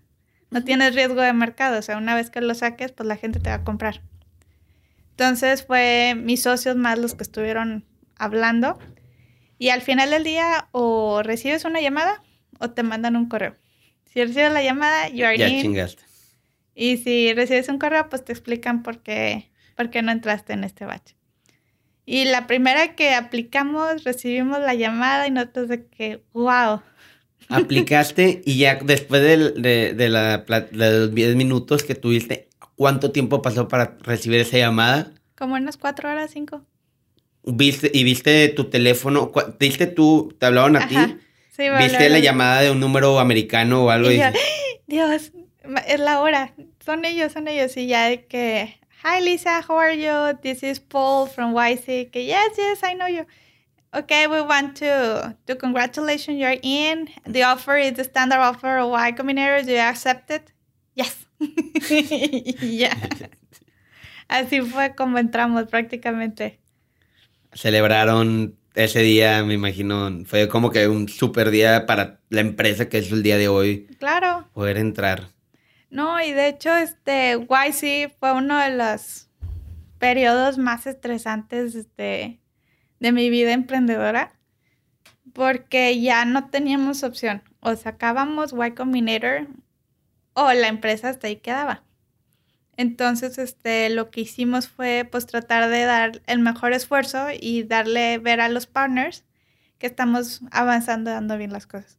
No 0.51 0.63
tienes 0.65 0.95
riesgo 0.95 1.21
de 1.21 1.33
mercado, 1.33 1.79
o 1.79 1.83
sea, 1.83 1.99
una 1.99 2.15
vez 2.15 2.31
que 2.31 2.41
lo 2.41 2.55
saques, 2.55 2.93
pues 2.93 3.07
la 3.07 3.17
gente 3.17 3.41
te 3.41 3.51
va 3.51 3.57
a 3.57 3.65
comprar. 3.65 4.03
Entonces 5.11 5.67
fue 5.67 6.15
mis 6.17 6.43
socios 6.43 6.77
más 6.77 6.97
los 6.97 7.17
que 7.17 7.25
estuvieron 7.25 7.85
hablando. 8.17 8.79
Y 9.59 9.71
al 9.71 9.83
final 9.83 10.11
del 10.11 10.23
día 10.23 10.69
o 10.71 11.23
recibes 11.25 11.65
una 11.65 11.81
llamada 11.81 12.23
o 12.61 12.71
te 12.71 12.85
mandan 12.85 13.17
un 13.17 13.29
correo. 13.29 13.57
Si 14.13 14.25
recibes 14.25 14.53
la 14.53 14.63
llamada, 14.63 15.09
you 15.09 15.25
are 15.25 15.37
ya 15.37 15.49
chingaste. 15.49 16.03
Y 16.75 16.99
si 16.99 17.35
recibes 17.35 17.69
un 17.69 17.79
correo, 17.79 18.09
pues 18.09 18.25
te 18.25 18.33
explican 18.33 18.83
por 18.83 19.01
qué, 19.01 19.51
por 19.77 19.91
qué 19.91 20.01
no 20.03 20.13
entraste 20.13 20.53
en 20.53 20.65
este 20.65 20.85
batch. 20.85 21.13
Y 22.07 22.25
la 22.25 22.47
primera 22.47 22.95
que 22.95 23.15
aplicamos, 23.15 24.05
recibimos 24.05 24.61
la 24.61 24.75
llamada 24.75 25.27
y 25.27 25.31
nosotros 25.31 25.69
de 25.69 25.87
que, 25.87 26.23
wow. 26.33 26.81
Aplicaste 27.49 28.43
y 28.45 28.59
ya 28.59 28.77
después 28.77 29.23
de, 29.23 29.93
de, 29.93 30.09
la, 30.09 30.39
de 30.39 31.01
los 31.01 31.15
10 31.15 31.37
minutos 31.37 31.83
que 31.83 31.95
tuviste, 31.95 32.49
¿cuánto 32.77 33.11
tiempo 33.11 33.43
pasó 33.43 33.69
para 33.69 33.99
recibir 34.03 34.41
esa 34.41 34.57
llamada? 34.57 35.13
Como 35.37 35.55
unas 35.55 35.77
4 35.77 36.11
horas, 36.11 36.31
5. 36.33 36.63
¿Viste, 37.45 37.91
¿Y 37.93 38.05
viste 38.05 38.49
tu 38.51 38.65
teléfono? 38.65 39.33
¿Viste 39.59 39.87
tú, 39.87 40.35
te 40.39 40.47
hablaban 40.47 40.77
a 40.77 40.89
ti? 40.89 40.97
¿Viste 41.59 42.09
la 42.09 42.21
llamada 42.21 42.61
de 42.61 42.71
un 42.71 42.79
número 42.79 43.19
americano 43.19 43.85
o 43.85 43.91
algo? 43.91 44.11
Y 44.13 44.21
Dios, 44.87 45.33
es 45.87 46.01
la 46.01 46.21
hora. 46.21 46.55
Son 46.85 47.05
ellos, 47.05 47.33
son 47.33 47.49
ellos. 47.49 47.77
Y 47.77 47.89
ya 47.89 48.09
de 48.09 48.27
que, 48.27 48.79
hi 49.03 49.21
Lisa, 49.23 49.65
how 49.69 49.77
are 49.77 49.97
you? 49.97 50.39
This 50.41 50.63
is 50.63 50.79
Paul 50.79 51.27
from 51.27 51.55
YC. 51.55 52.11
Que 52.11 52.25
yes, 52.25 52.57
yes, 52.57 52.83
I 52.85 52.95
know 52.95 53.09
you. 53.09 53.27
Okay, 53.93 54.27
we 54.29 54.41
want 54.41 54.77
to 54.77 55.35
to 55.47 55.57
congratulations, 55.57 56.39
you're 56.39 56.59
in. 56.63 57.09
The 57.27 57.43
offer 57.43 57.77
is 57.77 57.95
the 57.95 58.05
standard 58.05 58.39
offer 58.39 58.79
of 58.79 58.91
Y 58.91 59.13
Combinator. 59.13 59.65
Do 59.65 59.73
you 59.73 59.79
accept 59.79 60.31
it? 60.31 60.53
Yes. 60.95 61.27
ya. 62.61 62.95
Así 64.29 64.61
fue 64.61 64.95
como 64.95 65.19
entramos 65.19 65.65
prácticamente. 65.69 66.61
Celebraron 67.55 68.58
ese 68.79 69.01
día, 69.01 69.43
me 69.43 69.55
imagino, 69.55 70.25
fue 70.25 70.49
como 70.49 70.71
que 70.71 70.87
un 70.87 71.09
super 71.09 71.51
día 71.51 71.85
para 71.85 72.21
la 72.29 72.41
empresa 72.41 72.89
que 72.89 72.99
es 72.99 73.11
el 73.11 73.25
día 73.25 73.37
de 73.37 73.49
hoy. 73.49 73.89
Claro. 73.99 74.49
Poder 74.53 74.79
entrar. 74.79 75.29
No, 75.91 76.23
y 76.23 76.33
de 76.33 76.49
hecho, 76.49 76.75
este 76.77 77.37
YC 77.37 78.15
fue 78.21 78.33
uno 78.33 78.57
de 78.57 78.77
los 78.77 79.29
periodos 79.99 80.59
más 80.59 80.87
estresantes 80.87 81.75
de, 81.97 82.39
de 83.01 83.13
mi 83.13 83.31
vida 83.31 83.53
emprendedora, 83.53 84.33
porque 85.33 86.01
ya 86.01 86.25
no 86.25 86.49
teníamos 86.49 87.03
opción. 87.03 87.43
O 87.61 87.75
sacábamos 87.75 88.53
Y 88.53 88.75
Combinator 88.75 89.49
o 90.35 90.53
la 90.53 90.69
empresa 90.69 91.09
hasta 91.09 91.27
ahí 91.27 91.37
quedaba. 91.37 91.83
Entonces, 92.79 93.39
este, 93.39 93.91
lo 93.91 94.09
que 94.13 94.21
hicimos 94.21 94.69
fue 94.69 95.07
pues 95.11 95.27
tratar 95.27 95.69
de 95.69 95.83
dar 95.83 96.23
el 96.27 96.39
mejor 96.39 96.73
esfuerzo 96.73 97.27
y 97.39 97.65
darle 97.65 98.19
ver 98.19 98.41
a 98.41 98.49
los 98.49 98.69
partners 98.69 99.25
que 99.79 99.89
estamos 99.89 100.43
avanzando, 100.53 101.11
dando 101.11 101.37
bien 101.37 101.53
las 101.53 101.67
cosas. 101.67 101.99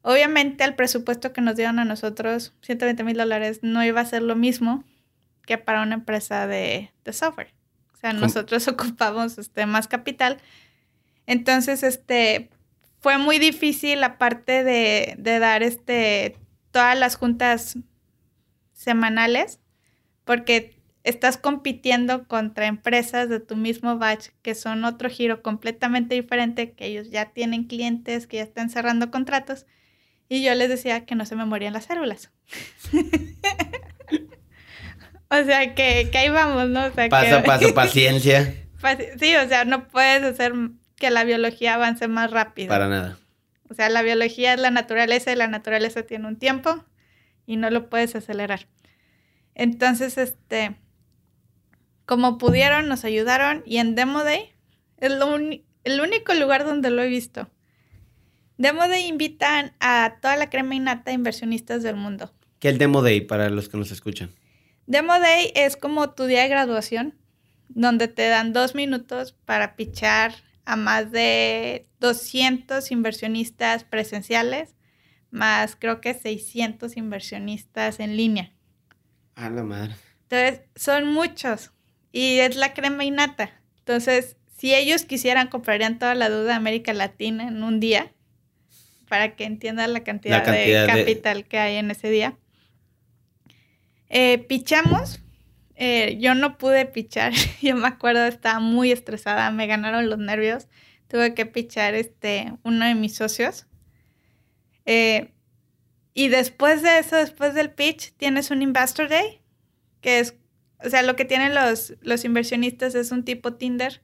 Obviamente 0.00 0.64
el 0.64 0.74
presupuesto 0.74 1.34
que 1.34 1.42
nos 1.42 1.56
dieron 1.56 1.78
a 1.78 1.84
nosotros, 1.84 2.54
120 2.62 3.04
mil 3.04 3.18
dólares, 3.18 3.58
no 3.60 3.84
iba 3.84 4.00
a 4.00 4.06
ser 4.06 4.22
lo 4.22 4.34
mismo 4.34 4.82
que 5.44 5.58
para 5.58 5.82
una 5.82 5.96
empresa 5.96 6.46
de, 6.46 6.90
software. 7.12 7.52
O 7.92 7.98
sea, 7.98 8.14
nosotros 8.14 8.66
ocupamos 8.68 9.36
este, 9.36 9.66
más 9.66 9.88
capital. 9.88 10.38
Entonces, 11.26 11.82
este, 11.82 12.48
fue 13.00 13.18
muy 13.18 13.38
difícil 13.38 14.02
aparte 14.02 14.64
de, 14.64 15.16
de 15.18 15.38
dar 15.38 15.62
este, 15.62 16.38
todas 16.70 16.98
las 16.98 17.16
juntas 17.16 17.76
semanales 18.72 19.60
porque 20.28 20.78
estás 21.04 21.38
compitiendo 21.38 22.28
contra 22.28 22.66
empresas 22.66 23.30
de 23.30 23.40
tu 23.40 23.56
mismo 23.56 23.96
batch 23.96 24.26
que 24.42 24.54
son 24.54 24.84
otro 24.84 25.08
giro 25.08 25.40
completamente 25.40 26.14
diferente, 26.14 26.72
que 26.72 26.84
ellos 26.84 27.08
ya 27.10 27.30
tienen 27.32 27.64
clientes, 27.64 28.26
que 28.26 28.36
ya 28.36 28.42
están 28.42 28.68
cerrando 28.68 29.10
contratos. 29.10 29.64
Y 30.28 30.42
yo 30.42 30.54
les 30.54 30.68
decía 30.68 31.06
que 31.06 31.14
no 31.14 31.24
se 31.24 31.34
me 31.34 31.46
morían 31.46 31.72
las 31.72 31.86
células. 31.86 32.30
o 35.30 35.44
sea, 35.44 35.74
que, 35.74 36.10
ahí 36.12 36.28
vamos, 36.28 36.68
¿no? 36.68 36.84
O 36.84 36.90
sea, 36.90 37.08
paso 37.08 37.38
a 37.38 37.42
paso, 37.42 37.72
paciencia. 37.74 38.54
Sí, 39.18 39.34
o 39.34 39.48
sea, 39.48 39.64
no 39.64 39.88
puedes 39.88 40.22
hacer 40.24 40.52
que 40.96 41.08
la 41.08 41.24
biología 41.24 41.76
avance 41.76 42.06
más 42.06 42.30
rápido. 42.30 42.68
Para 42.68 42.86
nada. 42.86 43.18
O 43.70 43.74
sea, 43.74 43.88
la 43.88 44.02
biología 44.02 44.52
es 44.52 44.60
la 44.60 44.70
naturaleza 44.70 45.32
y 45.32 45.36
la 45.36 45.48
naturaleza 45.48 46.02
tiene 46.02 46.28
un 46.28 46.36
tiempo 46.36 46.84
y 47.46 47.56
no 47.56 47.70
lo 47.70 47.88
puedes 47.88 48.14
acelerar. 48.14 48.66
Entonces, 49.58 50.16
este, 50.16 50.76
como 52.06 52.38
pudieron, 52.38 52.88
nos 52.88 53.04
ayudaron 53.04 53.62
y 53.66 53.76
en 53.78 53.96
Demo 53.96 54.24
Day 54.24 54.54
es 54.96 55.12
el 55.84 56.00
único 56.00 56.32
lugar 56.34 56.64
donde 56.64 56.90
lo 56.90 57.02
he 57.02 57.08
visto. 57.08 57.50
Demo 58.56 58.88
Day 58.88 59.06
invitan 59.06 59.72
a 59.80 60.16
toda 60.22 60.36
la 60.36 60.48
crema 60.48 60.76
innata 60.76 61.12
inversionistas 61.12 61.82
del 61.82 61.96
mundo. 61.96 62.32
¿Qué 62.60 62.68
es 62.68 62.72
el 62.72 62.78
Demo 62.78 63.02
Day 63.02 63.20
para 63.20 63.50
los 63.50 63.68
que 63.68 63.76
nos 63.76 63.90
escuchan? 63.90 64.30
Demo 64.86 65.18
Day 65.18 65.52
es 65.54 65.76
como 65.76 66.10
tu 66.10 66.24
día 66.24 66.42
de 66.42 66.48
graduación, 66.48 67.18
donde 67.68 68.06
te 68.06 68.28
dan 68.28 68.52
dos 68.52 68.76
minutos 68.76 69.32
para 69.44 69.74
pichar 69.74 70.34
a 70.64 70.76
más 70.76 71.10
de 71.10 71.88
200 71.98 72.90
inversionistas 72.92 73.82
presenciales, 73.84 74.76
más 75.30 75.76
creo 75.76 76.00
que 76.00 76.14
600 76.14 76.96
inversionistas 76.96 77.98
en 78.00 78.16
línea. 78.16 78.52
A 79.38 79.50
la 79.50 79.62
madre. 79.62 79.94
Entonces, 80.22 80.62
son 80.74 81.12
muchos 81.12 81.70
y 82.10 82.40
es 82.40 82.56
la 82.56 82.74
crema 82.74 83.04
innata. 83.04 83.52
Entonces, 83.78 84.36
si 84.56 84.74
ellos 84.74 85.04
quisieran, 85.04 85.46
comprarían 85.46 86.00
toda 86.00 86.16
la 86.16 86.28
deuda 86.28 86.48
de 86.48 86.52
América 86.54 86.92
Latina 86.92 87.46
en 87.46 87.62
un 87.62 87.78
día 87.78 88.12
para 89.08 89.36
que 89.36 89.44
entiendan 89.44 89.92
la 89.92 90.02
cantidad, 90.02 90.44
de 90.44 90.84
capital 90.86 91.44
que 91.44 91.58
hay 91.58 91.76
en 91.76 91.92
ese 91.92 92.10
día. 92.10 92.36
Eh, 94.08 94.38
pichamos. 94.48 95.20
Eh, 95.76 96.18
yo 96.18 96.34
no 96.34 96.58
pude 96.58 96.84
pichar. 96.86 97.32
yo 97.62 97.76
me 97.76 97.86
acuerdo, 97.86 98.26
estaba 98.26 98.58
muy 98.58 98.90
estresada. 98.90 99.52
Me 99.52 99.68
ganaron 99.68 100.10
los 100.10 100.18
nervios. 100.18 100.66
Tuve 101.06 101.32
que 101.34 101.46
pichar 101.46 101.94
este, 101.94 102.52
uno 102.64 102.84
de 102.86 102.96
mis 102.96 103.14
socios. 103.14 103.68
Eh, 104.84 105.30
y 106.18 106.26
después 106.26 106.82
de 106.82 106.98
eso, 106.98 107.14
después 107.14 107.54
del 107.54 107.70
pitch, 107.70 108.12
tienes 108.16 108.50
un 108.50 108.60
Investor 108.60 109.08
Day, 109.08 109.40
que 110.00 110.18
es, 110.18 110.34
o 110.84 110.90
sea, 110.90 111.04
lo 111.04 111.14
que 111.14 111.24
tienen 111.24 111.54
los, 111.54 111.94
los 112.00 112.24
inversionistas 112.24 112.96
es 112.96 113.12
un 113.12 113.24
tipo 113.24 113.54
Tinder, 113.54 114.02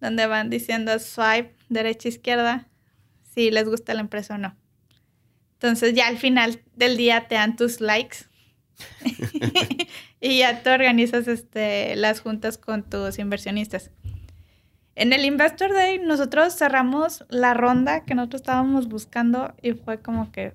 donde 0.00 0.26
van 0.26 0.50
diciendo 0.50 0.98
swipe, 0.98 1.54
derecha, 1.68 2.08
izquierda, 2.08 2.66
si 3.32 3.52
les 3.52 3.68
gusta 3.68 3.94
la 3.94 4.00
empresa 4.00 4.34
o 4.34 4.38
no. 4.38 4.56
Entonces 5.52 5.94
ya 5.94 6.08
al 6.08 6.18
final 6.18 6.60
del 6.74 6.96
día 6.96 7.28
te 7.28 7.36
dan 7.36 7.54
tus 7.54 7.80
likes 7.80 8.24
y 10.20 10.38
ya 10.38 10.60
tú 10.64 10.70
organizas 10.70 11.28
este, 11.28 11.94
las 11.94 12.18
juntas 12.18 12.58
con 12.58 12.82
tus 12.82 13.20
inversionistas. 13.20 13.92
En 14.96 15.12
el 15.12 15.24
Investor 15.24 15.72
Day 15.72 16.00
nosotros 16.00 16.56
cerramos 16.56 17.24
la 17.28 17.54
ronda 17.54 18.04
que 18.04 18.16
nosotros 18.16 18.42
estábamos 18.42 18.88
buscando 18.88 19.54
y 19.62 19.74
fue 19.74 20.02
como 20.02 20.32
que, 20.32 20.54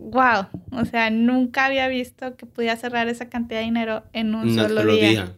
wow, 0.00 0.46
o 0.72 0.84
sea, 0.84 1.10
nunca 1.10 1.66
había 1.66 1.86
visto 1.88 2.36
que 2.36 2.46
podía 2.46 2.76
cerrar 2.76 3.08
esa 3.08 3.28
cantidad 3.28 3.60
de 3.60 3.66
dinero 3.66 4.04
en 4.12 4.34
un 4.34 4.54
solo, 4.54 4.84
día. 4.84 5.36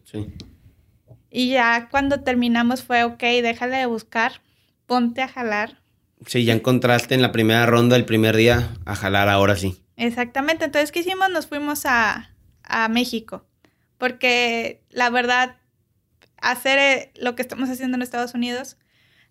Y 1.30 1.50
ya 1.50 1.88
cuando 1.90 2.20
terminamos 2.20 2.82
fue, 2.82 3.04
ok, 3.04 3.20
déjale 3.20 3.76
de 3.76 3.86
buscar, 3.86 4.40
ponte 4.86 5.22
a 5.22 5.28
jalar. 5.28 5.80
Sí, 6.26 6.44
ya 6.44 6.54
encontraste 6.54 7.14
en 7.14 7.22
la 7.22 7.32
primera 7.32 7.66
ronda 7.66 7.96
el 7.96 8.04
primer 8.04 8.36
día 8.36 8.70
a 8.84 8.94
jalar 8.94 9.28
ahora 9.28 9.56
sí. 9.56 9.82
Exactamente, 9.96 10.64
entonces, 10.64 10.92
¿qué 10.92 11.00
hicimos? 11.00 11.30
Nos 11.30 11.46
fuimos 11.46 11.84
a, 11.84 12.30
a 12.62 12.88
México, 12.88 13.44
porque 13.98 14.82
la 14.90 15.10
verdad, 15.10 15.56
hacer 16.38 16.78
eh, 16.78 17.12
lo 17.16 17.34
que 17.34 17.42
estamos 17.42 17.68
haciendo 17.68 17.96
en 17.96 18.02
Estados 18.02 18.34
Unidos, 18.34 18.76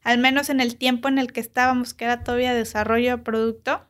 al 0.04 0.18
menos 0.18 0.50
en 0.50 0.60
el 0.60 0.76
tiempo 0.76 1.08
en 1.08 1.20
el 1.20 1.32
que 1.32 1.40
estábamos, 1.40 1.94
que 1.94 2.06
era 2.06 2.24
todavía 2.24 2.54
desarrollo 2.54 3.18
de 3.18 3.24
producto, 3.24 3.86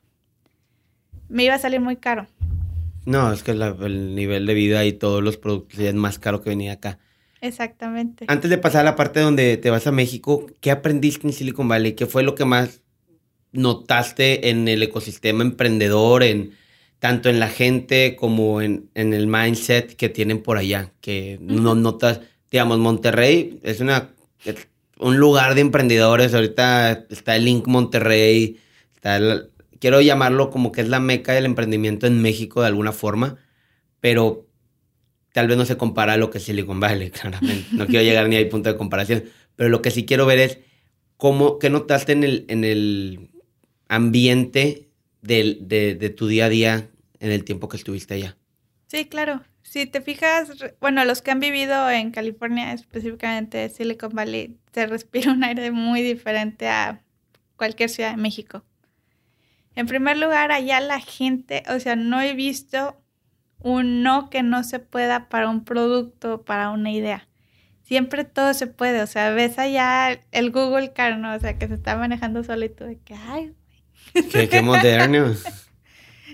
me 1.32 1.46
iba 1.46 1.56
a 1.56 1.60
salir 1.60 1.80
muy 1.80 1.96
caro. 1.96 2.28
No, 3.06 3.32
es 3.34 3.42
que 3.42 3.52
el 3.52 4.16
nivel 4.16 4.46
de 4.46 4.54
vida 4.54 4.86
y 4.86 4.94
todos 4.94 5.24
los 5.24 5.38
productos 5.38 5.80
es 5.80 5.94
más 5.96 6.20
caro 6.20 6.42
que 6.42 6.52
venir 6.52 6.70
acá. 6.70 7.00
Exactamente. 7.40 8.26
Antes 8.28 8.52
de 8.52 8.60
pasar 8.60 8.82
a 8.82 8.92
la 8.92 8.96
parte 8.96 9.20
donde 9.20 9.58
te 9.58 9.72
vas 9.72 9.88
a 9.88 9.92
México, 9.92 10.46
¿qué 10.60 10.70
aprendiste 10.70 11.26
en 11.26 11.34
Silicon 11.34 11.68
Valley? 11.68 11.94
¿Qué 11.94 12.06
fue 12.06 12.22
lo 12.22 12.36
que 12.36 12.46
más 12.46 12.82
notaste 13.52 14.50
en 14.50 14.68
el 14.68 14.84
ecosistema 14.84 15.42
emprendedor, 15.42 16.22
en 16.22 16.52
tanto 17.00 17.30
en 17.30 17.40
la 17.40 17.48
gente 17.48 18.16
como 18.16 18.62
en, 18.62 18.90
el 18.94 19.26
mindset 19.26 19.96
que 19.96 20.10
tienen 20.10 20.44
por 20.44 20.58
allá? 20.58 20.92
Que 21.02 21.40
no 21.42 21.74
notas, 21.74 22.22
digamos, 22.52 22.78
Monterrey 22.78 23.60
es 23.64 23.80
una 23.80 24.10
un 25.00 25.18
lugar 25.18 25.56
de 25.56 25.62
emprendedores. 25.62 26.36
Ahorita 26.36 27.06
está 27.10 27.36
el 27.36 27.46
Link 27.46 27.66
Monterrey, 27.68 28.60
está 28.94 29.20
quiero 29.82 30.00
llamarlo 30.00 30.50
como 30.50 30.72
que 30.72 30.80
es 30.80 30.88
la 30.88 31.02
meca 31.02 31.34
del 31.34 31.46
emprendimiento 31.46 32.08
en 32.08 32.22
México 32.22 32.62
de 32.62 32.68
alguna 32.68 32.94
forma, 32.94 33.38
pero 34.00 34.48
tal 35.34 35.48
vez 35.48 35.58
no 35.58 35.66
se 35.66 35.76
compara 35.76 36.14
a 36.14 36.18
lo 36.18 36.30
que 36.30 36.38
es 36.38 36.46
Silicon 36.46 36.80
Valley, 36.80 37.10
claramente. 37.12 37.68
No 37.74 37.88
quiero 37.88 38.06
llegar 38.06 38.30
ni 38.30 38.38
a 38.38 38.50
punto 38.50 38.72
de 38.72 38.78
comparación, 38.78 39.26
pero 39.58 39.70
lo 39.70 39.82
que 39.82 39.92
sí 39.92 40.06
quiero 40.06 40.26
ver 40.26 40.40
es 40.40 40.60
cómo, 41.18 41.60
qué 41.60 41.70
notaste 41.70 42.14
en 42.14 42.24
el, 42.24 42.46
en 42.48 42.64
el 42.64 43.32
ambiente 43.90 44.88
de, 45.22 45.58
de 45.60 46.10
tu 46.10 46.28
día 46.28 46.46
a 46.46 46.50
día 46.50 46.90
en 47.20 47.32
el 47.32 47.44
tiempo 47.44 47.68
que 47.68 47.78
estuviste 47.78 48.14
allá. 48.14 48.38
Sí, 48.88 49.06
claro. 49.06 49.42
Si 49.64 49.86
te 49.86 50.02
fijas, 50.02 50.52
bueno, 50.82 51.06
los 51.06 51.22
que 51.22 51.32
han 51.32 51.40
vivido 51.40 51.90
en 51.90 52.12
California, 52.12 52.74
específicamente 52.74 53.70
Silicon 53.70 54.12
Valley, 54.14 54.58
se 54.74 54.86
respira 54.88 55.32
un 55.32 55.44
aire 55.44 55.72
muy 55.72 56.02
diferente 56.02 56.68
a 56.68 57.02
cualquier 57.56 57.90
ciudad 57.90 58.12
de 58.12 58.22
México. 58.22 58.64
En 59.76 59.88
primer 59.88 60.18
lugar, 60.18 60.52
allá 60.52 60.80
la 60.80 61.00
gente, 61.00 61.64
o 61.70 61.80
sea, 61.80 61.96
no 61.96 62.22
he 62.22 62.34
visto 62.34 63.02
un 63.60 64.04
no 64.04 64.30
que 64.30 64.44
no 64.44 64.64
se 64.64 64.80
pueda 64.80 65.30
para 65.30 65.50
un 65.50 65.64
producto, 65.64 66.44
para 66.44 66.72
una 66.72 66.92
idea. 66.92 67.28
Siempre 67.84 68.24
todo 68.24 68.54
se 68.54 68.68
puede, 68.68 69.02
o 69.02 69.08
sea, 69.08 69.32
ves 69.32 69.60
allá 69.60 70.20
el 70.32 70.52
Google 70.52 70.94
Car, 70.94 71.18
¿no? 71.18 71.34
O 71.34 71.40
sea, 71.40 71.58
que 71.58 71.68
se 71.68 71.76
está 71.76 71.96
manejando 71.96 72.44
solo 72.44 72.66
y 72.66 72.70
tú 72.70 72.86
de 72.86 72.98
que, 73.00 73.14
ay, 73.14 73.54
qué, 74.32 74.50
qué 74.50 74.62
moderno. 74.62 75.34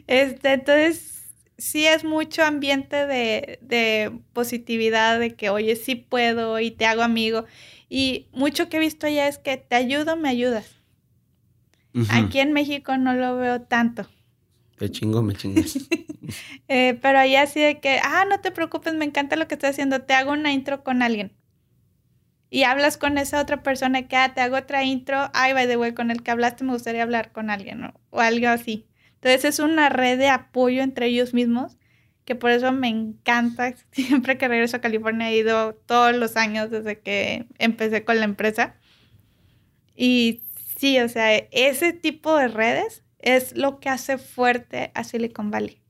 Este, 0.06 0.54
entonces, 0.54 1.17
sí 1.58 1.86
es 1.88 2.04
mucho 2.04 2.43
ambiente 2.43 3.08
de, 3.08 3.60
de 3.62 4.12
positividad, 4.32 5.19
de 5.19 5.36
que, 5.36 5.50
oye, 5.50 5.76
sí 5.76 5.95
puedo 5.95 6.60
y 6.60 6.71
te 6.71 6.86
hago 6.86 7.02
amigo. 7.02 7.45
Y 7.89 8.28
mucho 8.32 8.69
que 8.69 8.78
he 8.78 8.80
visto 8.80 9.08
allá 9.08 9.28
es 9.28 9.38
que 9.39 9.58
te 9.58 9.76
ayudo, 9.76 10.15
me 10.15 10.30
ayudas. 10.30 10.77
Aquí 12.12 12.39
en 12.39 12.53
México 12.53 12.97
no 12.97 13.13
lo 13.13 13.38
veo 13.38 13.62
tanto. 13.62 14.07
Te 14.77 14.91
chingo, 14.91 15.21
me 15.21 15.33
chingas. 15.33 15.77
Eh, 16.67 16.99
pero 17.01 17.19
ahí 17.19 17.38
así 17.38 17.62
de 17.62 17.79
que, 17.79 18.01
ah, 18.03 18.25
no 18.29 18.41
te 18.41 18.51
preocupes, 18.51 18.93
me 18.93 19.05
encanta 19.05 19.38
lo 19.38 19.47
que 19.47 19.53
estás 19.53 19.69
haciendo, 19.69 20.01
te 20.01 20.13
hago 20.13 20.33
una 20.33 20.51
intro 20.51 20.83
con 20.83 21.01
alguien. 21.01 21.31
Y 22.49 22.63
hablas 22.63 22.97
con 22.97 23.17
esa 23.17 23.41
otra 23.41 23.63
persona 23.63 24.10
que, 24.10 24.17
ah, 24.17 24.33
te 24.33 24.41
hago 24.41 24.57
otra 24.57 24.83
intro, 24.83 25.29
ay, 25.33 25.53
by 25.53 25.67
the 25.67 25.77
way, 25.77 25.93
con 25.93 26.12
el 26.12 26.23
que 26.23 26.31
hablaste 26.31 26.65
me 26.65 26.73
gustaría 26.73 27.03
hablar 27.03 27.31
con 27.31 27.49
alguien 27.49 27.93
o 28.10 28.19
algo 28.19 28.49
así. 28.49 28.86
Entonces 29.13 29.45
es 29.45 29.60
una 29.60 29.88
red 29.89 30.17
de 30.17 30.27
apoyo 30.27 30.83
entre 30.83 31.07
ellos 31.07 31.33
mismos, 31.33 31.77
que 32.25 32.36
por 32.36 32.51
eso 32.51 32.71
me 32.71 32.89
encanta. 32.89 33.73
Siempre 33.91 34.38
que 34.38 34.47
regreso 34.47 34.77
a 34.77 34.81
California 34.81 35.29
he 35.29 35.38
ido 35.38 35.73
todos 35.73 36.15
los 36.15 36.36
años 36.38 36.69
desde 36.69 36.99
que 36.99 37.47
empecé 37.57 38.03
con 38.03 38.19
la 38.19 38.25
empresa. 38.25 38.75
Y 39.95 40.41
Sí, 40.78 41.00
o 41.00 41.10
sea, 41.10 41.36
ese 41.36 41.92
tipo 41.92 42.38
de 42.38 42.48
redes 42.48 43.04
es 43.18 43.58
lo 43.58 43.80
que 43.80 43.90
hace 43.90 44.20
fuerte 44.20 44.92
a 44.94 45.04
Silicon 45.04 45.50
Valley. 45.50 45.82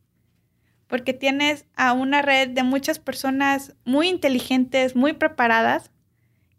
Porque 0.87 1.13
tienes 1.13 1.65
a 1.75 1.91
una 1.91 2.21
red 2.21 2.49
de 2.49 2.63
muchas 2.63 2.97
personas 2.97 3.75
muy 3.83 4.07
inteligentes, 4.07 4.95
muy 4.95 5.11
preparadas, 5.11 5.91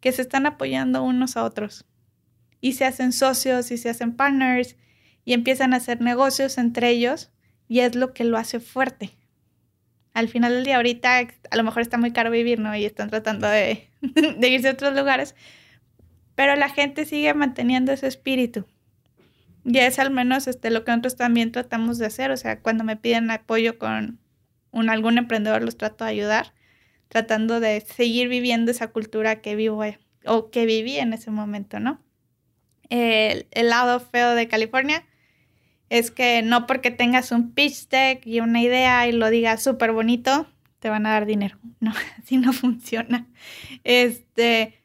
que 0.01 0.13
se 0.13 0.21
están 0.21 0.45
apoyando 0.45 1.03
unos 1.03 1.39
a 1.39 1.45
otros. 1.45 1.87
Y 2.61 2.75
se 2.75 2.85
hacen 2.85 3.13
socios 3.13 3.71
y 3.71 3.79
se 3.79 3.89
hacen 3.89 4.15
partners 4.15 4.77
y 5.25 5.33
empiezan 5.33 5.73
a 5.73 5.79
hacer 5.79 6.03
negocios 6.03 6.59
entre 6.59 6.91
ellos 6.91 7.31
y 7.67 7.81
es 7.81 7.95
lo 7.95 8.13
que 8.13 8.25
lo 8.25 8.37
hace 8.37 8.61
fuerte. 8.61 9.13
Al 10.13 10.29
final 10.29 10.53
del 10.53 10.65
día, 10.65 10.77
ahorita 10.77 11.19
a 11.51 11.57
lo 11.57 11.65
mejor 11.65 11.81
está 11.81 11.97
muy 11.97 12.13
caro 12.13 12.31
vivir, 12.31 12.59
¿no? 12.59 12.75
Y 12.77 12.85
están 12.85 13.09
tratando 13.09 13.49
de, 13.49 13.89
de 14.03 14.49
irse 14.49 14.69
a 14.69 14.73
otros 14.73 14.95
lugares, 14.95 15.35
pero 16.39 16.55
la 16.55 16.69
gente 16.69 17.05
sigue 17.05 17.35
manteniendo 17.35 17.91
ese 17.91 18.07
espíritu. 18.07 18.65
Y 19.65 19.79
es 19.79 19.99
al 19.99 20.13
menos 20.13 20.47
este, 20.47 20.71
lo 20.71 20.85
que 20.85 20.93
nosotros 20.93 21.17
también 21.17 21.51
tratamos 21.51 21.99
de 21.99 22.07
hacer. 22.07 22.31
O 22.31 22.37
sea, 22.37 22.61
cuando 22.61 22.85
me 22.85 22.95
piden 22.95 23.29
apoyo 23.33 23.77
con 23.77 24.21
un, 24.71 24.89
algún 24.89 25.19
emprendedor, 25.19 25.63
los 25.63 25.77
trato 25.77 26.05
de 26.05 26.13
ayudar, 26.13 26.55
tratando 27.09 27.59
de 27.59 27.81
seguir 27.81 28.29
viviendo 28.29 28.71
esa 28.71 28.87
cultura 28.87 29.41
que 29.41 29.57
vivo 29.57 29.83
o 30.27 30.51
que 30.53 30.65
viví 30.65 30.97
en 30.99 31.13
ese 31.13 31.33
momento, 31.33 31.81
¿no? 31.81 32.01
El, 32.89 33.49
el 33.51 33.69
lado 33.71 33.99
feo 33.99 34.37
de 34.37 34.47
California 34.47 35.05
es 35.91 36.13
que 36.13 36.43
no 36.43 36.69
porque 36.69 36.93
tengas 36.93 37.33
un 37.33 37.51
pitch 37.51 37.89
deck 37.89 38.25
y 38.25 38.39
una 38.39 38.63
idea 38.63 39.09
y 39.09 39.11
lo 39.11 39.29
digas 39.29 39.61
súper 39.61 39.91
bonito, 39.91 40.47
te 40.79 40.89
van 40.89 41.05
a 41.05 41.11
dar 41.11 41.27
dinero. 41.27 41.59
No, 41.81 41.93
así 42.23 42.37
no 42.37 42.53
funciona. 42.53 43.27
Este, 43.83 44.78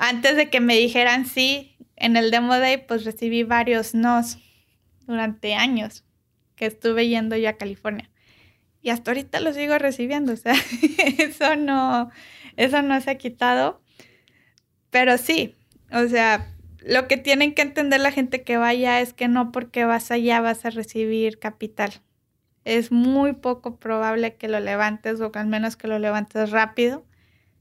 antes 0.00 0.34
de 0.34 0.48
que 0.48 0.60
me 0.60 0.76
dijeran 0.76 1.26
sí, 1.26 1.76
en 1.94 2.16
el 2.16 2.30
Demo 2.30 2.58
Day, 2.58 2.78
pues 2.88 3.04
recibí 3.04 3.42
varios 3.42 3.94
nos 3.94 4.38
durante 5.06 5.54
años 5.54 6.04
que 6.56 6.64
estuve 6.64 7.06
yendo 7.06 7.36
yo 7.36 7.50
a 7.50 7.58
California. 7.58 8.08
Y 8.80 8.88
hasta 8.88 9.10
ahorita 9.10 9.40
lo 9.40 9.52
sigo 9.52 9.76
recibiendo, 9.76 10.32
o 10.32 10.36
sea, 10.36 10.54
eso 11.18 11.54
no, 11.56 12.10
eso 12.56 12.80
no 12.80 12.98
se 13.02 13.10
ha 13.10 13.18
quitado. 13.18 13.82
Pero 14.88 15.18
sí, 15.18 15.54
o 15.92 16.08
sea, 16.08 16.50
lo 16.78 17.06
que 17.06 17.18
tienen 17.18 17.54
que 17.54 17.60
entender 17.60 18.00
la 18.00 18.10
gente 18.10 18.42
que 18.42 18.56
vaya 18.56 19.02
es 19.02 19.12
que 19.12 19.28
no 19.28 19.52
porque 19.52 19.84
vas 19.84 20.10
allá 20.10 20.40
vas 20.40 20.64
a 20.64 20.70
recibir 20.70 21.38
capital. 21.38 21.92
Es 22.64 22.90
muy 22.90 23.34
poco 23.34 23.76
probable 23.76 24.36
que 24.36 24.48
lo 24.48 24.60
levantes 24.60 25.20
o 25.20 25.30
al 25.34 25.46
menos 25.46 25.76
que 25.76 25.88
lo 25.88 25.98
levantes 25.98 26.50
rápido. 26.50 27.04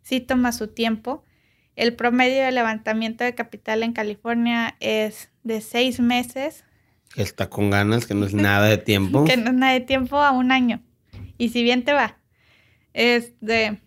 Sí 0.04 0.22
toma 0.22 0.54
su 0.54 0.70
tiempo 0.70 1.26
El 1.76 1.96
promedio 1.96 2.44
de 2.44 2.52
levantamiento 2.52 3.24
de 3.24 3.36
capital 3.36 3.84
en 3.84 3.94
California 3.94 4.76
es 4.80 5.30
de 5.44 5.62
seis 5.62 6.00
meses. 6.00 6.66
Está 7.16 7.50
con 7.50 7.70
ganas, 7.70 8.06
que 8.06 8.14
no 8.14 8.26
es 8.26 8.34
nada 8.34 8.68
de 8.68 8.78
tiempo. 8.78 9.24
que 9.26 9.38
no 9.38 9.50
es 9.50 9.56
nada 9.56 9.74
de 9.74 9.82
tiempo 9.82 10.18
a 10.18 10.32
un 10.32 10.52
año. 10.52 10.82
Y 11.38 11.50
si 11.50 11.64
bien 11.64 11.84
te 11.84 11.94
va. 11.94 12.18
Este. 12.94 13.82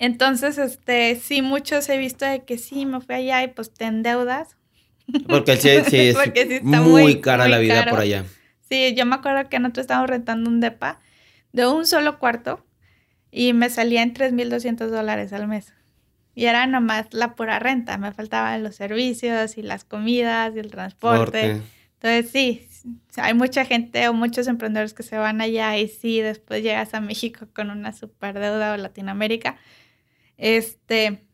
Entonces, 0.00 0.58
este, 0.58 1.16
sí, 1.16 1.42
muchos 1.42 1.88
he 1.88 1.98
visto 1.98 2.24
de 2.24 2.44
que 2.44 2.58
sí, 2.58 2.86
me 2.86 3.00
fui 3.00 3.16
allá 3.16 3.42
y 3.42 3.48
pues 3.48 3.72
te 3.72 3.84
endeudas. 3.84 4.56
Porque 5.26 5.56
sí, 5.56 5.70
sí 5.88 5.96
es 6.34 6.62
muy, 6.62 7.20
cara 7.20 7.48
la 7.48 7.58
vida 7.58 7.86
por 7.88 8.00
allá. 8.00 8.24
Sí, 8.68 8.94
yo 8.94 9.06
me 9.06 9.16
acuerdo 9.16 9.48
que 9.48 9.58
nosotros 9.58 9.84
estábamos 9.84 10.10
rentando 10.10 10.50
un 10.50 10.60
depa 10.60 11.00
de 11.52 11.66
un 11.66 11.86
solo 11.86 12.18
cuarto 12.18 12.64
y 13.30 13.52
me 13.52 13.70
salía 13.70 14.02
en 14.02 14.14
3.200 14.14 14.88
dólares 14.88 15.32
al 15.32 15.48
mes. 15.48 15.72
Y 16.38 16.46
era 16.46 16.68
nomás 16.68 17.12
la 17.12 17.34
pura 17.34 17.58
renta, 17.58 17.98
me 17.98 18.12
faltaban 18.12 18.62
los 18.62 18.76
servicios 18.76 19.58
y 19.58 19.62
las 19.62 19.82
comidas 19.82 20.54
y 20.54 20.60
el 20.60 20.70
transporte. 20.70 21.62
Entonces 21.94 22.30
sí, 22.30 22.68
hay 23.16 23.34
mucha 23.34 23.64
gente 23.64 24.06
o 24.06 24.12
muchos 24.12 24.46
emprendedores 24.46 24.94
que 24.94 25.02
se 25.02 25.18
van 25.18 25.40
allá 25.40 25.76
y 25.78 25.88
sí, 25.88 26.20
después 26.20 26.62
llegas 26.62 26.94
a 26.94 27.00
México 27.00 27.48
con 27.52 27.70
una 27.70 27.92
super 27.92 28.38
deuda 28.38 28.74
o 28.74 28.76
Latinoamérica. 28.76 29.56
Este, 30.36 31.24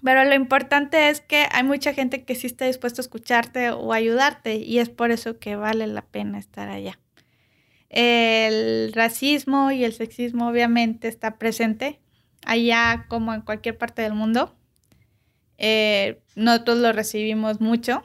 pero 0.00 0.24
lo 0.24 0.36
importante 0.36 1.08
es 1.08 1.20
que 1.20 1.48
hay 1.50 1.64
mucha 1.64 1.92
gente 1.92 2.22
que 2.22 2.36
sí 2.36 2.46
está 2.46 2.66
dispuesto 2.66 3.00
a 3.00 3.06
escucharte 3.06 3.72
o 3.72 3.92
ayudarte 3.92 4.58
y 4.58 4.78
es 4.78 4.90
por 4.90 5.10
eso 5.10 5.40
que 5.40 5.56
vale 5.56 5.88
la 5.88 6.02
pena 6.02 6.38
estar 6.38 6.68
allá. 6.68 7.00
El 7.88 8.92
racismo 8.92 9.72
y 9.72 9.82
el 9.82 9.92
sexismo 9.92 10.48
obviamente 10.48 11.08
está 11.08 11.36
presente 11.36 11.98
allá 12.46 13.06
como 13.08 13.34
en 13.34 13.42
cualquier 13.42 13.78
parte 13.78 14.02
del 14.02 14.14
mundo. 14.14 14.56
Eh, 15.58 16.22
nosotros 16.34 16.78
lo 16.78 16.92
recibimos 16.92 17.60
mucho, 17.60 18.02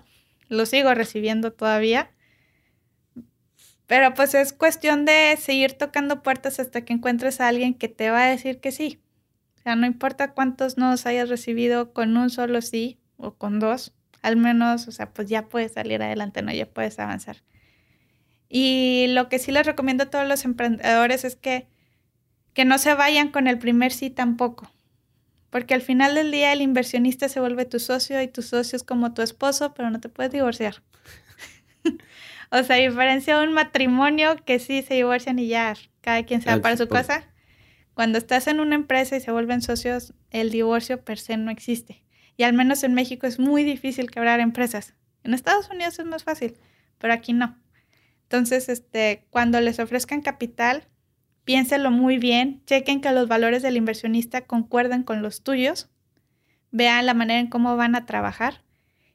lo 0.48 0.66
sigo 0.66 0.94
recibiendo 0.94 1.54
todavía. 1.54 2.12
Pero 3.88 4.14
pues 4.14 4.36
es 4.36 4.54
cuestión 4.54 5.06
de 5.06 5.36
seguir 5.40 5.74
tocando 5.74 6.22
puertas 6.22 6.60
hasta 6.60 6.86
que 6.86 6.94
encuentres 6.94 7.42
a 7.42 7.48
alguien 7.48 7.74
que 7.74 7.88
te 7.88 8.12
va 8.12 8.24
a 8.24 8.30
decir 8.30 8.60
que 8.60 8.72
sí. 8.72 9.02
O 9.58 9.62
sea, 9.62 9.76
no 9.76 9.88
importa 9.88 10.34
cuántos 10.34 10.78
nos 10.78 11.06
hayas 11.06 11.28
recibido 11.28 11.92
con 11.92 12.16
un 12.16 12.30
solo 12.30 12.62
sí 12.62 13.00
o 13.18 13.34
con 13.34 13.60
dos, 13.60 13.94
al 14.22 14.38
menos, 14.38 14.88
o 14.88 14.92
sea, 14.92 15.12
pues 15.12 15.28
ya 15.28 15.50
puedes 15.50 15.74
salir 15.74 16.02
adelante, 16.02 16.42
¿no? 16.42 16.52
Ya 16.54 16.66
puedes 16.66 17.00
avanzar. 17.00 17.38
Y 18.48 19.08
lo 19.10 19.30
que 19.30 19.40
sí 19.40 19.52
les 19.52 19.66
recomiendo 19.66 20.06
a 20.06 20.10
todos 20.10 20.28
los 20.28 20.46
emprendedores 20.46 21.24
es 21.24 21.36
que, 21.36 21.68
que 22.54 22.66
no 22.66 22.78
se 22.78 22.94
vayan 22.94 23.30
con 23.30 23.48
el 23.48 23.58
primer 23.58 23.92
sí 23.92 24.10
tampoco. 24.10 24.72
Porque 25.50 25.74
al 25.74 25.82
final 25.82 26.16
del 26.16 26.32
día 26.32 26.54
el 26.54 26.62
inversionista 26.62 27.28
se 27.28 27.40
vuelve 27.40 27.66
tu 27.66 27.80
socio 27.80 28.22
y 28.22 28.28
tu 28.28 28.42
socio 28.42 28.76
es 28.76 28.84
como 28.84 29.14
tu 29.14 29.22
esposo, 29.22 29.74
pero 29.74 29.90
no 29.90 30.00
te 30.00 30.10
puedes 30.10 30.32
divorciar. 30.32 30.84
o 32.52 32.64
sea, 32.64 32.76
a 32.76 32.80
diferencia 32.80 33.38
de 33.38 33.48
un 33.48 33.54
matrimonio 33.54 34.36
que 34.46 34.60
sí 34.60 34.84
se 34.84 34.96
divorcian 34.96 35.40
y 35.40 35.48
ya 35.48 35.76
cada 36.02 36.24
quien 36.24 36.42
se 36.42 36.50
va 36.50 36.62
para 36.62 36.78
su 36.78 36.88
casa. 36.88 37.24
Cuando 37.94 38.18
estás 38.18 38.48
en 38.48 38.60
una 38.60 38.76
empresa 38.76 39.18
y 39.18 39.22
se 39.22 39.32
vuelven 39.32 39.62
socios, 39.62 40.14
el 40.32 40.52
divorcio 40.52 41.04
per 41.04 41.20
se 41.20 41.36
no 41.36 41.52
existe. 41.52 42.04
Y 42.38 42.44
al 42.44 42.54
menos 42.54 42.84
en 42.84 42.94
México 42.94 43.28
es 43.28 43.40
muy 43.40 43.64
difícil 43.64 44.10
quebrar 44.10 44.40
empresas. 44.40 44.94
En 45.24 45.34
Estados 45.34 45.70
Unidos 45.70 46.00
es 46.00 46.06
más 46.06 46.24
fácil, 46.24 46.58
pero 46.98 47.14
aquí 47.14 47.34
no. 47.34 47.58
Entonces, 48.24 48.70
este, 48.70 49.26
cuando 49.32 49.60
les 49.60 49.80
ofrezcan 49.80 50.22
capital, 50.22 50.88
piénselo 51.50 51.90
muy 51.90 52.20
bien, 52.20 52.62
chequen 52.68 53.02
que 53.02 53.12
los 53.12 53.28
valores 53.28 53.64
del 53.64 53.76
inversionista 53.76 54.42
concuerden 54.42 55.02
con 55.02 55.24
los 55.24 55.42
tuyos, 55.42 55.90
vean 56.70 57.08
la 57.08 57.16
manera 57.16 57.40
en 57.40 57.48
cómo 57.48 57.76
van 57.76 57.96
a 57.96 58.06
trabajar. 58.06 58.62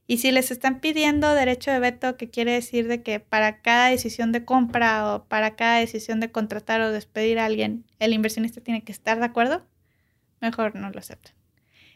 Y 0.09 0.17
si 0.17 0.33
les 0.33 0.51
están 0.51 0.81
pidiendo 0.81 1.33
derecho 1.33 1.71
de 1.71 1.79
veto, 1.79 2.17
que 2.17 2.31
quiere 2.31 2.51
decir 2.51 2.89
de 2.89 3.05
que 3.05 3.21
para 3.21 3.63
cada 3.63 3.87
decisión 3.91 4.33
de 4.33 4.45
compra 4.45 5.15
o 5.15 5.27
para 5.27 5.55
cada 5.55 5.79
decisión 5.79 6.19
de 6.19 6.33
contratar 6.33 6.81
o 6.81 6.91
despedir 6.91 7.39
a 7.39 7.45
alguien, 7.45 7.85
el 8.01 8.13
inversionista 8.13 8.61
tiene 8.61 8.83
que 8.83 8.91
estar 8.91 9.21
de 9.21 9.27
acuerdo, 9.27 9.65
mejor 10.41 10.75
no 10.75 10.91
lo 10.91 10.99
acepten. 10.99 11.35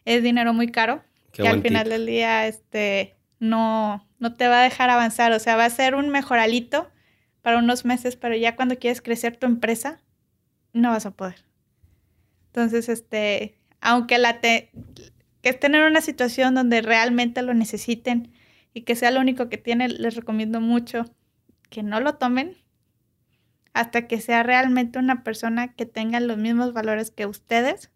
Es 0.05 0.23
dinero 0.23 0.55
muy 0.55 0.69
caro, 0.69 1.03
que 1.33 1.49
al 1.49 1.63
final 1.63 1.89
del 1.89 2.07
día 2.07 2.47
este, 2.47 3.17
no, 3.41 4.07
no 4.21 4.35
te 4.35 4.47
va 4.47 4.61
a 4.61 4.63
dejar 4.63 4.89
avanzar, 4.89 5.33
o 5.33 5.41
sea, 5.41 5.57
va 5.57 5.65
a 5.65 5.71
ser 5.71 5.97
un 5.97 6.11
mejoralito 6.11 6.89
para 7.43 7.59
unos 7.59 7.85
meses, 7.85 8.15
pero 8.15 8.37
ya 8.37 8.55
cuando 8.55 8.79
quieres 8.79 9.03
crecer 9.03 9.37
tu 9.37 9.45
empresa, 9.45 10.01
no 10.73 10.91
vas 10.91 11.07
a 11.07 11.11
poder. 11.13 11.45
Entonces, 12.47 12.89
este, 12.89 13.59
aunque 13.81 14.19
la 14.19 14.41
te, 14.41 14.71
que 15.43 15.51
estén 15.51 15.75
en 15.75 15.83
una 15.83 16.01
situación 16.01 16.55
donde 16.55 16.83
realmente 16.83 17.43
lo 17.43 17.55
necesiten 17.55 18.33
y 18.75 18.83
que 18.83 18.97
sea 18.97 19.11
lo 19.11 19.21
único 19.21 19.49
que 19.49 19.59
tienen, 19.59 20.03
les 20.03 20.17
recomiendo 20.17 20.61
mucho 20.61 21.05
que 21.71 21.83
no 21.83 22.01
lo 22.01 22.15
tomen 22.15 22.57
hasta 23.73 24.09
que 24.09 24.21
sea 24.21 24.43
realmente 24.43 24.99
una 24.99 25.23
persona 25.23 25.75
que 25.75 25.87
tenga 25.87 26.21
los 26.21 26.39
mismos 26.39 26.73
valores 26.73 27.11
que 27.11 27.27
ustedes 27.27 27.91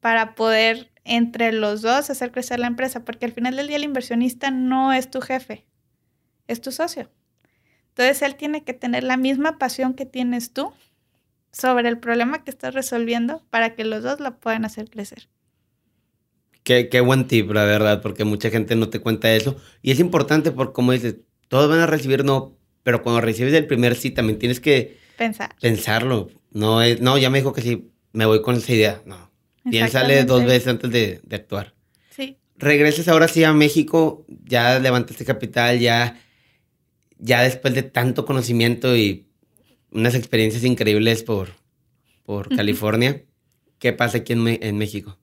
para 0.00 0.34
poder 0.34 0.90
entre 1.04 1.52
los 1.52 1.82
dos 1.82 2.10
hacer 2.10 2.32
crecer 2.32 2.60
la 2.60 2.66
empresa, 2.66 3.04
porque 3.04 3.26
al 3.26 3.32
final 3.32 3.56
del 3.56 3.68
día 3.68 3.76
el 3.76 3.84
inversionista 3.84 4.50
no 4.50 4.92
es 4.92 5.10
tu 5.10 5.20
jefe, 5.20 5.66
es 6.46 6.60
tu 6.60 6.70
socio. 6.70 7.10
Entonces 7.88 8.22
él 8.22 8.36
tiene 8.36 8.62
que 8.62 8.74
tener 8.74 9.02
la 9.04 9.16
misma 9.16 9.58
pasión 9.58 9.94
que 9.94 10.06
tienes 10.06 10.52
tú 10.52 10.72
sobre 11.52 11.88
el 11.88 11.98
problema 11.98 12.44
que 12.44 12.50
estás 12.50 12.74
resolviendo 12.74 13.44
para 13.50 13.74
que 13.74 13.84
los 13.84 14.02
dos 14.02 14.20
lo 14.20 14.38
puedan 14.38 14.64
hacer 14.64 14.90
crecer. 14.90 15.28
Qué, 16.62 16.88
qué 16.88 17.00
buen 17.00 17.26
tip, 17.26 17.50
la 17.50 17.64
verdad, 17.64 18.02
porque 18.02 18.24
mucha 18.24 18.50
gente 18.50 18.76
no 18.76 18.90
te 18.90 19.00
cuenta 19.00 19.34
eso. 19.34 19.56
Y 19.80 19.90
es 19.90 20.00
importante 20.00 20.50
porque, 20.52 20.74
como 20.74 20.92
dices, 20.92 21.16
todos 21.48 21.70
van 21.70 21.80
a 21.80 21.86
recibir 21.86 22.24
no, 22.24 22.58
pero 22.82 23.02
cuando 23.02 23.20
recibes 23.20 23.54
el 23.54 23.66
primer 23.66 23.94
sí, 23.94 24.10
también 24.10 24.38
tienes 24.38 24.60
que 24.60 24.98
Pensar. 25.16 25.54
pensarlo. 25.60 26.28
No, 26.50 26.82
es, 26.82 27.00
no, 27.00 27.16
ya 27.16 27.30
me 27.30 27.38
dijo 27.38 27.52
que 27.52 27.62
sí, 27.62 27.90
me 28.12 28.26
voy 28.26 28.42
con 28.42 28.56
esa 28.56 28.72
idea. 28.74 29.02
No. 29.06 29.30
Piénsale 29.70 30.24
dos 30.24 30.44
veces 30.44 30.68
antes 30.68 30.90
de, 30.90 31.20
de 31.22 31.36
actuar. 31.36 31.74
Sí. 32.10 32.36
Regreses 32.56 33.08
ahora 33.08 33.28
sí 33.28 33.44
a 33.44 33.52
México, 33.52 34.26
ya 34.44 34.78
levantaste 34.78 35.24
capital, 35.24 35.78
ya 35.78 36.18
ya 37.18 37.42
después 37.42 37.74
de 37.74 37.82
tanto 37.82 38.24
conocimiento 38.24 38.96
y 38.96 39.27
unas 39.90 40.14
experiencias 40.14 40.64
increíbles 40.64 41.22
por, 41.22 41.50
por 42.24 42.54
California, 42.54 43.22
¿qué 43.78 43.92
pasa 43.92 44.18
aquí 44.18 44.32
en, 44.32 44.78
México? 44.78 45.18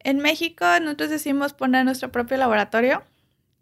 En 0.00 0.18
México 0.18 0.64
nosotros 0.80 1.10
decidimos 1.10 1.52
poner 1.52 1.84
nuestro 1.84 2.10
propio 2.10 2.36
laboratorio 2.36 3.02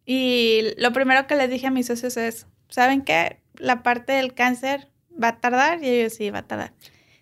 y 0.04 0.62
lo 0.78 0.92
primero 0.92 1.26
que 1.26 1.36
les 1.36 1.50
dije 1.50 1.66
a 1.66 1.70
mis 1.70 1.86
socios 1.86 2.16
es, 2.16 2.46
¿saben 2.68 3.02
qué? 3.02 3.40
La 3.56 3.82
parte 3.82 4.12
del 4.12 4.34
cáncer 4.34 4.88
va 5.22 5.28
a 5.28 5.40
tardar 5.40 5.82
y 5.82 5.88
ellos 5.88 6.14
sí, 6.14 6.30
va 6.30 6.40
a 6.40 6.46
tardar. 6.46 6.72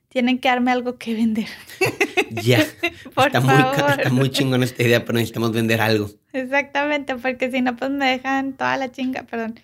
Tienen 0.08 0.38
que 0.38 0.48
darme 0.48 0.70
algo 0.70 0.98
que 0.98 1.14
vender. 1.14 1.48
Ya. 2.42 2.58
está, 3.16 3.40
Muy, 3.40 3.54
está 3.96 4.10
muy 4.10 4.28
chingón 4.28 4.64
esta 4.64 4.82
idea, 4.82 5.04
pero 5.04 5.18
necesitamos 5.18 5.52
vender 5.52 5.80
algo. 5.80 6.10
Exactamente, 6.32 7.14
porque 7.14 7.48
si 7.48 7.60
no, 7.60 7.76
pues 7.76 7.92
me 7.92 8.10
dejan 8.10 8.54
toda 8.54 8.76
la 8.76 8.90
chinga, 8.90 9.22
perdón 9.22 9.54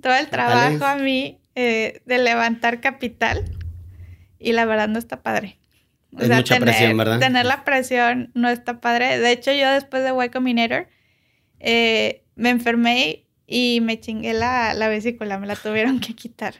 todo 0.00 0.14
el 0.14 0.28
trabajo 0.28 0.84
a 0.84 0.96
mí 0.96 1.38
eh, 1.54 2.02
de 2.06 2.18
levantar 2.18 2.80
capital 2.80 3.44
y 4.38 4.52
la 4.52 4.64
verdad 4.64 4.88
no 4.88 4.98
está 4.98 5.22
padre. 5.22 5.58
es 6.18 6.28
mucha 6.28 6.54
tener, 6.54 6.62
presión, 6.62 6.96
¿verdad? 6.96 7.18
Tener 7.20 7.46
la 7.46 7.64
presión 7.64 8.30
no 8.34 8.48
está 8.48 8.80
padre. 8.80 9.18
De 9.18 9.32
hecho, 9.32 9.52
yo 9.52 9.70
después 9.70 10.02
de 10.02 10.12
Y 10.24 10.28
Combinator 10.30 10.88
eh, 11.60 12.24
me 12.34 12.50
enfermé 12.50 13.26
y 13.46 13.80
me 13.82 14.00
chingué 14.00 14.32
la, 14.32 14.74
la, 14.74 14.88
vesícula, 14.88 15.38
me 15.38 15.46
la 15.46 15.56
tuvieron 15.56 16.00
que 16.00 16.14
quitar. 16.14 16.54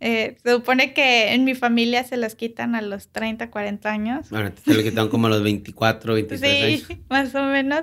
Eh, 0.00 0.36
se 0.42 0.52
supone 0.52 0.92
que 0.94 1.34
en 1.34 1.44
mi 1.44 1.54
familia 1.54 2.04
se 2.04 2.16
las 2.16 2.34
quitan 2.34 2.74
a 2.74 2.82
los 2.82 3.08
30, 3.08 3.50
40 3.50 3.90
años. 3.90 4.30
Bueno, 4.30 4.52
se 4.64 4.74
lo 4.74 4.82
quitan 4.82 5.08
como 5.08 5.26
a 5.26 5.30
los 5.30 5.42
24, 5.42 6.14
23 6.14 6.86
sí, 6.86 7.02
más 7.10 7.34
o 7.34 7.42
menos, 7.44 7.82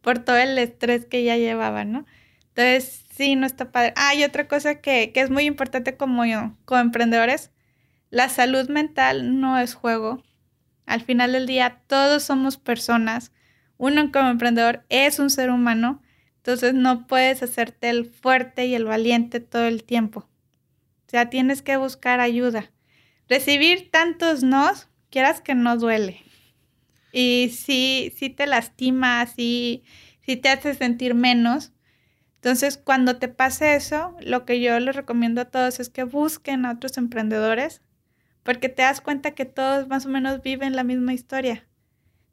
por 0.00 0.20
todo 0.20 0.36
el 0.36 0.56
estrés 0.58 1.06
que 1.06 1.24
ya 1.24 1.36
llevaba, 1.36 1.84
¿no? 1.84 2.06
Entonces, 2.56 3.06
Sí, 3.16 3.34
no 3.34 3.46
está 3.46 3.72
padre. 3.72 3.94
Ah, 3.96 4.14
y 4.14 4.24
otra 4.24 4.46
cosa 4.46 4.82
que, 4.82 5.10
es 5.14 5.30
muy 5.30 5.44
importante 5.44 5.96
como 5.96 6.26
yo, 6.26 6.54
como 6.66 6.82
emprendedores, 6.82 7.50
la 8.10 8.28
salud 8.28 8.68
mental 8.68 9.40
no 9.40 9.58
es 9.58 9.72
juego. 9.72 10.22
Al 10.84 11.00
final 11.00 11.32
del 11.32 11.46
día, 11.46 11.80
todos 11.86 12.24
somos 12.24 12.58
personas. 12.58 13.32
Uno 13.78 14.12
como 14.12 14.28
emprendedor 14.28 14.84
es 14.90 15.18
un 15.18 15.30
ser 15.30 15.50
humano, 15.50 16.02
entonces 16.36 16.74
no 16.74 17.06
puedes 17.06 17.42
hacerte 17.42 17.88
el 17.88 18.04
fuerte 18.04 18.66
y 18.66 18.74
el 18.74 18.84
valiente 18.84 19.40
todo 19.40 19.64
el 19.64 19.82
tiempo. 19.84 20.20
O 20.20 21.08
sea, 21.08 21.30
tienes 21.30 21.62
que 21.62 21.78
buscar 21.78 22.20
ayuda. 22.20 22.70
Recibir 23.30 23.90
tantos 23.90 24.42
nos, 24.42 24.88
quieras 25.08 25.40
que 25.40 25.54
no 25.54 25.78
duele. 25.78 26.20
Y 27.12 27.50
si, 27.56 28.12
si 28.14 28.28
te 28.28 28.46
lastima, 28.46 29.26
si, 29.26 29.84
si 30.20 30.36
te 30.36 30.50
hace 30.50 30.74
sentir 30.74 31.14
menos, 31.14 31.72
entonces, 32.46 32.78
cuando 32.78 33.16
te 33.16 33.26
pase 33.26 33.74
eso, 33.74 34.16
lo 34.20 34.44
que 34.44 34.60
yo 34.60 34.78
les 34.78 34.94
recomiendo 34.94 35.40
a 35.40 35.46
todos 35.46 35.80
es 35.80 35.90
que 35.90 36.04
busquen 36.04 36.64
a 36.64 36.70
otros 36.70 36.96
emprendedores, 36.96 37.82
porque 38.44 38.68
te 38.68 38.82
das 38.82 39.00
cuenta 39.00 39.32
que 39.32 39.46
todos 39.46 39.88
más 39.88 40.06
o 40.06 40.10
menos 40.10 40.42
viven 40.42 40.76
la 40.76 40.84
misma 40.84 41.12
historia. 41.12 41.66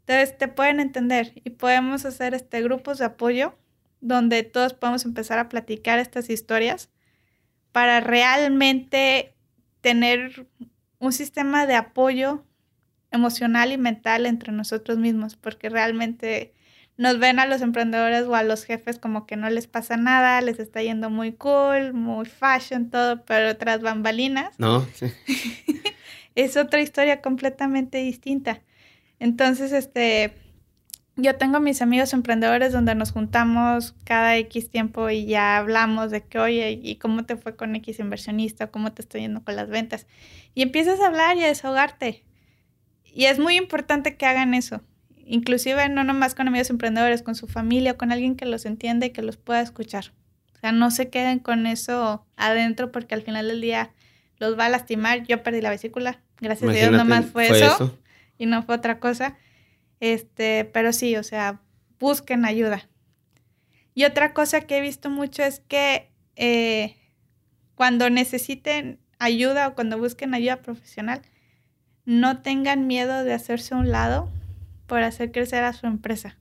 Entonces 0.01 0.37
te 0.37 0.47
pueden 0.47 0.79
entender 0.79 1.31
y 1.43 1.49
podemos 1.49 2.05
hacer 2.05 2.35
este 2.35 2.61
grupos 2.61 2.99
de 2.99 3.05
apoyo 3.05 3.57
donde 4.01 4.43
todos 4.43 4.75
podemos 4.75 5.03
empezar 5.03 5.39
a 5.39 5.49
platicar 5.49 5.97
estas 5.97 6.29
historias 6.29 6.91
para 7.71 7.99
realmente 7.99 9.33
tener 9.81 10.45
un 10.99 11.11
sistema 11.11 11.65
de 11.65 11.73
apoyo 11.73 12.45
emocional 13.09 13.71
y 13.71 13.79
mental 13.79 14.27
entre 14.27 14.51
nosotros 14.51 14.99
mismos, 14.99 15.37
porque 15.37 15.69
realmente 15.69 16.53
nos 17.03 17.19
ven 17.19 17.37
a 17.37 17.45
los 17.45 17.61
emprendedores 17.61 18.23
o 18.27 18.33
a 18.33 18.43
los 18.43 18.63
jefes 18.63 18.97
como 18.97 19.25
que 19.25 19.35
no 19.35 19.49
les 19.49 19.67
pasa 19.67 19.97
nada, 19.97 20.39
les 20.39 20.57
está 20.57 20.81
yendo 20.81 21.09
muy 21.09 21.33
cool, 21.33 21.91
muy 21.91 22.25
fashion, 22.25 22.89
todo, 22.89 23.25
pero 23.25 23.57
tras 23.57 23.81
bambalinas. 23.81 24.57
No, 24.57 24.87
sí. 24.93 25.07
es 26.35 26.55
otra 26.55 26.79
historia 26.79 27.21
completamente 27.21 27.97
distinta. 27.97 28.61
Entonces, 29.19 29.73
este, 29.73 30.33
yo 31.17 31.35
tengo 31.35 31.59
mis 31.59 31.81
amigos 31.81 32.13
emprendedores 32.13 32.71
donde 32.71 32.95
nos 32.95 33.11
juntamos 33.11 33.95
cada 34.05 34.37
X 34.37 34.69
tiempo 34.69 35.09
y 35.09 35.25
ya 35.25 35.57
hablamos 35.57 36.09
de 36.09 36.23
que, 36.23 36.39
oye, 36.39 36.79
¿y 36.81 36.95
cómo 36.95 37.25
te 37.25 37.35
fue 37.35 37.57
con 37.57 37.75
X 37.75 37.99
inversionista? 37.99 38.71
¿Cómo 38.71 38.93
te 38.93 39.01
estoy 39.01 39.19
yendo 39.19 39.43
con 39.43 39.57
las 39.57 39.67
ventas? 39.67 40.07
Y 40.55 40.61
empiezas 40.61 41.01
a 41.01 41.07
hablar 41.07 41.35
y 41.35 41.43
a 41.43 41.47
desahogarte. 41.47 42.23
Y 43.03 43.25
es 43.25 43.39
muy 43.39 43.57
importante 43.57 44.15
que 44.15 44.25
hagan 44.25 44.53
eso 44.53 44.81
inclusive 45.25 45.87
no 45.89 46.03
nomás 46.03 46.35
con 46.35 46.47
amigos 46.47 46.69
emprendedores, 46.69 47.21
con 47.21 47.35
su 47.35 47.47
familia, 47.47 47.97
con 47.97 48.11
alguien 48.11 48.35
que 48.35 48.45
los 48.45 48.65
entiende 48.65 49.07
y 49.07 49.09
que 49.11 49.21
los 49.21 49.37
pueda 49.37 49.61
escuchar. 49.61 50.11
O 50.55 50.59
sea, 50.59 50.71
no 50.71 50.91
se 50.91 51.09
queden 51.09 51.39
con 51.39 51.67
eso 51.67 52.25
adentro 52.35 52.91
porque 52.91 53.15
al 53.15 53.21
final 53.21 53.47
del 53.47 53.61
día 53.61 53.91
los 54.37 54.57
va 54.57 54.65
a 54.65 54.69
lastimar. 54.69 55.25
Yo 55.25 55.43
perdí 55.43 55.61
la 55.61 55.69
vesícula, 55.69 56.19
gracias 56.39 56.69
a 56.69 56.73
Dios 56.73 56.91
nomás 56.91 57.25
fue, 57.25 57.47
fue 57.47 57.65
eso, 57.65 57.97
y 58.37 58.45
no 58.45 58.63
fue 58.63 58.75
otra 58.75 58.99
cosa. 58.99 59.37
Este, 59.99 60.65
pero 60.65 60.91
sí, 60.93 61.15
o 61.15 61.23
sea, 61.23 61.61
busquen 61.99 62.45
ayuda. 62.45 62.87
Y 63.95 64.05
otra 64.05 64.33
cosa 64.33 64.61
que 64.61 64.77
he 64.77 64.81
visto 64.81 65.09
mucho 65.09 65.43
es 65.43 65.59
que 65.59 66.09
eh, 66.35 66.97
cuando 67.75 68.09
necesiten 68.09 68.99
ayuda 69.19 69.67
o 69.67 69.75
cuando 69.75 69.97
busquen 69.97 70.33
ayuda 70.33 70.61
profesional, 70.61 71.21
no 72.05 72.41
tengan 72.41 72.87
miedo 72.87 73.23
de 73.23 73.33
hacerse 73.33 73.75
a 73.75 73.77
un 73.77 73.91
lado 73.91 74.29
por 74.87 75.03
hacer 75.03 75.31
crecer 75.31 75.63
a 75.63 75.73
su 75.73 75.87
empresa. 75.87 76.37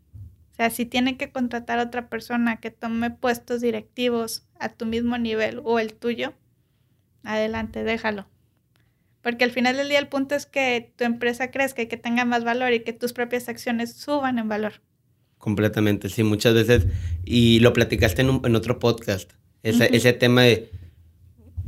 O 0.53 0.55
sea, 0.55 0.71
si 0.71 0.85
tiene 0.85 1.17
que 1.17 1.31
contratar 1.31 1.79
a 1.79 1.85
otra 1.85 2.09
persona 2.09 2.59
que 2.59 2.71
tome 2.71 3.11
puestos 3.11 3.61
directivos 3.61 4.45
a 4.61 4.69
tu 4.69 4.85
mismo 4.85 5.17
nivel 5.17 5.61
o 5.65 5.79
el 5.79 5.95
tuyo, 5.95 6.35
adelante, 7.25 7.85
déjalo. 7.85 8.27
Porque 9.23 9.45
al 9.45 9.51
final 9.51 9.77
del 9.77 9.89
día 9.89 9.99
el 9.99 10.09
punto 10.09 10.35
es 10.35 10.47
que 10.47 10.93
tu 10.97 11.05
empresa 11.05 11.51
crezca 11.51 11.83
y 11.83 11.87
que 11.87 11.97
tenga 11.97 12.25
más 12.25 12.45
valor 12.45 12.73
y 12.73 12.81
que 12.81 12.93
tus 12.93 13.13
propias 13.13 13.49
acciones 13.49 13.95
suban 13.95 14.39
en 14.39 14.49
valor. 14.49 14.75
Completamente, 15.39 16.09
sí, 16.09 16.23
muchas 16.23 16.55
veces. 16.55 16.87
Y 17.25 17.61
lo 17.61 17.73
platicaste 17.73 18.23
en, 18.23 18.57
otro 18.57 18.79
podcast, 18.79 19.33
ese 19.63 20.13
tema 20.13 20.43
de 20.43 20.71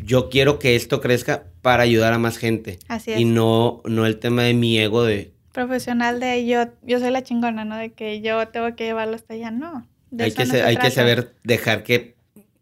yo 0.04 0.28
quiero 0.28 0.58
que 0.58 0.76
esto 0.76 1.00
crezca 1.00 1.46
para 1.62 1.82
ayudar 1.82 2.12
a 2.12 2.18
más 2.18 2.36
gente. 2.36 2.78
Así 2.88 3.12
es. 3.12 3.20
Y 3.20 3.24
no, 3.24 3.82
no 3.86 4.06
el 4.06 4.18
tema 4.18 4.42
de 4.42 4.54
mi 4.54 4.78
ego 4.78 5.04
de 5.04 5.33
profesional 5.54 6.20
de 6.20 6.44
yo, 6.44 6.66
yo 6.82 6.98
soy 6.98 7.10
la 7.10 7.22
chingona, 7.22 7.64
¿no? 7.64 7.76
De 7.78 7.92
que 7.92 8.20
yo 8.20 8.46
tengo 8.48 8.74
que 8.76 8.84
llevarlo 8.84 9.14
hasta 9.14 9.34
allá, 9.34 9.50
no. 9.50 9.86
hay 10.18 10.32
que, 10.32 10.42
hay 10.60 10.76
que 10.76 10.90
saber 10.90 11.32
dejar 11.44 11.84
que 11.84 12.16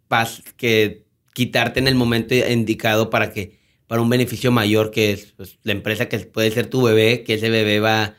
pas, 0.07 0.43
que 0.57 1.07
quitarte 1.33 1.81
en 1.81 1.89
el 1.89 1.95
momento 1.95 2.35
indicado 2.35 3.09
para 3.09 3.33
que, 3.33 3.59
para 3.87 4.03
un 4.03 4.11
beneficio 4.11 4.53
mayor 4.53 4.91
que 4.91 5.13
es 5.13 5.33
pues, 5.33 5.59
la 5.63 5.73
empresa 5.73 6.09
que 6.09 6.19
puede 6.21 6.51
ser 6.51 6.67
tu 6.67 6.83
bebé, 6.83 7.25
que 7.25 7.35
ese 7.35 7.49
bebé 7.49 7.81
va, 7.81 8.15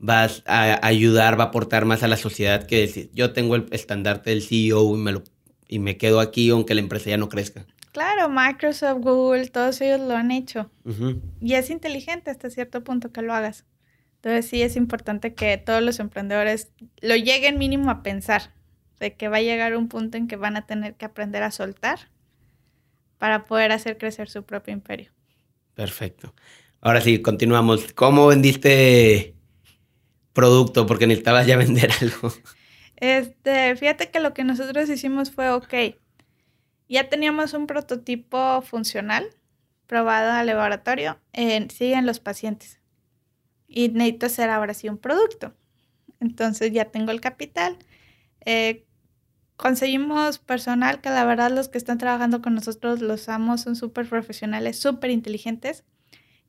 va 0.00 0.26
a 0.46 0.86
ayudar, 0.86 1.38
va 1.38 1.44
a 1.44 1.46
aportar 1.48 1.84
más 1.84 2.02
a 2.02 2.08
la 2.08 2.16
sociedad 2.16 2.66
que 2.66 2.80
decir, 2.80 3.10
yo 3.12 3.32
tengo 3.34 3.56
el 3.56 3.66
estandarte 3.72 4.30
del 4.30 4.42
CEO 4.42 4.96
y 4.96 4.98
me, 4.98 5.12
lo, 5.12 5.22
y 5.68 5.80
me 5.80 5.98
quedo 5.98 6.20
aquí 6.20 6.48
aunque 6.48 6.74
la 6.74 6.80
empresa 6.80 7.10
ya 7.10 7.18
no 7.18 7.28
crezca. 7.28 7.66
Claro, 7.92 8.28
Microsoft, 8.28 9.02
Google, 9.02 9.46
todos 9.50 9.80
ellos 9.82 10.00
lo 10.00 10.16
han 10.16 10.32
hecho. 10.32 10.68
Y 11.40 11.54
es 11.54 11.70
inteligente 11.70 12.30
hasta 12.30 12.50
cierto 12.50 12.82
punto 12.82 13.12
que 13.12 13.22
lo 13.22 13.32
hagas. 13.32 13.66
Entonces 14.24 14.48
sí 14.48 14.62
es 14.62 14.74
importante 14.76 15.34
que 15.34 15.58
todos 15.58 15.82
los 15.82 16.00
emprendedores 16.00 16.72
lo 17.02 17.14
lleguen 17.14 17.58
mínimo 17.58 17.90
a 17.90 18.02
pensar, 18.02 18.54
de 18.98 19.14
que 19.16 19.28
va 19.28 19.36
a 19.36 19.42
llegar 19.42 19.76
un 19.76 19.88
punto 19.88 20.16
en 20.16 20.28
que 20.28 20.36
van 20.36 20.56
a 20.56 20.66
tener 20.66 20.94
que 20.94 21.04
aprender 21.04 21.42
a 21.42 21.50
soltar 21.50 22.08
para 23.18 23.44
poder 23.44 23.70
hacer 23.70 23.98
crecer 23.98 24.30
su 24.30 24.42
propio 24.42 24.72
imperio. 24.72 25.12
Perfecto. 25.74 26.34
Ahora 26.80 27.02
sí, 27.02 27.20
continuamos. 27.20 27.92
¿Cómo 27.92 28.26
vendiste 28.28 29.34
producto? 30.32 30.86
Porque 30.86 31.06
necesitabas 31.06 31.46
ya 31.46 31.56
vender 31.58 31.90
algo. 32.00 32.32
Este, 32.96 33.76
fíjate 33.76 34.10
que 34.10 34.20
lo 34.20 34.32
que 34.32 34.42
nosotros 34.42 34.88
hicimos 34.88 35.32
fue, 35.32 35.50
ok, 35.50 35.74
ya 36.88 37.10
teníamos 37.10 37.52
un 37.52 37.66
prototipo 37.66 38.62
funcional 38.62 39.26
probado 39.86 40.32
al 40.32 40.46
laboratorio, 40.46 41.18
siguen 41.68 42.06
los 42.06 42.20
pacientes 42.20 42.80
y 43.74 43.88
necesito 43.88 44.26
hacer 44.26 44.50
ahora 44.50 44.72
sí 44.72 44.88
un 44.88 44.98
producto. 44.98 45.52
Entonces 46.20 46.72
ya 46.72 46.86
tengo 46.86 47.10
el 47.10 47.20
capital. 47.20 47.76
Eh, 48.46 48.86
conseguimos 49.56 50.38
personal 50.38 51.00
que 51.00 51.10
la 51.10 51.24
verdad 51.24 51.50
los 51.50 51.68
que 51.68 51.78
están 51.78 51.98
trabajando 51.98 52.40
con 52.40 52.54
nosotros 52.54 53.00
los 53.00 53.28
amos, 53.28 53.62
son 53.62 53.74
súper 53.74 54.08
profesionales, 54.08 54.78
súper 54.78 55.10
inteligentes. 55.10 55.84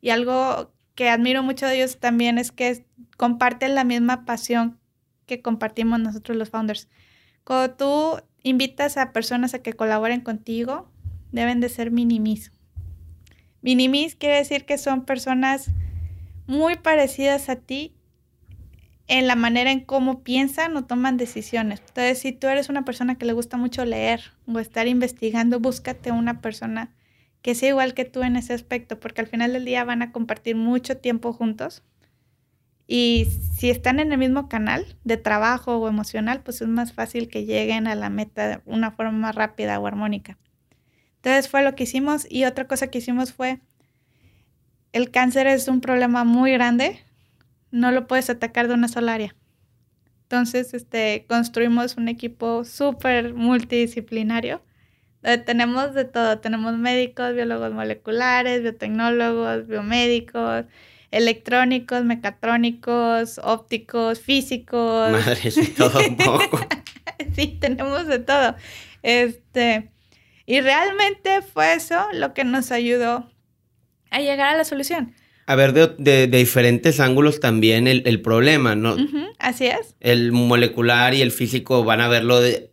Y 0.01 0.11
algo 0.11 0.71
que 0.93 1.09
admiro 1.09 1.41
mucho 1.41 1.65
de 1.65 1.77
ellos 1.77 1.99
también 1.99 2.37
es 2.37 2.51
que 2.51 2.85
comparten 3.17 3.73
la 3.73 3.83
misma 3.83 4.23
pasión 4.25 4.79
que 5.25 5.41
compartimos 5.41 5.99
nosotros 5.99 6.37
los 6.37 6.51
founders. 6.51 6.89
Cuando 7.43 7.73
tú 7.73 8.21
invitas 8.43 8.97
a 8.97 9.13
personas 9.13 9.55
a 9.55 9.59
que 9.59 9.73
colaboren 9.73 10.21
contigo, 10.21 10.91
deben 11.31 11.59
de 11.59 11.69
ser 11.69 11.89
minimis. 11.89 12.51
Minimis 13.63 14.15
quiere 14.15 14.35
decir 14.35 14.65
que 14.65 14.77
son 14.77 15.05
personas 15.05 15.71
muy 16.47 16.75
parecidas 16.77 17.49
a 17.49 17.55
ti 17.55 17.95
en 19.07 19.27
la 19.27 19.35
manera 19.35 19.71
en 19.71 19.81
cómo 19.81 20.23
piensan 20.23 20.75
o 20.77 20.85
toman 20.85 21.17
decisiones. 21.17 21.79
Entonces, 21.87 22.19
si 22.19 22.31
tú 22.31 22.47
eres 22.47 22.69
una 22.69 22.85
persona 22.85 23.17
que 23.17 23.25
le 23.25 23.33
gusta 23.33 23.57
mucho 23.57 23.85
leer 23.85 24.33
o 24.47 24.59
estar 24.59 24.87
investigando, 24.87 25.59
búscate 25.59 26.11
una 26.11 26.41
persona 26.41 26.93
que 27.41 27.53
sea 27.53 27.69
igual 27.69 27.93
que 27.93 28.05
tú 28.05 28.23
en 28.23 28.35
ese 28.35 28.53
aspecto, 28.53 28.99
porque 28.99 29.21
al 29.21 29.27
final 29.27 29.53
del 29.53 29.65
día 29.65 29.83
van 29.83 30.01
a 30.01 30.11
compartir 30.11 30.55
mucho 30.55 30.97
tiempo 30.97 31.33
juntos. 31.33 31.83
Y 32.87 33.27
si 33.55 33.69
están 33.69 33.99
en 33.99 34.11
el 34.11 34.17
mismo 34.17 34.49
canal 34.49 34.97
de 35.03 35.17
trabajo 35.17 35.77
o 35.77 35.87
emocional, 35.87 36.41
pues 36.41 36.61
es 36.61 36.67
más 36.67 36.93
fácil 36.93 37.29
que 37.29 37.45
lleguen 37.45 37.87
a 37.87 37.95
la 37.95 38.09
meta 38.09 38.47
de 38.47 38.61
una 38.65 38.91
forma 38.91 39.11
más 39.11 39.35
rápida 39.35 39.79
o 39.79 39.85
armónica. 39.85 40.37
Entonces 41.17 41.49
fue 41.49 41.63
lo 41.63 41.75
que 41.75 41.83
hicimos 41.83 42.25
y 42.29 42.45
otra 42.45 42.67
cosa 42.67 42.87
que 42.87 42.99
hicimos 42.99 43.33
fue 43.33 43.59
el 44.95 45.11
cáncer 45.11 45.45
es 45.45 45.67
un 45.67 45.81
problema 45.81 46.23
muy 46.23 46.53
grande, 46.53 47.03
no 47.69 47.91
lo 47.91 48.07
puedes 48.07 48.29
atacar 48.29 48.69
de 48.69 48.75
una 48.75 48.87
sola 48.87 49.15
área. 49.15 49.35
Entonces, 50.21 50.73
este, 50.73 51.25
construimos 51.27 51.97
un 51.97 52.07
equipo 52.07 52.63
súper 52.63 53.33
multidisciplinario. 53.33 54.61
tenemos 55.45 55.93
de 55.95 56.05
todo, 56.05 56.39
tenemos 56.39 56.77
médicos, 56.77 57.33
biólogos 57.33 57.73
moleculares, 57.73 58.61
biotecnólogos, 58.61 59.67
biomédicos, 59.67 60.63
electrónicos, 61.11 62.05
mecatrónicos, 62.05 63.41
ópticos, 63.43 64.21
físicos. 64.21 65.11
Madre, 65.11 65.51
sí, 65.51 65.73
todo 65.77 65.99
un 66.07 66.15
poco. 66.15 66.65
sí, 67.35 67.57
tenemos 67.59 68.07
de 68.07 68.19
todo. 68.19 68.55
Este, 69.03 69.89
y 70.45 70.61
realmente 70.61 71.41
fue 71.41 71.73
eso 71.73 72.07
lo 72.13 72.33
que 72.33 72.45
nos 72.45 72.71
ayudó 72.71 73.29
a 74.09 74.19
llegar 74.19 74.53
a 74.53 74.57
la 74.57 74.63
solución. 74.63 75.13
A 75.47 75.55
ver, 75.55 75.73
de, 75.73 76.27
diferentes 76.27 76.99
ángulos 76.99 77.39
también 77.39 77.87
el, 77.87 78.21
problema, 78.21 78.75
¿no? 78.75 78.95
así 79.37 79.67
es. 79.67 79.95
El 79.99 80.31
molecular 80.31 81.13
y 81.13 81.21
el 81.21 81.31
físico 81.31 81.83
van 81.83 82.01
a 82.01 82.07
verlo 82.07 82.39
de, 82.39 82.71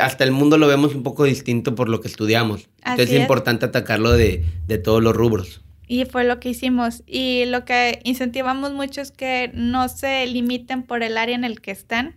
hasta 0.00 0.24
el 0.24 0.30
mundo 0.30 0.58
lo 0.58 0.66
vemos 0.66 0.94
un 0.94 1.02
poco 1.02 1.24
distinto 1.24 1.74
por 1.74 1.88
lo 1.88 2.00
que 2.00 2.08
estudiamos. 2.08 2.68
Entonces 2.84 3.12
es, 3.12 3.20
importante 3.20 3.64
atacarlo 3.64 4.12
de, 4.12 4.44
de 4.66 4.78
todos 4.78 5.02
los 5.02 5.16
rubros. 5.16 5.62
Y 5.88 6.04
fue 6.04 6.24
lo 6.24 6.38
que 6.40 6.50
hicimos. 6.50 7.02
Y 7.06 7.44
lo 7.46 7.64
que 7.64 8.00
incentivamos 8.04 8.72
mucho 8.72 9.00
es 9.00 9.10
que 9.10 9.50
no 9.54 9.88
se 9.88 10.26
limiten 10.26 10.82
por 10.82 11.02
el 11.02 11.16
área 11.16 11.34
en 11.34 11.44
el 11.44 11.60
que 11.60 11.70
están, 11.70 12.14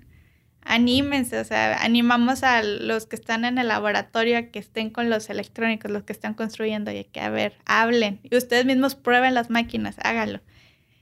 anímense, 0.66 1.40
o 1.40 1.46
sea, 1.46 1.78
animamos 1.82 2.44
a 2.44 2.64
los 2.64 3.06
que 3.06 3.16
están 3.16 3.46
en 3.46 3.58
el 3.58 3.68
laboratorio 3.68 4.38
a 4.38 4.42
que 4.44 4.60
estén 4.60 4.90
con 4.90 5.10
los 5.10 5.30
electrónicos, 5.30 5.92
los 5.92 6.04
que 6.04 6.12
están 6.12 6.34
construyendo 6.34 6.92
y 6.92 7.06
que, 7.06 7.22
a 7.22 7.30
ver, 7.30 7.54
hablen. 7.66 8.20
Y 8.24 8.36
ustedes 8.36 8.66
mismos 8.66 8.96
prueben 8.96 9.36
las 9.36 9.50
máquinas, 9.50 9.96
háganlo. 10.04 10.42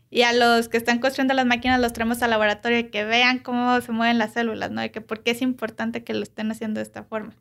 Y 0.09 0.21
a 0.23 0.33
los 0.33 0.69
que 0.69 0.77
están 0.77 0.99
construyendo 0.99 1.33
las 1.33 1.45
máquinas 1.45 1.79
los 1.79 1.93
traemos 1.93 2.21
al 2.21 2.29
laboratorio 2.29 2.79
y 2.79 2.83
que 2.89 3.05
vean 3.05 3.39
cómo 3.39 3.81
se 3.81 3.91
mueven 3.91 4.19
las 4.19 4.33
células, 4.33 4.69
¿no? 4.69 4.83
Y 4.83 4.89
que 4.89 5.01
por 5.01 5.23
qué 5.23 5.31
es 5.31 5.41
importante 5.41 6.03
que 6.03 6.13
lo 6.13 6.21
estén 6.21 6.51
haciendo 6.51 6.79
de 6.79 6.83
esta 6.83 7.03
forma. 7.03 7.33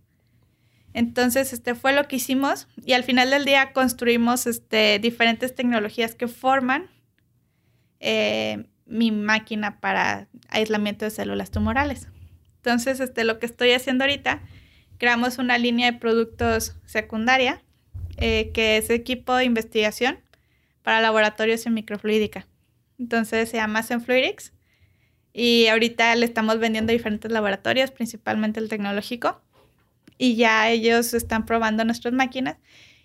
Entonces, 0.94 1.52
este 1.52 1.74
fue 1.74 1.92
lo 1.92 2.06
que 2.06 2.16
hicimos 2.16 2.68
y 2.84 2.92
al 2.92 3.02
final 3.02 3.30
del 3.30 3.44
día 3.44 3.72
construimos 3.72 4.46
este, 4.46 4.98
diferentes 5.00 5.54
tecnologías 5.54 6.14
que 6.14 6.28
forman 6.28 6.88
eh, 8.00 8.66
mi 8.86 9.10
máquina 9.10 9.80
para 9.80 10.28
aislamiento 10.48 11.04
de 11.04 11.10
células 11.10 11.50
tumorales. 11.50 12.08
Entonces, 12.64 13.00
este, 13.00 13.24
lo 13.24 13.40
que 13.40 13.46
estoy 13.46 13.72
haciendo 13.72 14.04
ahorita, 14.04 14.40
creamos 14.98 15.38
una 15.38 15.58
línea 15.58 15.90
de 15.90 15.98
productos 15.98 16.76
secundaria, 16.86 17.60
eh, 18.18 18.52
que 18.54 18.76
es 18.76 18.88
equipo 18.88 19.34
de 19.34 19.44
investigación 19.44 20.20
para 20.84 21.00
laboratorios 21.00 21.66
en 21.66 21.74
microfluídica. 21.74 22.46
Entonces 23.00 23.48
se 23.48 23.56
llama 23.56 23.82
Zenfluidics 23.82 24.52
y 25.32 25.66
ahorita 25.66 26.14
le 26.14 26.24
estamos 26.24 26.60
vendiendo 26.60 26.92
a 26.92 26.94
diferentes 26.94 27.32
laboratorios, 27.32 27.90
principalmente 27.90 28.60
el 28.60 28.68
tecnológico, 28.68 29.42
y 30.16 30.36
ya 30.36 30.70
ellos 30.70 31.14
están 31.14 31.46
probando 31.46 31.84
nuestras 31.84 32.14
máquinas. 32.14 32.58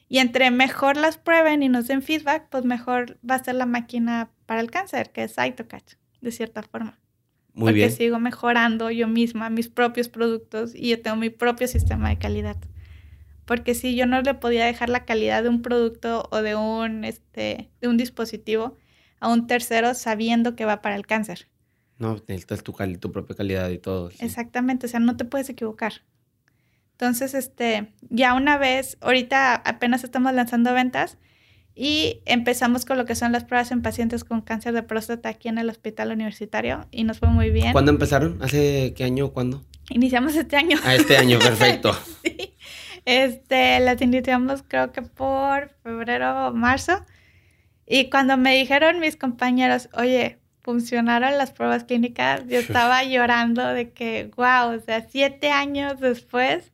Y 0.07 0.19
entre 0.19 0.51
mejor 0.51 0.97
las 0.97 1.17
prueben 1.17 1.63
y 1.63 1.69
nos 1.69 1.87
den 1.87 2.03
feedback, 2.03 2.47
pues 2.49 2.63
mejor 2.63 3.17
va 3.27 3.35
a 3.35 3.43
ser 3.43 3.55
la 3.55 3.65
máquina 3.65 4.29
para 4.45 4.61
el 4.61 4.69
cáncer, 4.69 5.11
que 5.11 5.23
es 5.23 5.33
CytoCatch, 5.33 5.95
de 6.21 6.31
cierta 6.31 6.61
forma. 6.61 6.99
Muy 7.57 7.71
Porque 7.71 7.89
sigo 7.89 8.19
mejorando 8.19 8.91
yo 8.91 9.07
misma 9.07 9.49
mis 9.49 9.67
propios 9.67 10.09
productos 10.09 10.75
y 10.75 10.89
yo 10.89 11.01
tengo 11.01 11.17
mi 11.17 11.31
propio 11.31 11.67
sistema 11.67 12.09
de 12.09 12.19
calidad. 12.19 12.55
Porque 13.45 13.73
si 13.73 13.95
yo 13.95 14.05
no 14.05 14.21
le 14.21 14.35
podía 14.35 14.65
dejar 14.65 14.89
la 14.89 15.05
calidad 15.05 15.41
de 15.41 15.49
un 15.49 15.63
producto 15.63 16.29
o 16.29 16.43
de 16.43 16.55
un, 16.55 17.03
este, 17.03 17.71
de 17.81 17.87
un 17.87 17.97
dispositivo 17.97 18.77
a 19.19 19.29
un 19.29 19.47
tercero 19.47 19.95
sabiendo 19.95 20.55
que 20.55 20.65
va 20.65 20.83
para 20.83 20.95
el 20.95 21.07
cáncer. 21.07 21.47
No, 21.97 22.21
necesitas 22.27 22.61
tu, 22.61 22.73
tu 22.99 23.11
propia 23.11 23.35
calidad 23.35 23.71
y 23.71 23.79
todo. 23.79 24.11
Exactamente, 24.19 24.85
o 24.85 24.89
sea, 24.89 24.99
no 24.99 25.17
te 25.17 25.25
puedes 25.25 25.49
equivocar. 25.49 26.03
Entonces, 26.91 27.33
este, 27.33 27.91
ya 28.01 28.35
una 28.35 28.59
vez, 28.59 28.99
ahorita 29.01 29.55
apenas 29.55 30.03
estamos 30.03 30.31
lanzando 30.31 30.75
ventas 30.75 31.17
y 31.79 32.21
empezamos 32.25 32.85
con 32.85 32.97
lo 32.97 33.05
que 33.05 33.13
son 33.13 33.31
las 33.31 33.43
pruebas 33.43 33.71
en 33.71 33.83
pacientes 33.83 34.23
con 34.23 34.41
cáncer 34.41 34.73
de 34.73 34.81
próstata 34.81 35.29
aquí 35.29 35.47
en 35.47 35.59
el 35.59 35.69
hospital 35.69 36.11
universitario 36.11 36.87
y 36.89 37.03
nos 37.03 37.19
fue 37.19 37.29
muy 37.29 37.51
bien. 37.51 37.71
¿Cuándo 37.71 37.91
empezaron? 37.91 38.41
¿Hace 38.41 38.95
qué 38.95 39.03
año 39.03 39.25
o 39.25 39.31
cuándo? 39.31 39.63
Iniciamos 39.91 40.35
este 40.35 40.55
año. 40.57 40.77
Ah, 40.83 40.95
este 40.95 41.17
año, 41.17 41.37
perfecto. 41.43 41.93
sí. 42.23 42.55
Este, 43.05 43.79
las 43.79 44.01
iniciamos 44.01 44.63
creo 44.67 44.91
que 44.91 45.03
por 45.03 45.69
febrero 45.83 46.47
o 46.47 46.53
marzo. 46.53 47.05
Y 47.85 48.09
cuando 48.09 48.37
me 48.37 48.55
dijeron 48.57 48.99
mis 48.99 49.15
compañeros, 49.15 49.87
oye, 49.93 50.39
funcionaron 50.61 51.37
las 51.37 51.51
pruebas 51.51 51.83
clínicas, 51.83 52.41
yo 52.47 52.57
estaba 52.57 53.03
llorando 53.03 53.65
de 53.67 53.91
que, 53.91 54.31
wow, 54.35 54.75
o 54.75 54.79
sea, 54.79 55.07
siete 55.07 55.51
años 55.51 55.99
después 55.99 56.73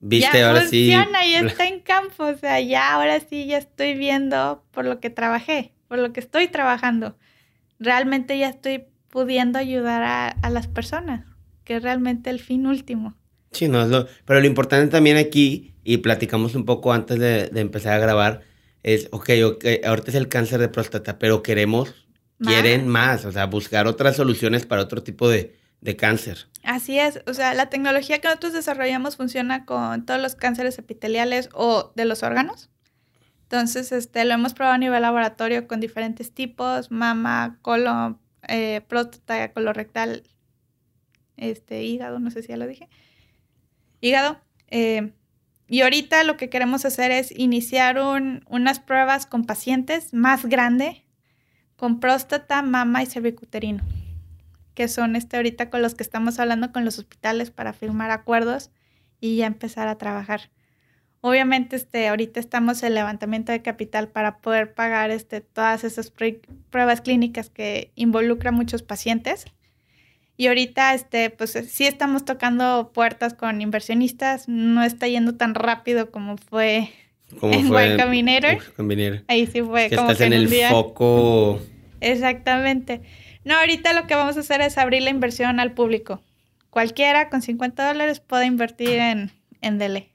Viste, 0.00 0.38
ya 0.38 0.48
ahora 0.48 0.60
funciona, 0.62 1.22
sí. 1.22 1.32
ya 1.32 1.40
está 1.40 1.66
en 1.68 1.80
campo, 1.80 2.24
o 2.24 2.36
sea, 2.36 2.60
ya 2.60 2.94
ahora 2.94 3.20
sí 3.20 3.46
ya 3.46 3.58
estoy 3.58 3.94
viendo 3.94 4.62
por 4.70 4.84
lo 4.84 5.00
que 5.00 5.10
trabajé, 5.10 5.72
por 5.88 5.98
lo 5.98 6.12
que 6.12 6.20
estoy 6.20 6.48
trabajando. 6.48 7.16
Realmente 7.78 8.38
ya 8.38 8.48
estoy 8.48 8.84
pudiendo 9.08 9.58
ayudar 9.58 10.36
a, 10.42 10.50
las 10.50 10.66
personas, 10.66 11.24
que 11.64 11.76
es 11.76 11.82
realmente 11.82 12.30
el 12.30 12.40
fin 12.40 12.66
último. 12.66 13.14
Sí, 13.52 13.68
no, 13.68 13.82
es 13.82 13.88
lo, 13.88 14.06
pero 14.24 14.40
lo 14.40 14.46
importante 14.46 14.90
también 14.90 15.16
aquí, 15.16 15.74
y 15.84 15.98
platicamos 15.98 16.54
un 16.54 16.64
poco 16.64 16.92
antes 16.92 17.18
de, 17.18 17.50
empezar 17.54 17.94
a 17.94 17.98
grabar, 17.98 18.42
es, 18.82 19.08
ok, 19.12 19.30
ok, 19.44 19.64
ahorita 19.84 20.10
es 20.10 20.14
el 20.16 20.28
cáncer 20.28 20.60
de 20.60 20.68
próstata, 20.68 21.18
pero 21.18 21.42
queremos, 21.42 22.06
quieren 22.38 22.86
más, 22.86 23.24
o 23.24 23.32
sea, 23.32 23.46
buscar 23.46 23.86
otras 23.86 24.16
soluciones 24.16 24.66
para 24.66 24.82
otro 24.82 25.02
tipo 25.02 25.28
de, 25.28 25.56
de 25.80 25.96
cáncer. 25.96 26.48
Así 26.62 26.98
es, 26.98 27.20
o 27.26 27.34
sea, 27.34 27.54
la 27.54 27.70
tecnología 27.70 28.20
que 28.20 28.26
nosotros 28.26 28.52
desarrollamos 28.52 29.16
funciona 29.16 29.64
con 29.64 30.04
todos 30.04 30.20
los 30.20 30.34
cánceres 30.34 30.78
epiteliales 30.78 31.48
o 31.52 31.92
de 31.94 32.04
los 32.04 32.22
órganos. 32.22 32.70
Entonces, 33.42 33.92
este, 33.92 34.24
lo 34.24 34.34
hemos 34.34 34.54
probado 34.54 34.74
a 34.74 34.78
nivel 34.78 35.02
laboratorio 35.02 35.68
con 35.68 35.78
diferentes 35.78 36.32
tipos, 36.32 36.90
mama, 36.90 37.58
colon, 37.62 38.18
eh, 38.48 38.80
próstata, 38.88 39.52
colorectal, 39.52 40.24
este, 41.36 41.84
hígado, 41.84 42.18
no 42.18 42.32
sé 42.32 42.42
si 42.42 42.48
ya 42.48 42.56
lo 42.56 42.66
dije, 42.66 42.88
hígado. 44.00 44.40
Eh, 44.66 45.12
y 45.68 45.82
ahorita 45.82 46.24
lo 46.24 46.36
que 46.36 46.48
queremos 46.48 46.84
hacer 46.84 47.12
es 47.12 47.30
iniciar 47.30 48.00
unas 48.00 48.80
pruebas 48.80 49.26
con 49.26 49.44
pacientes 49.44 50.12
más 50.12 50.46
grande, 50.46 51.04
con 51.76 52.00
próstata, 52.00 52.62
mama 52.62 53.04
y 53.04 53.06
cervicuterino 53.06 53.84
que 54.76 54.86
son 54.86 55.16
este 55.16 55.36
ahorita 55.36 55.70
con 55.70 55.82
los 55.82 55.94
que 55.94 56.04
estamos 56.04 56.38
hablando 56.38 56.70
con 56.70 56.84
los 56.84 56.98
hospitales 56.98 57.50
para 57.50 57.72
firmar 57.72 58.12
acuerdos 58.12 58.70
y 59.20 59.36
ya 59.36 59.46
empezar 59.46 59.88
a 59.88 59.96
trabajar. 59.96 60.50
Obviamente, 61.22 61.74
este, 61.74 62.06
ahorita 62.06 62.38
estamos 62.38 62.82
en 62.82 62.94
levantamiento 62.94 63.50
de 63.50 63.62
capital 63.62 64.08
para 64.08 64.38
poder 64.38 64.74
pagar 64.74 65.10
este, 65.10 65.40
todas 65.40 65.82
esas 65.82 66.12
pruebas 66.70 67.00
clínicas 67.00 67.48
que 67.48 67.90
involucran 67.96 68.54
muchos 68.54 68.82
pacientes. 68.82 69.46
Y 70.36 70.48
ahorita, 70.48 70.92
este, 70.94 71.30
pues 71.30 71.58
sí 71.68 71.86
estamos 71.86 72.26
tocando 72.26 72.92
puertas 72.92 73.32
con 73.32 73.62
inversionistas. 73.62 74.46
No 74.46 74.84
está 74.84 75.08
yendo 75.08 75.34
tan 75.36 75.54
rápido 75.54 76.10
como 76.10 76.36
fue 76.36 76.90
en 77.42 77.68
fue. 77.68 77.96
Ahí 79.26 79.46
sí 79.46 79.62
fue 79.62 79.88
como 79.88 80.10
estás 80.10 80.20
en, 80.20 80.34
el 80.34 80.48
foco. 80.48 81.60
Exactamente. 82.00 83.00
No, 83.46 83.54
ahorita 83.54 83.92
lo 83.92 84.08
que 84.08 84.16
vamos 84.16 84.36
a 84.36 84.40
hacer 84.40 84.60
es 84.60 84.76
abrir 84.76 85.02
la 85.02 85.10
inversión 85.10 85.60
al 85.60 85.72
público. 85.72 86.20
Cualquiera 86.68 87.30
con 87.30 87.42
50 87.42 87.86
dólares 87.86 88.18
puede 88.18 88.44
invertir 88.44 88.98
en, 88.98 89.30
en 89.60 89.78
Dele. 89.78 90.10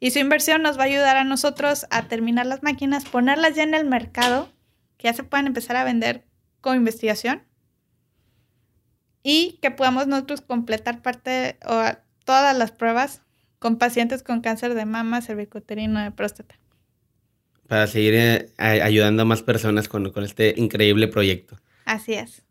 Y 0.00 0.12
su 0.12 0.18
inversión 0.18 0.62
nos 0.62 0.78
va 0.78 0.84
a 0.84 0.86
ayudar 0.86 1.18
a 1.18 1.24
nosotros 1.24 1.84
a 1.90 2.08
terminar 2.08 2.46
las 2.46 2.62
máquinas, 2.62 3.04
ponerlas 3.04 3.54
ya 3.54 3.64
en 3.64 3.74
el 3.74 3.84
mercado, 3.84 4.50
que 4.96 5.08
ya 5.08 5.12
se 5.12 5.24
puedan 5.24 5.46
empezar 5.46 5.76
a 5.76 5.84
vender 5.84 6.24
con 6.62 6.74
investigación. 6.76 7.42
Y 9.22 9.58
que 9.60 9.70
podamos 9.70 10.06
nosotros 10.06 10.40
completar 10.40 11.02
parte 11.02 11.58
o 11.66 11.82
todas 12.24 12.56
las 12.56 12.72
pruebas 12.72 13.20
con 13.58 13.76
pacientes 13.76 14.22
con 14.22 14.40
cáncer 14.40 14.72
de 14.72 14.86
mama, 14.86 15.20
cervicoterino, 15.20 16.02
de 16.02 16.12
próstata. 16.12 16.58
Para 17.68 17.86
seguir 17.88 18.14
eh, 18.14 18.48
ayudando 18.58 19.20
a 19.20 19.26
más 19.26 19.42
personas 19.42 19.86
con, 19.86 20.10
con 20.12 20.24
este 20.24 20.54
increíble 20.56 21.08
proyecto. 21.08 21.60
Así 21.84 22.14
es 22.14 22.42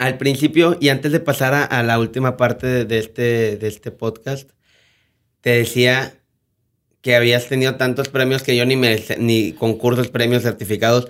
al 0.00 0.16
principio 0.16 0.78
y 0.80 0.88
antes 0.88 1.12
de 1.12 1.20
pasar 1.20 1.52
a, 1.70 1.82
la 1.82 1.98
última 1.98 2.38
parte 2.38 2.86
de, 2.86 2.98
este, 2.98 3.58
de 3.58 3.68
este 3.68 3.90
podcast, 3.90 4.50
te 5.42 5.50
decía 5.50 6.14
que 7.02 7.14
habías 7.14 7.48
tenido 7.48 7.74
tantos 7.74 8.08
premios 8.08 8.42
que 8.42 8.56
yo 8.56 8.64
ni 8.64 8.76
me 8.76 8.98
ni 9.18 9.52
concursos, 9.52 10.08
premios, 10.08 10.42
certificados, 10.42 11.08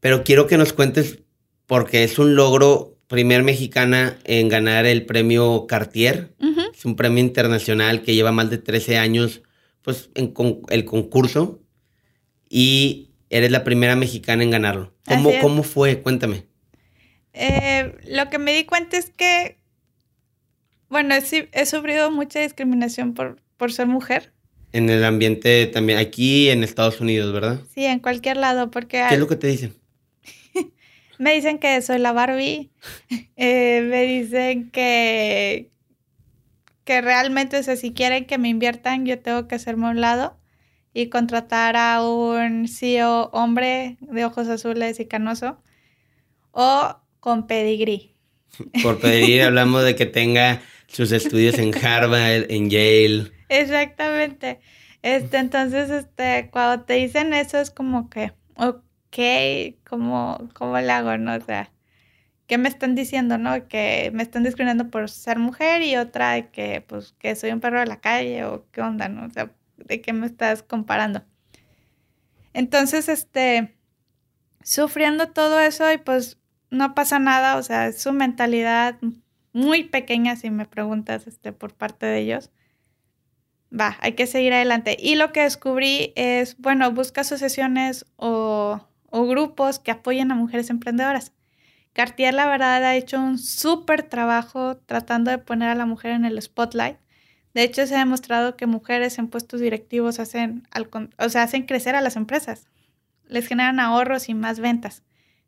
pero 0.00 0.22
quiero 0.22 0.46
que 0.46 0.58
nos 0.58 0.74
cuentes 0.74 1.20
porque 1.64 2.04
es 2.04 2.18
un 2.18 2.36
logro 2.36 2.98
primer 3.06 3.42
mexicana 3.42 4.18
en 4.24 4.50
ganar 4.50 4.84
el 4.84 5.06
premio 5.06 5.66
Cartier. 5.66 6.34
Es 6.74 6.84
un 6.84 6.94
premio 6.94 7.24
internacional 7.24 8.02
que 8.02 8.14
lleva 8.14 8.32
más 8.32 8.50
de 8.50 8.58
13 8.58 8.98
años 8.98 9.40
pues 9.80 10.10
en 10.14 10.34
el 10.68 10.84
concurso 10.84 11.62
y 12.50 13.12
eres 13.30 13.50
la 13.50 13.64
primera 13.64 13.96
mexicana 13.96 14.42
en 14.42 14.50
ganarlo. 14.50 14.92
¿Cómo, 15.06 15.30
¿cómo 15.40 15.62
fue? 15.62 16.02
Cuéntame. 16.02 16.44
Eh, 17.38 17.94
lo 18.06 18.30
que 18.30 18.38
me 18.38 18.54
di 18.54 18.64
cuenta 18.64 18.96
es 18.96 19.10
que, 19.10 19.58
bueno, 20.88 21.14
he, 21.14 21.48
he 21.52 21.66
sufrido 21.66 22.10
mucha 22.10 22.40
discriminación 22.40 23.12
por, 23.12 23.42
por 23.58 23.72
ser 23.72 23.86
mujer. 23.86 24.32
En 24.72 24.88
el 24.88 25.04
ambiente 25.04 25.66
también, 25.66 25.98
aquí 25.98 26.48
en 26.48 26.64
Estados 26.64 26.98
Unidos, 27.00 27.34
¿verdad? 27.34 27.60
Sí, 27.74 27.84
en 27.84 28.00
cualquier 28.00 28.38
lado, 28.38 28.70
porque... 28.70 29.04
¿Qué 29.06 29.14
es 29.14 29.20
lo 29.20 29.28
que 29.28 29.36
te 29.36 29.48
dicen? 29.48 29.76
me 31.18 31.34
dicen 31.34 31.58
que 31.58 31.80
soy 31.82 31.98
la 31.98 32.12
Barbie, 32.12 32.70
eh, 33.36 33.86
me 33.86 34.04
dicen 34.04 34.70
que, 34.70 35.70
que 36.84 37.02
realmente, 37.02 37.58
o 37.58 37.62
sea, 37.62 37.76
si 37.76 37.92
quieren 37.92 38.24
que 38.24 38.38
me 38.38 38.48
inviertan, 38.48 39.04
yo 39.04 39.18
tengo 39.18 39.46
que 39.46 39.56
hacerme 39.56 39.88
a 39.88 39.90
un 39.90 40.00
lado 40.00 40.38
y 40.94 41.10
contratar 41.10 41.76
a 41.76 42.02
un 42.02 42.66
CEO 42.66 43.28
hombre 43.34 43.98
de 44.00 44.24
ojos 44.24 44.48
azules 44.48 44.98
y 45.00 45.04
canoso. 45.04 45.60
O 46.52 46.96
con 47.26 47.48
pedigrí. 47.48 48.14
Por 48.84 49.00
pedigrí 49.00 49.40
hablamos 49.40 49.82
de 49.82 49.96
que 49.96 50.06
tenga 50.06 50.62
sus 50.86 51.10
estudios 51.10 51.58
en 51.58 51.74
Harvard, 51.74 52.48
en 52.52 52.70
Yale. 52.70 53.32
Exactamente. 53.48 54.60
Este, 55.02 55.38
entonces, 55.38 55.90
este, 55.90 56.50
cuando 56.52 56.84
te 56.84 56.94
dicen 56.94 57.34
eso 57.34 57.58
es 57.58 57.72
como 57.72 58.08
que, 58.10 58.32
ok, 58.54 59.18
¿cómo, 59.90 60.38
cómo 60.54 60.78
le 60.78 60.92
hago, 60.92 61.18
no? 61.18 61.34
O 61.34 61.40
sea, 61.40 61.72
¿qué 62.46 62.58
me 62.58 62.68
están 62.68 62.94
diciendo, 62.94 63.38
no? 63.38 63.66
Que 63.66 64.12
me 64.14 64.22
están 64.22 64.44
discriminando 64.44 64.88
por 64.88 65.10
ser 65.10 65.40
mujer 65.40 65.82
y 65.82 65.96
otra 65.96 66.34
de 66.34 66.50
que, 66.50 66.80
pues, 66.80 67.16
que 67.18 67.34
soy 67.34 67.50
un 67.50 67.58
perro 67.58 67.80
de 67.80 67.86
la 67.86 68.00
calle 68.00 68.44
o 68.44 68.66
qué 68.70 68.82
onda, 68.82 69.08
¿no? 69.08 69.26
O 69.26 69.30
sea, 69.30 69.50
¿de 69.78 70.00
qué 70.00 70.12
me 70.12 70.26
estás 70.26 70.62
comparando? 70.62 71.24
Entonces, 72.52 73.08
este, 73.08 73.74
sufriendo 74.62 75.30
todo 75.30 75.58
eso 75.58 75.92
y 75.92 75.98
pues 75.98 76.38
no 76.70 76.94
pasa 76.94 77.18
nada, 77.18 77.56
o 77.56 77.62
sea, 77.62 77.88
es 77.88 78.00
su 78.00 78.12
mentalidad 78.12 78.96
muy 79.52 79.84
pequeña, 79.84 80.36
si 80.36 80.50
me 80.50 80.66
preguntas, 80.66 81.26
este, 81.26 81.52
por 81.52 81.74
parte 81.74 82.06
de 82.06 82.18
ellos. 82.18 82.50
Va, 83.72 83.96
hay 84.00 84.12
que 84.12 84.26
seguir 84.26 84.52
adelante. 84.52 84.96
Y 84.98 85.16
lo 85.16 85.32
que 85.32 85.42
descubrí 85.42 86.12
es, 86.16 86.56
bueno, 86.58 86.90
busca 86.92 87.22
asociaciones 87.22 88.06
o, 88.16 88.80
o 89.10 89.26
grupos 89.26 89.78
que 89.78 89.90
apoyen 89.90 90.30
a 90.30 90.34
mujeres 90.34 90.70
emprendedoras, 90.70 91.32
Cartier, 91.96 92.34
la 92.34 92.46
verdad, 92.46 92.84
ha 92.84 92.94
hecho 92.94 93.18
un 93.18 93.38
súper 93.38 94.02
trabajo 94.02 94.76
tratando 94.76 95.30
de 95.30 95.38
poner 95.38 95.70
a 95.70 95.74
la 95.74 95.86
mujer 95.86 96.10
en 96.10 96.26
el 96.26 96.42
spotlight. 96.42 96.98
De 97.54 97.62
hecho, 97.62 97.86
se 97.86 97.94
ha 97.96 98.00
demostrado 98.00 98.54
que 98.54 98.66
mujeres 98.66 99.18
en 99.18 99.28
puestos 99.28 99.60
directivos 99.62 100.18
hacen, 100.18 100.68
o 101.16 101.28
sea, 101.30 101.42
hacen 101.42 101.62
crecer 101.62 101.94
a 101.94 102.02
las 102.02 102.16
empresas. 102.16 102.68
Les 103.26 103.46
generan 103.46 103.80
ahorros 103.80 104.28
y 104.28 104.34
más 104.34 104.60
ventas. 104.60 105.04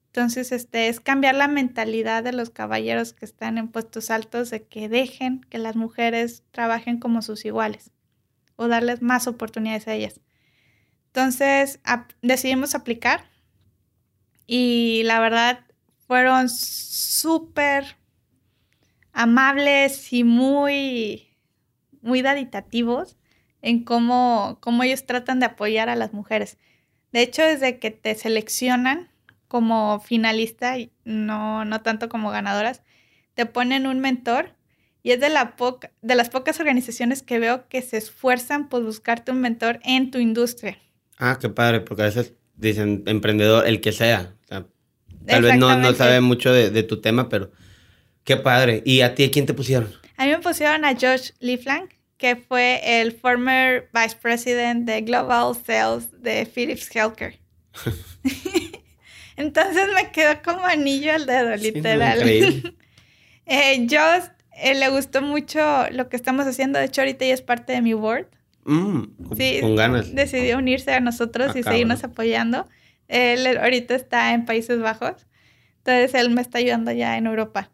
Entonces, 0.09 0.53
este 0.53 0.89
es 0.89 1.01
cambiar 1.01 1.35
la 1.35 1.49
mentalidad 1.49 2.25
de 2.25 2.33
los 2.33 2.51
caballeros 2.51 3.13
que 3.13 3.25
están 3.25 3.59
en 3.59 3.69
puestos 3.69 4.11
altos 4.11 4.51
de 4.51 4.65
que 4.65 4.89
dejen 4.89 5.43
que 5.51 5.59
las 5.59 5.77
mujeres 5.77 6.43
trabajen 6.51 6.99
como 6.99 7.23
sus 7.23 7.45
iguales 7.45 7.93
o 8.57 8.69
darles 8.69 9.03
más 9.03 9.27
oportunidades 9.27 9.87
a 9.87 9.95
ellas. 9.95 10.21
Entonces, 11.07 11.81
decidimos 12.23 12.75
aplicar 12.75 13.25
y 14.47 15.03
la 15.05 15.21
verdad 15.21 15.61
fueron 16.07 16.49
súper 16.49 17.97
amables 19.13 20.13
y 20.13 20.25
muy, 20.25 21.37
muy 22.01 22.23
daditativos 22.23 23.17
en 23.63 23.85
cómo, 23.85 24.59
cómo 24.61 24.83
ellos 24.85 25.05
tratan 25.05 25.41
de 25.41 25.47
apoyar 25.47 25.89
a 25.89 25.97
las 25.97 26.13
mujeres. 26.15 26.57
De 27.13 27.23
hecho, 27.23 27.43
desde 27.43 27.79
que 27.79 27.91
te 27.91 28.15
seleccionan, 28.15 29.11
como 29.49 30.01
finalista, 30.01 30.77
no, 31.05 31.65
no 31.65 31.81
tanto 31.81 32.09
como 32.09 32.31
ganadoras, 32.31 32.83
te 33.35 33.47
ponen 33.47 33.87
un 33.87 34.01
mentor 34.01 34.55
y 35.03 35.13
es 35.13 35.21
de, 35.21 35.31
la 35.31 35.55
de 36.03 36.15
las 36.15 36.29
pocas 36.29 36.61
organizaciones 36.61 37.23
que 37.23 37.39
veo 37.39 37.69
que 37.69 37.83
se 37.83 37.97
esfuerzan 37.97 38.69
por 38.69 38.85
buscarte 38.85 39.33
un 39.33 39.41
mentor 39.41 39.81
en 39.85 40.11
tu 40.11 40.19
industria. 40.19 40.79
Ah, 41.19 41.39
qué 41.41 41.49
padre, 41.49 41.81
porque 41.81 42.03
a 42.03 42.07
veces 42.07 42.35
dicen 42.57 43.05
emprendedor, 43.07 43.67
el 43.67 43.81
que 43.81 43.93
sea. 43.93 44.35
tal 44.49 45.43
vez 45.43 45.57
no, 45.57 45.77
no 45.77 45.95
sabe 45.95 46.21
mucho 46.21 46.53
de, 46.53 46.83
tu 46.83 47.01
tema, 47.01 47.29
pero 47.29 47.51
qué 48.25 48.37
padre. 48.37 48.83
¿Y 48.85 49.01
a 49.01 49.15
ti 49.15 49.25
a 49.25 49.31
quién 49.31 49.47
te 49.47 49.55
pusieron? 49.55 49.93
A 50.17 50.27
mí 50.27 50.33
me 50.33 50.39
pusieron 50.41 50.85
a 50.85 50.93
Josh 50.93 51.31
Lieflang, 51.41 51.89
que 52.17 52.37
fue 52.37 53.01
el 53.01 53.13
former 53.13 53.89
vice 53.95 54.17
president 54.21 54.85
de 54.85 55.01
Global 55.03 55.57
Sales 55.65 56.11
de 56.21 56.45
Philips 56.45 56.95
Healthcare. 56.95 57.39
Entonces 59.39 59.89
me 59.95 60.11
quedó 60.11 60.43
como 60.43 60.65
anillo 60.65 61.15
al 61.15 61.25
dedo, 61.25 61.55
literal. 61.55 62.29
eh, 63.47 63.87
yo 63.87 64.01
eh, 64.53 64.75
le 64.75 64.89
gustó 64.89 65.23
mucho 65.23 65.61
lo 65.93 66.09
que 66.09 66.17
estamos 66.17 66.45
haciendo. 66.47 66.81
De 66.81 66.87
hecho, 66.87 67.03
ahorita 67.03 67.25
ya 67.25 67.35
es 67.35 67.43
parte 67.43 67.73
de 67.73 67.81
mi 67.81 67.95
board. 67.95 68.27
Mm, 68.65 69.05
sí, 69.37 69.59
con 69.61 69.77
ganas. 69.77 70.13
Decidió 70.13 70.59
unirse 70.59 70.93
a 70.93 70.99
nosotros 70.99 71.55
y 71.55 71.63
seguirnos 71.63 72.03
apoyando. 72.03 72.69
Él 73.07 73.57
ahorita 73.57 73.95
está 73.95 74.35
en 74.35 74.45
Países 74.45 74.81
Bajos. 74.81 75.29
Entonces 75.79 76.15
él 76.15 76.31
me 76.31 76.41
está 76.41 76.59
ayudando 76.59 76.91
ya 76.91 77.17
en 77.17 77.27
Europa. 77.27 77.71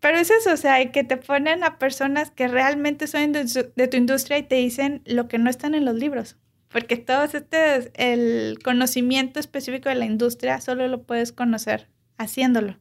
Pero 0.00 0.18
es 0.18 0.30
eso, 0.30 0.54
o 0.54 0.56
sea, 0.56 0.92
que 0.92 1.04
te 1.04 1.18
ponen 1.18 1.62
a 1.62 1.78
personas 1.78 2.30
que 2.30 2.48
realmente 2.48 3.06
son 3.06 3.32
de 3.32 3.88
tu 3.88 3.96
industria 3.98 4.38
y 4.38 4.44
te 4.44 4.54
dicen 4.54 5.02
lo 5.04 5.28
que 5.28 5.36
no 5.36 5.50
están 5.50 5.74
en 5.74 5.84
los 5.84 5.94
libros 5.94 6.36
porque 6.76 6.98
todo 6.98 7.24
este, 7.24 7.90
el 7.94 8.58
conocimiento 8.62 9.40
específico 9.40 9.88
de 9.88 9.94
la 9.94 10.04
industria 10.04 10.60
solo 10.60 10.86
lo 10.88 11.04
puedes 11.04 11.32
conocer 11.32 11.88
haciéndolo. 12.18 12.76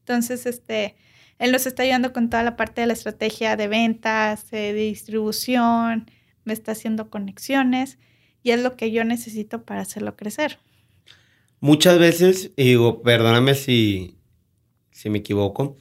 Entonces, 0.00 0.44
este, 0.44 0.96
él 1.38 1.52
nos 1.52 1.68
está 1.68 1.84
ayudando 1.84 2.12
con 2.12 2.30
toda 2.30 2.42
la 2.42 2.56
parte 2.56 2.80
de 2.80 2.88
la 2.88 2.94
estrategia 2.94 3.54
de 3.54 3.68
ventas, 3.68 4.50
de 4.50 4.72
distribución, 4.72 6.10
me 6.42 6.52
está 6.52 6.72
haciendo 6.72 7.08
conexiones 7.08 7.96
y 8.42 8.50
es 8.50 8.60
lo 8.60 8.74
que 8.74 8.90
yo 8.90 9.04
necesito 9.04 9.62
para 9.62 9.82
hacerlo 9.82 10.16
crecer. 10.16 10.58
Muchas 11.60 12.00
veces, 12.00 12.50
y 12.56 12.64
digo, 12.64 13.02
perdóname 13.02 13.54
si, 13.54 14.18
si 14.90 15.10
me 15.10 15.18
equivoco, 15.18 15.76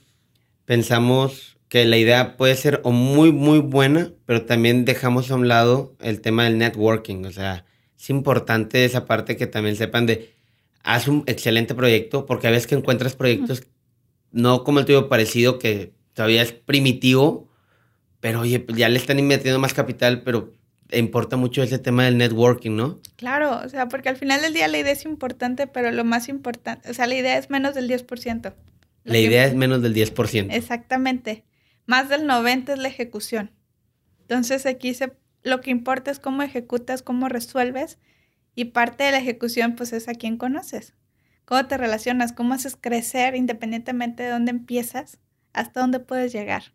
pensamos 0.66 1.55
que 1.70 1.86
la 1.86 1.98
idea 1.98 2.38
puede 2.38 2.56
ser 2.56 2.82
o 2.84 2.92
muy, 2.92 3.32
muy 3.32 3.60
buena, 3.60 4.12
pero 4.26 4.46
también 4.46 4.86
dejamos 4.86 5.32
a 5.32 5.36
un 5.36 5.48
lado 5.48 5.96
el 6.00 6.22
tema 6.22 6.44
del 6.44 6.58
networking. 6.58 7.26
O 7.26 7.32
sea, 7.32 7.66
es 7.98 8.10
importante 8.10 8.86
esa 8.86 9.06
parte 9.06 9.36
que 9.36 9.48
también 9.48 9.76
sepan 9.76 10.06
de, 10.06 10.34
haz 10.84 11.08
un 11.08 11.24
excelente 11.26 11.74
proyecto, 11.74 12.26
porque 12.26 12.48
a 12.48 12.52
veces 12.52 12.68
que 12.68 12.76
encuentras 12.76 13.16
proyectos 13.16 13.64
no 14.32 14.64
como 14.64 14.80
el 14.80 14.86
tuyo 14.86 15.10
parecido, 15.10 15.60
que 15.60 15.94
todavía 16.14 16.42
es 16.42 16.52
primitivo, 16.52 17.50
pero 18.20 18.42
oye, 18.42 18.60
pues 18.60 18.78
ya 18.78 18.90
le 18.90 18.98
están 18.98 19.18
invirtiendo 19.18 19.60
más 19.60 19.74
capital, 19.74 20.22
pero 20.24 20.52
importa 20.92 21.36
mucho 21.36 21.64
ese 21.64 21.80
tema 21.80 22.06
del 22.06 22.18
networking, 22.18 22.76
¿no? 22.76 23.00
Claro, 23.16 23.60
o 23.66 23.70
sea, 23.70 23.88
porque 23.88 24.10
al 24.10 24.18
final 24.18 24.42
del 24.42 24.54
día 24.54 24.68
la 24.68 24.78
idea 24.78 24.92
es 24.92 25.06
importante, 25.06 25.68
pero 25.68 25.92
lo 25.92 26.04
más 26.04 26.30
importante, 26.30 26.90
o 26.92 26.94
sea, 26.94 27.08
la 27.08 27.16
idea 27.16 27.38
es 27.38 27.50
menos 27.50 27.74
del 27.74 27.90
10%. 27.90 28.54
La 29.04 29.18
idea 29.18 29.46
es 29.46 29.56
menos 29.56 29.82
del 29.82 29.96
10%. 29.96 30.48
Exactamente 30.52 31.44
más 31.86 32.10
del 32.10 32.26
90 32.26 32.74
es 32.74 32.80
la 32.80 32.88
ejecución. 32.88 33.52
Entonces 34.22 34.66
aquí 34.66 34.94
se, 34.94 35.14
lo 35.44 35.62
que 35.62 35.72
importa 35.72 36.12
es 36.12 36.20
cómo 36.20 36.42
ejecutas, 36.42 37.04
cómo 37.04 37.30
resuelves 37.30 38.00
y 38.56 38.66
parte 38.66 39.04
de 39.04 39.12
la 39.12 39.20
ejecución 39.20 39.76
pues 39.76 39.94
es 39.94 40.08
a 40.08 40.16
quién 40.16 40.38
conoces, 40.38 40.96
cómo 41.46 41.66
te 41.68 41.78
relacionas, 41.78 42.34
cómo 42.34 42.54
haces 42.54 42.76
crecer 42.76 43.36
independientemente 43.36 44.24
de 44.24 44.30
dónde 44.30 44.52
empiezas 44.52 45.20
hasta 45.54 45.82
dónde 45.82 46.00
puedes 46.00 46.34
llegar. 46.34 46.74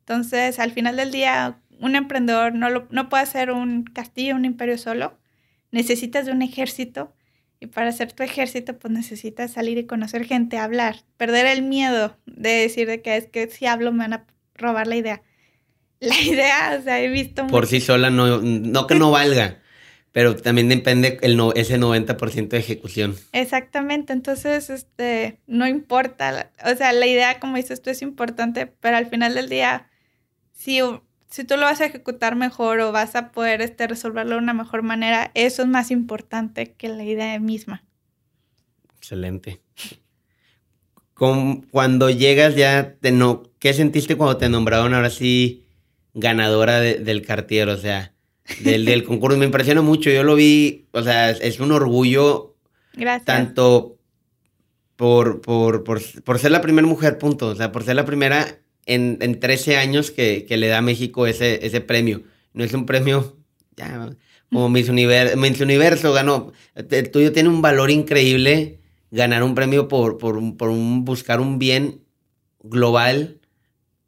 Entonces 0.00 0.58
al 0.58 0.70
final 0.70 0.96
del 0.96 1.10
día 1.10 1.60
un 1.80 1.96
emprendedor 1.96 2.54
no, 2.54 2.86
no 2.90 3.08
puede 3.08 3.24
hacer 3.24 3.50
un 3.50 3.84
castillo, 3.84 4.36
un 4.36 4.44
imperio 4.44 4.78
solo, 4.78 5.18
necesitas 5.72 6.26
de 6.26 6.32
un 6.32 6.42
ejército 6.42 7.14
y 7.58 7.66
para 7.66 7.88
hacer 7.88 8.12
tu 8.12 8.22
ejército, 8.22 8.78
pues 8.78 8.92
necesitas 8.92 9.52
salir 9.52 9.78
y 9.78 9.86
conocer 9.86 10.24
gente, 10.24 10.58
hablar, 10.58 10.96
perder 11.16 11.46
el 11.46 11.62
miedo 11.62 12.16
de 12.26 12.50
decir 12.50 12.86
de 12.86 13.02
que 13.02 13.16
es 13.16 13.26
que 13.26 13.48
si 13.48 13.66
hablo 13.66 13.92
me 13.92 13.98
van 13.98 14.12
a 14.12 14.26
robar 14.56 14.86
la 14.86 14.96
idea. 14.96 15.22
La 16.00 16.20
idea, 16.20 16.76
o 16.78 16.82
sea, 16.82 17.00
he 17.00 17.08
visto... 17.08 17.46
Por 17.46 17.66
sí 17.66 17.80
sola, 17.80 18.10
no, 18.10 18.42
no 18.42 18.86
que 18.86 18.96
no 18.96 19.10
valga, 19.10 19.62
pero 20.12 20.36
también 20.36 20.68
depende 20.68 21.18
el 21.22 21.38
no, 21.38 21.54
ese 21.54 21.78
90% 21.78 22.48
de 22.48 22.58
ejecución. 22.58 23.16
Exactamente, 23.32 24.12
entonces, 24.12 24.68
este, 24.68 25.40
no 25.46 25.66
importa, 25.66 26.50
o 26.66 26.76
sea, 26.76 26.92
la 26.92 27.06
idea, 27.06 27.40
como 27.40 27.56
dices 27.56 27.80
tú, 27.80 27.88
es 27.88 28.02
importante, 28.02 28.66
pero 28.66 28.98
al 28.98 29.06
final 29.06 29.34
del 29.34 29.48
día, 29.48 29.88
si, 30.52 30.80
si 31.30 31.44
tú 31.44 31.56
lo 31.56 31.62
vas 31.62 31.80
a 31.80 31.86
ejecutar 31.86 32.36
mejor 32.36 32.80
o 32.80 32.92
vas 32.92 33.16
a 33.16 33.32
poder 33.32 33.62
este, 33.62 33.86
resolverlo 33.86 34.32
de 34.32 34.42
una 34.42 34.52
mejor 34.52 34.82
manera, 34.82 35.30
eso 35.32 35.62
es 35.62 35.68
más 35.68 35.90
importante 35.90 36.74
que 36.74 36.90
la 36.90 37.04
idea 37.04 37.40
misma. 37.40 37.84
Excelente 38.98 39.62
cuando 41.16 42.10
llegas 42.10 42.56
ya, 42.56 42.96
te 43.00 43.10
no, 43.10 43.42
¿qué 43.66 43.74
sentiste 43.74 44.14
cuando 44.14 44.36
te 44.36 44.48
nombraron 44.48 44.94
ahora 44.94 45.10
sí 45.10 45.64
ganadora 46.14 46.78
del 46.78 47.22
Cartier? 47.22 47.68
O 47.68 47.76
sea, 47.76 48.12
del, 48.60 48.84
del 48.84 49.02
concurso. 49.08 49.36
Me 49.36 49.44
impresionó 49.44 49.82
mucho, 49.82 50.08
yo 50.08 50.22
lo 50.22 50.36
vi, 50.36 50.86
o 50.92 51.02
sea, 51.02 51.32
es 51.32 51.58
un 51.58 51.72
orgullo. 51.72 52.54
Gracias. 52.94 53.24
Tanto 53.24 53.98
por, 54.94 55.40
por, 55.40 55.82
por, 55.82 56.00
por 56.22 56.38
ser 56.38 56.52
la 56.52 56.60
primera 56.60 56.86
mujer, 56.86 57.18
punto. 57.18 57.48
O 57.48 57.56
sea, 57.56 57.72
por 57.72 57.82
ser 57.82 57.96
la 57.96 58.04
primera 58.04 58.60
en, 58.84 59.18
en 59.20 59.40
13 59.40 59.78
años 59.78 60.12
que, 60.12 60.46
que, 60.46 60.56
le 60.56 60.68
da 60.68 60.78
a 60.78 60.82
México 60.82 61.26
ese, 61.26 61.66
ese 61.66 61.80
premio. 61.80 62.22
No 62.52 62.62
es 62.62 62.72
un 62.72 62.86
premio, 62.86 63.36
ya, 63.76 64.10
como 64.52 64.68
Miss 64.68 64.88
Universo, 64.88 65.36
Miss 65.36 65.60
Universo 65.60 66.12
ganó. 66.12 66.52
El 66.76 67.10
tuyo 67.10 67.32
tiene 67.32 67.48
un 67.48 67.62
valor 67.62 67.90
increíble 67.90 68.78
ganar 69.10 69.42
un 69.42 69.56
premio 69.56 69.88
por, 69.88 70.18
por, 70.18 70.56
por 70.56 70.68
un, 70.68 71.04
buscar 71.04 71.40
un 71.40 71.58
bien 71.58 72.04
global 72.62 73.40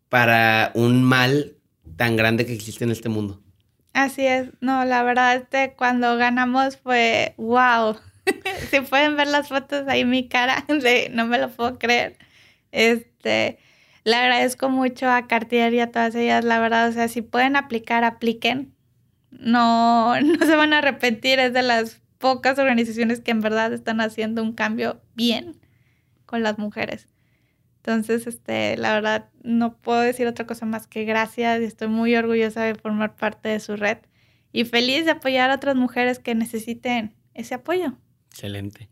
para 0.09 0.73
un 0.75 1.03
mal 1.03 1.57
tan 1.97 2.17
grande 2.17 2.47
que 2.47 2.55
existe 2.55 2.85
en 2.85 2.91
este 2.91 3.09
mundo. 3.09 3.41
Así 3.93 4.25
es, 4.27 4.51
no, 4.61 4.85
la 4.85 5.03
verdad 5.03 5.37
este, 5.37 5.75
cuando 5.77 6.17
ganamos 6.17 6.77
fue 6.77 7.35
wow. 7.37 7.97
si 8.71 8.81
pueden 8.81 9.17
ver 9.17 9.27
las 9.27 9.49
fotos 9.49 9.89
ahí 9.89 10.05
mi 10.05 10.29
cara, 10.29 10.65
no 11.11 11.27
me 11.27 11.39
lo 11.39 11.51
puedo 11.51 11.79
creer. 11.79 12.17
Este, 12.71 13.59
le 14.05 14.15
agradezco 14.15 14.69
mucho 14.69 15.11
a 15.11 15.27
Cartier 15.27 15.75
y 15.75 15.81
a 15.81 15.91
todas 15.91 16.15
ellas, 16.15 16.45
la 16.45 16.61
verdad, 16.61 16.89
o 16.89 16.93
sea, 16.93 17.09
si 17.09 17.23
pueden 17.23 17.57
aplicar, 17.57 18.05
apliquen. 18.05 18.75
No, 19.31 20.21
no 20.21 20.47
se 20.47 20.57
van 20.57 20.73
a 20.73 20.79
arrepentir, 20.79 21.39
es 21.39 21.53
de 21.53 21.63
las 21.63 22.01
pocas 22.19 22.59
organizaciones 22.59 23.21
que 23.21 23.31
en 23.31 23.41
verdad 23.41 23.73
están 23.73 24.01
haciendo 24.01 24.43
un 24.43 24.53
cambio 24.53 25.01
bien 25.15 25.57
con 26.27 26.43
las 26.43 26.59
mujeres. 26.59 27.09
Entonces, 27.89 28.27
este, 28.27 28.77
la 28.77 28.93
verdad, 28.93 29.31
no 29.43 29.79
puedo 29.79 30.01
decir 30.01 30.27
otra 30.27 30.47
cosa 30.47 30.67
más 30.67 30.87
que 30.87 31.05
gracias 31.05 31.63
y 31.63 31.65
estoy 31.65 31.89
muy 31.89 32.15
orgullosa 32.15 32.63
de 32.65 32.75
formar 32.75 33.17
parte 33.17 33.49
de 33.49 33.61
su 33.61 33.77
red 33.77 33.97
y 34.53 34.67
feliz 34.67 35.07
de 35.07 35.13
apoyar 35.13 35.51
a 35.51 35.55
otras 35.55 35.75
mujeres 35.75 36.19
que 36.19 36.35
necesiten 36.35 37.15
ese 37.33 37.55
apoyo. 37.55 37.95
Excelente. 38.31 38.91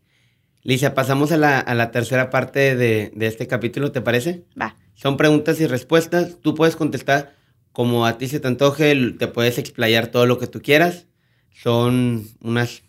Lisa, 0.63 0.95
pasamos 0.95 1.31
a 1.31 1.37
la, 1.37 1.59
a 1.59 1.75
la 1.75 1.91
tercera 1.91 2.31
parte 2.31 2.75
de, 2.75 3.11
de, 3.13 3.27
este 3.27 3.45
capítulo, 3.45 3.91
¿te 3.91 4.01
parece? 4.01 4.45
Va. 4.59 4.75
Son 4.95 5.15
preguntas 5.15 5.61
y 5.61 5.67
respuestas. 5.67 6.39
Tú 6.41 6.55
puedes 6.55 6.75
contestar 6.75 7.35
como 7.71 8.07
a 8.07 8.17
ti 8.17 8.27
se 8.27 8.39
te 8.39 8.47
antoje, 8.47 8.95
te 9.19 9.27
puedes 9.27 9.59
explayar 9.59 10.07
todo 10.07 10.25
lo 10.25 10.39
que 10.39 10.47
tú 10.47 10.63
quieras. 10.63 11.05
Son 11.53 12.27
unas 12.41 12.81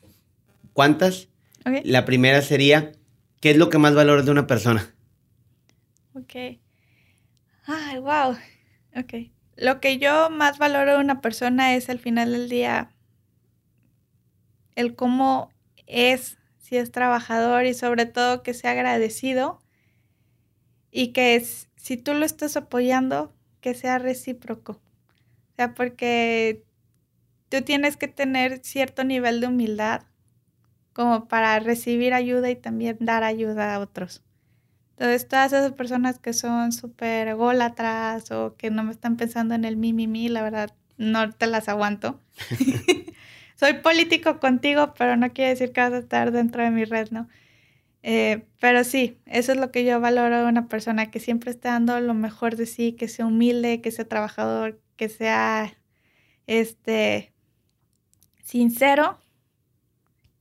¿Cuántas? 0.72 1.28
La 1.84 2.06
primera 2.06 2.40
sería, 2.40 2.92
¿Qué 3.40 3.50
es 3.50 3.56
lo 3.56 3.68
que 3.68 3.78
más 3.78 3.94
valoras 3.94 4.24
de 4.24 4.32
una 4.32 4.46
persona? 4.46 4.94
Ok. 6.18 6.58
Ay, 7.66 7.98
wow. 8.00 8.36
Ok. 8.96 9.30
Lo 9.56 9.80
que 9.80 9.98
yo 9.98 10.30
más 10.30 10.58
valoro 10.58 10.92
de 10.94 10.98
una 10.98 11.20
persona 11.20 11.74
es 11.76 11.88
al 11.88 11.98
final 11.98 12.32
del 12.32 12.48
día 12.48 12.90
el 14.74 14.94
cómo 14.94 15.50
es, 15.86 16.38
si 16.58 16.76
es 16.76 16.90
trabajador 16.92 17.66
y 17.66 17.74
sobre 17.74 18.06
todo 18.06 18.42
que 18.42 18.54
sea 18.54 18.72
agradecido 18.72 19.60
y 20.90 21.12
que 21.12 21.44
si 21.76 21.96
tú 21.96 22.14
lo 22.14 22.24
estás 22.24 22.56
apoyando, 22.56 23.32
que 23.60 23.74
sea 23.74 23.98
recíproco. 23.98 24.72
O 24.72 25.54
sea, 25.56 25.74
porque 25.74 26.64
tú 27.48 27.62
tienes 27.62 27.96
que 27.96 28.08
tener 28.08 28.60
cierto 28.64 29.04
nivel 29.04 29.40
de 29.40 29.48
humildad 29.48 30.02
como 30.92 31.28
para 31.28 31.58
recibir 31.60 32.14
ayuda 32.14 32.50
y 32.50 32.56
también 32.56 32.96
dar 33.00 33.24
ayuda 33.24 33.74
a 33.74 33.80
otros. 33.80 34.22
Entonces, 34.98 35.28
todas 35.28 35.52
esas 35.52 35.72
personas 35.74 36.18
que 36.18 36.32
son 36.32 36.72
súper 36.72 37.28
ególatras 37.28 38.32
o 38.32 38.56
que 38.56 38.68
no 38.68 38.82
me 38.82 38.90
están 38.90 39.16
pensando 39.16 39.54
en 39.54 39.64
el 39.64 39.76
mi, 39.76 39.92
mi, 39.92 40.08
mi, 40.08 40.28
la 40.28 40.42
verdad, 40.42 40.74
no 40.96 41.30
te 41.30 41.46
las 41.46 41.68
aguanto. 41.68 42.20
soy 43.54 43.74
político 43.74 44.40
contigo, 44.40 44.94
pero 44.98 45.16
no 45.16 45.32
quiere 45.32 45.50
decir 45.50 45.70
que 45.70 45.82
vas 45.82 45.92
a 45.92 45.98
estar 45.98 46.32
dentro 46.32 46.64
de 46.64 46.72
mi 46.72 46.84
red, 46.84 47.10
¿no? 47.12 47.28
Eh, 48.02 48.42
pero 48.58 48.82
sí, 48.82 49.18
eso 49.26 49.52
es 49.52 49.58
lo 49.58 49.70
que 49.70 49.84
yo 49.84 50.00
valoro 50.00 50.38
de 50.40 50.46
una 50.46 50.66
persona, 50.66 51.12
que 51.12 51.20
siempre 51.20 51.52
esté 51.52 51.68
dando 51.68 52.00
lo 52.00 52.14
mejor 52.14 52.56
de 52.56 52.66
sí, 52.66 52.90
que 52.92 53.06
sea 53.06 53.26
humilde, 53.26 53.80
que 53.80 53.92
sea 53.92 54.08
trabajador, 54.08 54.80
que 54.96 55.08
sea 55.08 55.78
este 56.48 57.32
sincero 58.42 59.20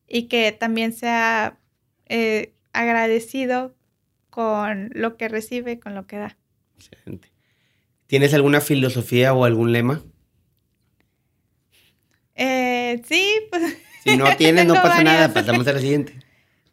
y 0.08 0.24
que 0.24 0.52
también 0.52 0.94
sea 0.94 1.60
eh, 2.08 2.56
agradecido 2.74 3.77
con 4.38 4.92
lo 4.94 5.18
que 5.18 5.30
recibe, 5.30 5.80
con 5.80 5.96
lo 5.96 6.06
que 6.06 6.18
da. 6.18 6.38
Excelente. 6.76 7.32
¿Tienes 8.06 8.36
alguna 8.36 8.62
filosofía 8.62 9.34
o 9.34 9.46
algún 9.46 9.72
lema? 9.72 10.04
Eh, 12.36 13.02
sí, 13.08 13.28
pues. 13.50 13.64
Si 14.04 14.16
no 14.16 14.34
tienes, 14.38 14.68
no 14.68 14.76
pasa 14.76 15.04
nada, 15.04 15.34
pasamos 15.34 15.68
a 15.68 15.74
la 15.74 15.80
siguiente. 15.80 16.20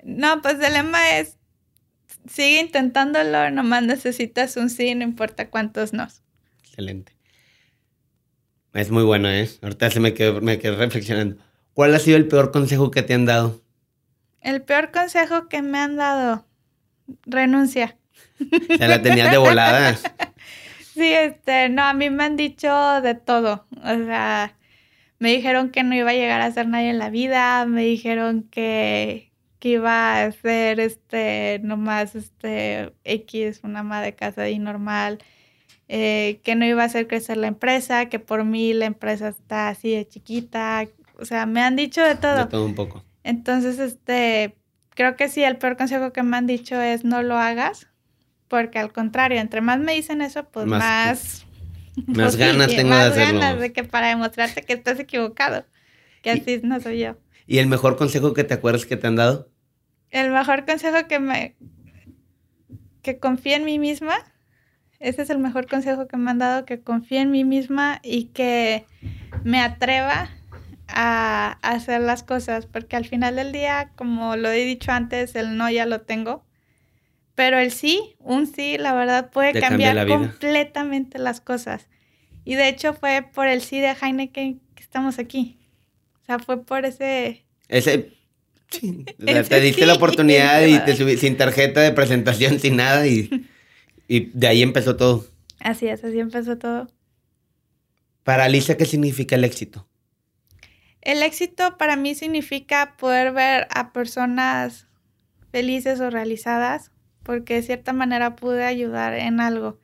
No, 0.05 0.43
pues 0.43 0.61
el 0.61 0.75
lema 0.75 1.17
es: 1.17 1.39
sigue 2.29 2.61
intentándolo, 2.61 3.51
nomás 3.51 3.83
necesitas 3.83 4.59
un 4.59 4.69
sí, 4.69 4.95
no 4.95 5.03
importa 5.03 5.49
cuántos 5.49 5.95
no. 5.95 6.07
Excelente. 6.61 7.17
Es 8.75 8.91
muy 8.91 9.05
bueno, 9.05 9.31
¿eh? 9.31 9.49
Ahorita 9.63 9.91
se 9.91 10.01
me 10.01 10.13
quedó, 10.13 10.43
me 10.43 10.59
quedé 10.59 10.77
reflexionando. 10.77 11.43
¿Cuál 11.73 11.95
ha 11.95 11.99
sido 11.99 12.19
el 12.19 12.29
peor 12.29 12.53
consejo 12.53 12.91
que 12.91 13.03
te 13.03 13.15
han 13.15 13.25
dado? 13.25 13.63
El 14.43 14.61
peor 14.63 14.93
consejo 14.93 15.49
que 15.49 15.63
me 15.63 15.79
han 15.79 15.97
dado, 15.97 16.47
renuncia. 17.27 17.97
Se 18.39 18.89
la 18.89 19.03
tenías 19.03 19.31
de 19.31 19.39
volada. 19.39 19.97
Sí, 20.95 21.13
este, 21.13 21.69
no, 21.71 21.83
a 21.83 21.93
mí 21.93 22.09
me 22.09 22.23
han 22.23 22.37
dicho 22.37 22.73
de 23.01 23.17
todo. 23.17 23.67
O 23.83 24.05
sea, 24.07 24.57
me 25.19 25.31
dijeron 25.31 25.71
que 25.71 25.83
no 25.83 25.95
iba 25.97 26.11
a 26.11 26.15
llegar 26.15 26.41
a 26.41 26.53
ser 26.53 26.69
nadie 26.69 26.91
en 26.91 26.99
la 26.99 27.11
vida, 27.11 27.67
me 27.67 27.83
dijeron 27.83 28.45
que, 28.45 29.33
que 29.59 29.71
iba 29.71 30.23
a 30.23 30.31
ser 30.31 30.79
este 30.79 31.61
nomás 31.65 32.15
este 32.15 32.93
X, 33.03 33.63
una 33.65 33.81
ama 33.81 34.03
de 34.03 34.15
casa 34.15 34.49
y 34.49 34.61
normal, 34.61 35.19
eh, 35.89 36.41
que 36.45 36.55
no 36.55 36.65
iba 36.65 36.83
a 36.83 36.87
hacer 36.87 37.09
crecer 37.09 37.39
la 37.39 37.49
empresa, 37.49 38.09
que 38.09 38.21
por 38.21 38.45
mí 38.45 38.73
la 38.73 38.87
empresa 38.87 39.29
está 39.29 39.71
así 39.71 39.91
de 39.91 40.07
chiquita, 40.07 40.87
o 41.19 41.25
sea, 41.25 41.47
me 41.47 41.61
han 41.61 41.75
dicho 41.75 42.03
de 42.03 42.15
todo. 42.15 42.45
De 42.45 42.47
todo 42.47 42.67
un 42.67 42.75
poco. 42.77 43.05
Entonces, 43.25 43.79
este, 43.79 44.55
creo 44.95 45.17
que 45.17 45.29
sí, 45.29 45.43
el 45.43 45.57
peor 45.57 45.77
consejo 45.77 46.13
que 46.13 46.23
me 46.23 46.37
han 46.37 46.47
dicho 46.47 46.81
es 46.81 47.05
no 47.05 47.23
lo 47.23 47.37
hagas, 47.37 47.89
porque 48.49 48.79
al 48.79 48.93
contrario, 48.93 49.41
entre 49.41 49.61
más 49.61 49.79
me 49.79 49.95
dicen 49.95 50.23
eso, 50.23 50.45
pues 50.45 50.67
más 50.67 51.45
más 52.07 52.37
ganas 52.37 52.69
tengo 52.69 52.95
de 52.95 53.03
hacerlo. 53.03 53.41
ganas 53.41 53.61
de 53.61 53.73
que 53.73 53.85
para 53.85 54.09
demostrarte 54.09 54.63
que 54.63 54.73
estás 54.73 54.99
equivocado. 54.99 55.65
Que 56.23 56.31
así 56.31 56.61
no 56.63 56.81
soy 56.81 57.01
yo. 57.01 57.17
¿Y 57.47 57.59
el 57.59 57.67
mejor 57.67 57.97
consejo 57.97 58.33
que 58.33 58.45
te 58.45 58.55
acuerdas 58.55 58.87
que 58.87 58.97
te 58.97 59.07
han 59.07 59.17
dado? 59.17 59.51
El 60.11 60.31
mejor 60.31 60.65
consejo 60.65 61.07
que 61.07 61.19
me... 61.19 61.57
Que 63.03 63.19
confíe 63.19 63.57
en 63.57 63.65
mí 63.65 63.79
misma. 63.79 64.15
Ese 64.99 65.23
es 65.23 65.29
el 65.29 65.39
mejor 65.39 65.67
consejo 65.67 66.07
que 66.09 66.17
me 66.17 66.31
han 66.31 66.39
dado, 66.39 66.65
que 66.65 66.81
confíe 66.81 67.21
en 67.21 67.31
mí 67.31 67.45
misma 67.45 68.01
y 68.03 68.27
que 68.27 68.87
me 69.43 69.61
atreva 69.61 70.31
a, 70.95 71.59
a 71.61 71.71
hacer 71.73 72.01
las 72.01 72.23
cosas, 72.23 72.67
porque 72.67 72.97
al 72.97 73.05
final 73.05 73.37
del 73.37 73.53
día, 73.53 73.93
como 73.97 74.37
lo 74.37 74.51
he 74.51 74.65
dicho 74.65 74.93
antes, 74.93 75.35
el 75.35 75.57
no 75.57 75.69
ya 75.71 75.85
lo 75.85 76.01
tengo 76.01 76.45
pero 77.35 77.59
el 77.59 77.73
sí, 77.73 78.15
un 78.21 78.47
sí, 78.47 78.79
la 78.79 78.95
verdad, 78.95 79.31
puede 79.31 79.59
cambiar 79.61 80.07
completamente 80.07 81.19
las 81.19 81.41
cosas. 81.41 81.89
Y 82.45 82.55
de 82.55 82.69
hecho 82.69 82.95
fue 82.95 83.27
por 83.35 83.49
el 83.49 83.61
sí 83.61 83.81
de 83.81 83.95
Heineken 84.01 84.61
que 84.75 84.83
estamos 84.83 85.19
aquí. 85.19 85.59
O 86.23 86.27
sea, 86.27 86.39
fue 86.39 86.65
por 86.65 86.85
ese... 86.85 87.45
Ese... 87.69 88.13
Sí. 88.71 89.05
te 89.49 89.61
diste 89.61 89.87
la 89.87 89.95
oportunidad 89.95 90.65
y 90.65 90.79
te 90.81 90.97
subí 90.97 91.17
sin 91.17 91.37
tarjeta 91.37 91.81
de 91.81 91.93
presentación, 91.93 92.61
sin 92.61 92.77
nada 92.77 93.07
y, 93.07 93.49
y 94.07 94.31
de 94.33 94.47
ahí 94.47 94.63
empezó 94.63 94.97
todo. 94.97 95.27
Así 95.59 95.89
es, 95.89 96.05
así 96.05 96.19
empezó 96.21 96.57
todo. 96.57 96.89
Para 98.23 98.45
Alicia, 98.45 98.77
¿qué 98.77 98.85
significa 98.85 99.35
el 99.35 99.45
éxito? 99.45 99.89
El 101.05 101.23
éxito 101.23 101.77
para 101.77 101.97
mí 101.97 102.15
significa 102.15 102.97
poder 102.97 103.33
ver 103.33 103.69
a 103.71 103.93
personas 103.93 104.89
felices 105.53 106.01
o 106.01 106.09
realizadas 106.09 106.91
porque 107.23 107.55
de 107.55 107.63
cierta 107.63 107.93
manera 107.93 108.37
pude 108.37 108.65
ayudar 108.65 109.13
en 109.13 109.39
algo. 109.39 109.79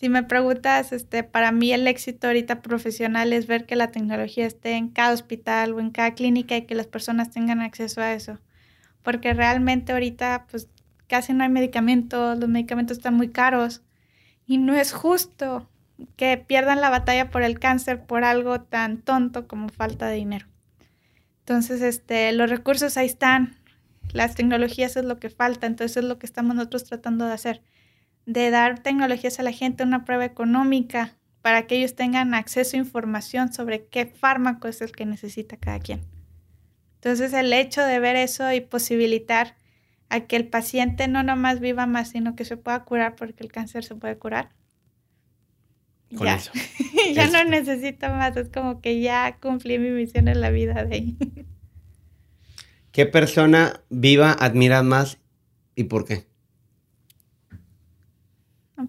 Si 0.00 0.08
me 0.08 0.24
preguntas, 0.24 0.92
este, 0.92 1.22
para 1.22 1.52
mí 1.52 1.72
el 1.72 1.86
éxito 1.86 2.26
ahorita 2.26 2.60
profesional 2.60 3.32
es 3.32 3.46
ver 3.46 3.66
que 3.66 3.76
la 3.76 3.92
tecnología 3.92 4.46
esté 4.46 4.72
en 4.72 4.88
cada 4.88 5.12
hospital 5.12 5.74
o 5.74 5.80
en 5.80 5.90
cada 5.90 6.14
clínica 6.14 6.56
y 6.56 6.66
que 6.66 6.74
las 6.74 6.88
personas 6.88 7.30
tengan 7.30 7.60
acceso 7.60 8.00
a 8.00 8.12
eso. 8.12 8.40
Porque 9.02 9.34
realmente 9.34 9.92
ahorita 9.92 10.46
pues 10.50 10.68
casi 11.06 11.34
no 11.34 11.44
hay 11.44 11.50
medicamentos, 11.50 12.36
los 12.36 12.48
medicamentos 12.48 12.98
están 12.98 13.14
muy 13.14 13.28
caros 13.28 13.82
y 14.46 14.58
no 14.58 14.74
es 14.74 14.92
justo 14.92 15.68
que 16.16 16.36
pierdan 16.36 16.80
la 16.80 16.90
batalla 16.90 17.30
por 17.30 17.42
el 17.42 17.58
cáncer 17.58 18.04
por 18.04 18.24
algo 18.24 18.60
tan 18.60 18.98
tonto 18.98 19.48
como 19.48 19.68
falta 19.68 20.06
de 20.06 20.16
dinero. 20.16 20.46
Entonces, 21.40 21.80
este, 21.82 22.32
los 22.32 22.50
recursos 22.50 22.96
ahí 22.96 23.06
están, 23.06 23.56
las 24.12 24.34
tecnologías 24.34 24.96
es 24.96 25.04
lo 25.04 25.18
que 25.18 25.30
falta, 25.30 25.66
entonces 25.66 25.96
es 25.96 26.04
lo 26.04 26.18
que 26.18 26.26
estamos 26.26 26.54
nosotros 26.54 26.84
tratando 26.84 27.26
de 27.26 27.32
hacer, 27.32 27.62
de 28.26 28.50
dar 28.50 28.80
tecnologías 28.80 29.38
a 29.40 29.42
la 29.42 29.52
gente, 29.52 29.82
una 29.82 30.04
prueba 30.04 30.24
económica 30.24 31.16
para 31.42 31.66
que 31.66 31.76
ellos 31.76 31.94
tengan 31.94 32.34
acceso 32.34 32.76
a 32.76 32.80
información 32.80 33.52
sobre 33.52 33.86
qué 33.86 34.06
fármaco 34.06 34.68
es 34.68 34.82
el 34.82 34.92
que 34.92 35.06
necesita 35.06 35.56
cada 35.56 35.78
quien. 35.78 36.02
Entonces 36.96 37.32
el 37.32 37.52
hecho 37.52 37.82
de 37.82 38.00
ver 38.00 38.16
eso 38.16 38.52
y 38.52 38.60
posibilitar 38.60 39.56
a 40.08 40.20
que 40.20 40.36
el 40.36 40.48
paciente 40.48 41.06
no 41.08 41.22
nomás 41.22 41.60
viva 41.60 41.86
más, 41.86 42.10
sino 42.10 42.34
que 42.34 42.44
se 42.44 42.56
pueda 42.56 42.84
curar 42.84 43.14
porque 43.16 43.44
el 43.44 43.52
cáncer 43.52 43.84
se 43.84 43.94
puede 43.94 44.18
curar. 44.18 44.50
Ya, 46.10 46.38
ya 47.14 47.26
no 47.28 47.44
necesito 47.44 48.08
más, 48.08 48.36
es 48.36 48.48
como 48.48 48.80
que 48.80 49.00
ya 49.00 49.38
cumplí 49.40 49.78
mi 49.78 49.90
misión 49.90 50.28
en 50.28 50.40
la 50.40 50.50
vida 50.50 50.84
de 50.84 50.94
ahí. 50.94 51.16
¿Qué 52.92 53.06
persona 53.06 53.80
viva 53.90 54.32
admiras 54.32 54.82
más 54.84 55.18
y 55.76 55.84
por 55.84 56.04
qué? 56.04 56.26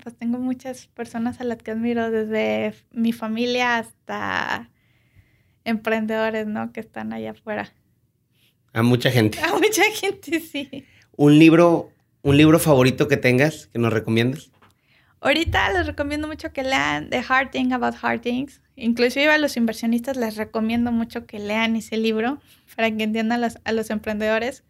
Pues 0.04 0.16
tengo 0.16 0.38
muchas 0.38 0.88
personas 0.88 1.42
a 1.42 1.44
las 1.44 1.62
que 1.64 1.72
admiro, 1.72 2.12
desde 2.12 2.74
mi 2.92 3.12
familia 3.12 3.78
hasta 3.78 4.70
emprendedores, 5.64 6.48
¿no? 6.48 6.72
Que 6.72 6.80
están 6.80 7.12
allá 7.12 7.32
afuera. 7.32 7.74
A 8.74 8.84
mucha 8.84 9.12
gente. 9.12 9.40
A 9.44 9.54
mucha 9.58 9.84
gente, 9.94 10.40
sí. 10.40 10.86
¿Un 11.16 11.40
libro, 11.40 11.92
un 12.22 12.38
libro 12.38 12.60
favorito 12.60 13.08
que 13.08 13.18
tengas 13.18 13.68
que 13.68 13.80
nos 13.80 13.92
recomiendes? 13.92 14.52
Ahorita 15.22 15.72
les 15.74 15.86
recomiendo 15.86 16.28
mucho 16.28 16.54
que 16.54 16.64
lean 16.64 17.10
The 17.10 17.24
Hard 17.28 17.52
Thing 17.52 17.74
About 17.74 17.96
Hard 18.02 18.22
Things. 18.22 18.62
Inclusive 18.76 19.30
a 19.30 19.38
los 19.38 19.58
inversionistas 19.58 20.16
les 20.16 20.38
recomiendo 20.38 20.92
mucho 20.92 21.26
que 21.26 21.40
lean 21.40 21.76
ese 21.76 21.98
libro 21.98 22.40
para 22.76 22.90
que 22.90 23.04
entiendan 23.04 23.44
a 23.64 23.72
los 23.72 23.90
emprendedores. 23.90 24.64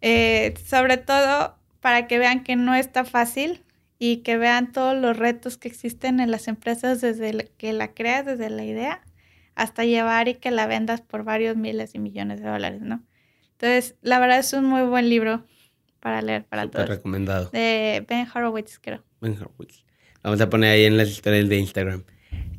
Eh, 0.00 0.54
sobre 0.66 0.96
todo 0.96 1.56
para 1.80 2.06
que 2.06 2.18
vean 2.18 2.42
que 2.42 2.56
no 2.56 2.74
está 2.74 3.04
fácil 3.04 3.62
y 3.98 4.18
que 4.18 4.36
vean 4.36 4.72
todos 4.72 4.96
los 4.96 5.16
retos 5.16 5.58
que 5.58 5.68
existen 5.68 6.18
en 6.18 6.30
las 6.30 6.48
empresas 6.48 7.00
desde 7.00 7.52
que 7.56 7.72
la 7.72 7.94
creas, 7.94 8.24
desde 8.24 8.50
la 8.50 8.64
idea, 8.64 9.02
hasta 9.54 9.84
llevar 9.84 10.28
y 10.28 10.34
que 10.34 10.50
la 10.50 10.66
vendas 10.66 11.02
por 11.02 11.24
varios 11.24 11.56
miles 11.56 11.94
y 11.94 11.98
millones 11.98 12.40
de 12.40 12.48
dólares, 12.48 12.80
¿no? 12.80 13.02
Entonces, 13.52 13.96
la 14.02 14.18
verdad 14.18 14.38
es 14.38 14.52
un 14.54 14.64
muy 14.64 14.82
buen 14.82 15.08
libro 15.08 15.44
para 16.00 16.20
leer 16.20 16.44
para 16.46 16.62
Super 16.64 16.80
todos. 16.86 16.96
recomendado. 16.96 17.50
De 17.50 18.04
Ben 18.08 18.26
Horowitz, 18.34 18.80
creo. 18.80 19.04
Horowitz. 19.30 19.84
Vamos 20.22 20.40
a 20.40 20.50
poner 20.50 20.70
ahí 20.70 20.84
en 20.84 20.96
las 20.96 21.08
historias 21.08 21.48
de 21.48 21.58
Instagram. 21.58 22.04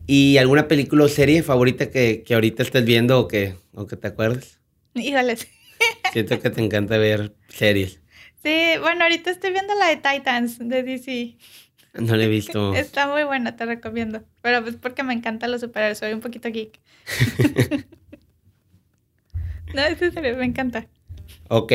¿Y 0.06 0.38
alguna 0.38 0.68
película 0.68 1.06
o 1.06 1.08
serie 1.08 1.44
favorita 1.44 1.90
que, 1.90 2.24
que 2.24 2.34
ahorita 2.34 2.64
estés 2.64 2.84
viendo 2.84 3.20
o 3.20 3.28
que, 3.28 3.56
o 3.74 3.88
que 3.88 3.96
te 3.96 4.08
acuerdes? 4.08 4.60
Híjoles. 4.94 5.48
Siento 6.14 6.40
que 6.40 6.50
te 6.50 6.62
encanta 6.62 6.98
ver 6.98 7.34
series. 7.48 8.02
Sí, 8.44 8.74
bueno, 8.82 9.04
ahorita 9.04 9.32
estoy 9.32 9.52
viendo 9.52 9.74
la 9.76 9.88
de 9.88 9.96
Titans 9.96 10.60
de 10.60 10.84
DC. 10.84 11.38
No 11.94 12.18
la 12.18 12.24
he 12.26 12.28
visto. 12.28 12.74
Está 12.76 13.08
muy 13.08 13.24
buena, 13.24 13.56
te 13.56 13.66
recomiendo. 13.66 14.24
Pero 14.42 14.62
pues 14.62 14.76
porque 14.76 15.04
me 15.04 15.14
encantan 15.14 15.52
los 15.52 15.62
superhéroes, 15.62 16.00
soy 16.00 16.14
un 16.14 16.20
poquito 16.20 16.50
geek. 16.50 16.80
no, 19.74 19.82
es 19.86 19.98
serio, 20.00 20.36
me 20.36 20.46
encanta. 20.46 20.88
Ok, 21.48 21.72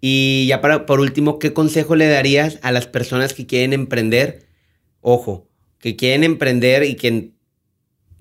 y 0.00 0.46
ya 0.48 0.60
para, 0.60 0.86
por 0.86 1.00
último, 1.00 1.38
¿qué 1.38 1.52
consejo 1.52 1.96
le 1.96 2.08
darías 2.08 2.58
a 2.62 2.72
las 2.72 2.86
personas 2.86 3.34
que 3.34 3.46
quieren 3.46 3.72
emprender? 3.72 4.46
Ojo, 5.00 5.48
que 5.78 5.96
quieren 5.96 6.24
emprender 6.24 6.84
y 6.84 6.94
que 6.94 7.32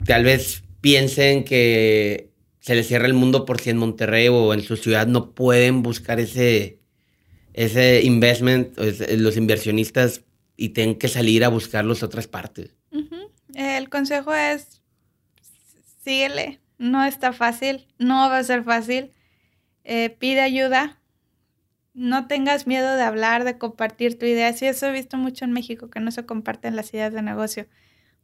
tal 0.05 0.23
vez 0.23 0.63
piensen 0.81 1.43
que 1.43 2.31
se 2.59 2.75
les 2.75 2.87
cierra 2.87 3.07
el 3.07 3.13
mundo 3.13 3.45
por 3.45 3.61
si 3.61 3.69
en 3.69 3.77
Monterrey 3.77 4.27
o 4.27 4.53
en 4.53 4.61
su 4.61 4.75
ciudad 4.75 5.07
no 5.07 5.33
pueden 5.33 5.81
buscar 5.81 6.19
ese, 6.19 6.79
ese 7.53 8.01
investment, 8.03 8.77
los 9.17 9.37
inversionistas 9.37 10.23
y 10.57 10.69
tienen 10.69 10.95
que 10.95 11.07
salir 11.07 11.45
a 11.45 11.49
buscarlos 11.49 12.03
a 12.03 12.07
otras 12.07 12.27
partes. 12.27 12.75
El 13.55 13.89
consejo 13.89 14.33
es, 14.33 14.81
síguele, 16.03 16.59
no 16.77 17.03
está 17.03 17.33
fácil, 17.33 17.87
no 17.97 18.29
va 18.29 18.37
a 18.37 18.43
ser 18.43 18.63
fácil, 18.63 19.11
eh, 19.83 20.09
pide 20.09 20.41
ayuda, 20.41 20.98
no 21.99 22.27
tengas 22.27 22.67
miedo 22.67 22.95
de 22.95 23.03
hablar, 23.03 23.43
de 23.43 23.57
compartir 23.57 24.17
tu 24.17 24.25
idea. 24.25 24.53
Sí, 24.53 24.65
eso 24.67 24.87
he 24.87 24.91
visto 24.91 25.17
mucho 25.17 25.45
en 25.45 25.51
México, 25.51 25.89
que 25.89 25.99
no 25.99 26.11
se 26.11 26.25
comparten 26.25 26.75
las 26.75 26.93
ideas 26.93 27.13
de 27.13 27.21
negocio 27.21 27.67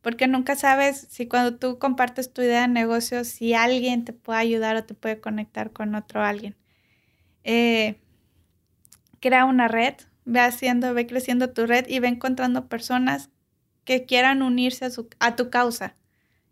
porque 0.05 0.27
nunca 0.27 0.55
sabes 0.55 1.07
si 1.09 1.27
cuando 1.27 1.57
tú 1.57 1.79
compartes 1.79 2.31
tu 2.31 2.43
idea 2.43 2.61
de 2.61 2.67
negocio, 2.67 3.23
si 3.23 3.55
alguien 3.55 4.05
te 4.05 4.13
puede 4.13 4.37
ayudar 4.37 4.75
o 4.75 4.83
te 4.83 4.93
puede 4.93 5.19
conectar 5.19 5.71
con 5.71 5.95
otro 5.95 6.21
alguien. 6.21 6.55
Eh, 7.43 7.99
crea 9.19 9.45
una 9.45 9.67
red, 9.67 9.95
ve 10.23 10.41
haciendo, 10.41 10.93
ve 10.93 11.07
creciendo 11.07 11.49
tu 11.53 11.65
red 11.65 11.87
y 11.87 11.97
ve 11.97 12.07
encontrando 12.07 12.69
personas 12.69 13.31
que 13.83 14.05
quieran 14.05 14.43
unirse 14.43 14.85
a, 14.85 14.89
a 15.17 15.35
tu 15.35 15.49
causa, 15.49 15.95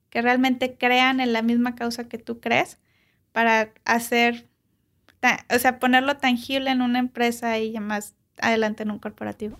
que 0.09 0.23
realmente 0.23 0.75
crean 0.75 1.19
en 1.19 1.31
la 1.31 1.43
misma 1.43 1.75
causa 1.75 2.09
que 2.09 2.17
tú 2.17 2.39
crees 2.39 2.79
para 3.33 3.71
hacer, 3.85 4.49
o 5.53 5.59
sea, 5.59 5.79
ponerlo 5.79 6.17
tangible 6.17 6.71
en 6.71 6.81
una 6.81 6.99
empresa 6.99 7.57
y 7.59 7.77
más 7.79 8.15
adelante 8.39 8.83
en 8.83 8.91
un 8.91 8.99
corporativo. 8.99 9.57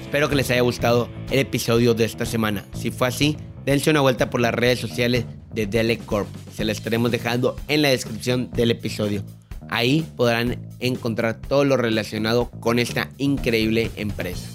Espero 0.00 0.28
que 0.28 0.36
les 0.36 0.50
haya 0.50 0.60
gustado 0.60 1.08
el 1.30 1.40
episodio 1.40 1.94
de 1.94 2.04
esta 2.04 2.24
semana. 2.24 2.64
Si 2.72 2.92
fue 2.92 3.08
así, 3.08 3.36
dense 3.64 3.90
una 3.90 4.00
vuelta 4.00 4.30
por 4.30 4.40
las 4.40 4.54
redes 4.54 4.78
sociales 4.78 5.24
de 5.52 5.66
Dele 5.66 5.98
Corp. 5.98 6.28
Se 6.54 6.64
las 6.64 6.78
estaremos 6.78 7.10
dejando 7.10 7.56
en 7.66 7.82
la 7.82 7.88
descripción 7.88 8.50
del 8.52 8.70
episodio. 8.70 9.24
Ahí 9.70 10.06
podrán 10.16 10.58
encontrar 10.78 11.40
todo 11.40 11.64
lo 11.64 11.76
relacionado 11.76 12.48
con 12.60 12.78
esta 12.78 13.10
increíble 13.18 13.90
empresa. 13.96 14.48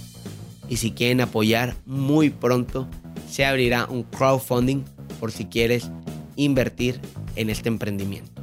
Y 0.70 0.78
si 0.78 0.91
quieren 0.91 1.20
apoyar, 1.20 1.76
muy 1.86 2.30
pronto 2.30 2.88
se 3.28 3.43
abrirá 3.43 3.86
un 3.86 4.03
crowdfunding 4.03 4.84
por 5.20 5.32
si 5.32 5.45
quieres 5.45 5.91
invertir 6.36 6.99
en 7.36 7.49
este 7.49 7.70
emprendimiento. 7.70 8.41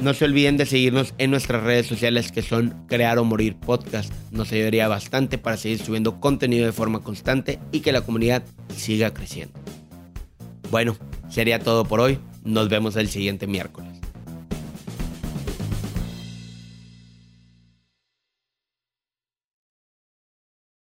No 0.00 0.14
se 0.14 0.26
olviden 0.26 0.56
de 0.56 0.66
seguirnos 0.66 1.12
en 1.18 1.32
nuestras 1.32 1.64
redes 1.64 1.86
sociales 1.86 2.30
que 2.30 2.42
son 2.42 2.84
Crear 2.86 3.18
o 3.18 3.24
Morir 3.24 3.56
Podcast. 3.56 4.12
Nos 4.30 4.52
ayudaría 4.52 4.86
bastante 4.86 5.38
para 5.38 5.56
seguir 5.56 5.80
subiendo 5.80 6.20
contenido 6.20 6.66
de 6.66 6.72
forma 6.72 7.00
constante 7.00 7.58
y 7.72 7.80
que 7.80 7.90
la 7.90 8.02
comunidad 8.02 8.44
siga 8.76 9.12
creciendo. 9.12 9.58
Bueno, 10.70 10.96
sería 11.28 11.58
todo 11.58 11.84
por 11.84 11.98
hoy. 11.98 12.20
Nos 12.44 12.68
vemos 12.68 12.94
el 12.94 13.08
siguiente 13.08 13.48
miércoles. 13.48 13.97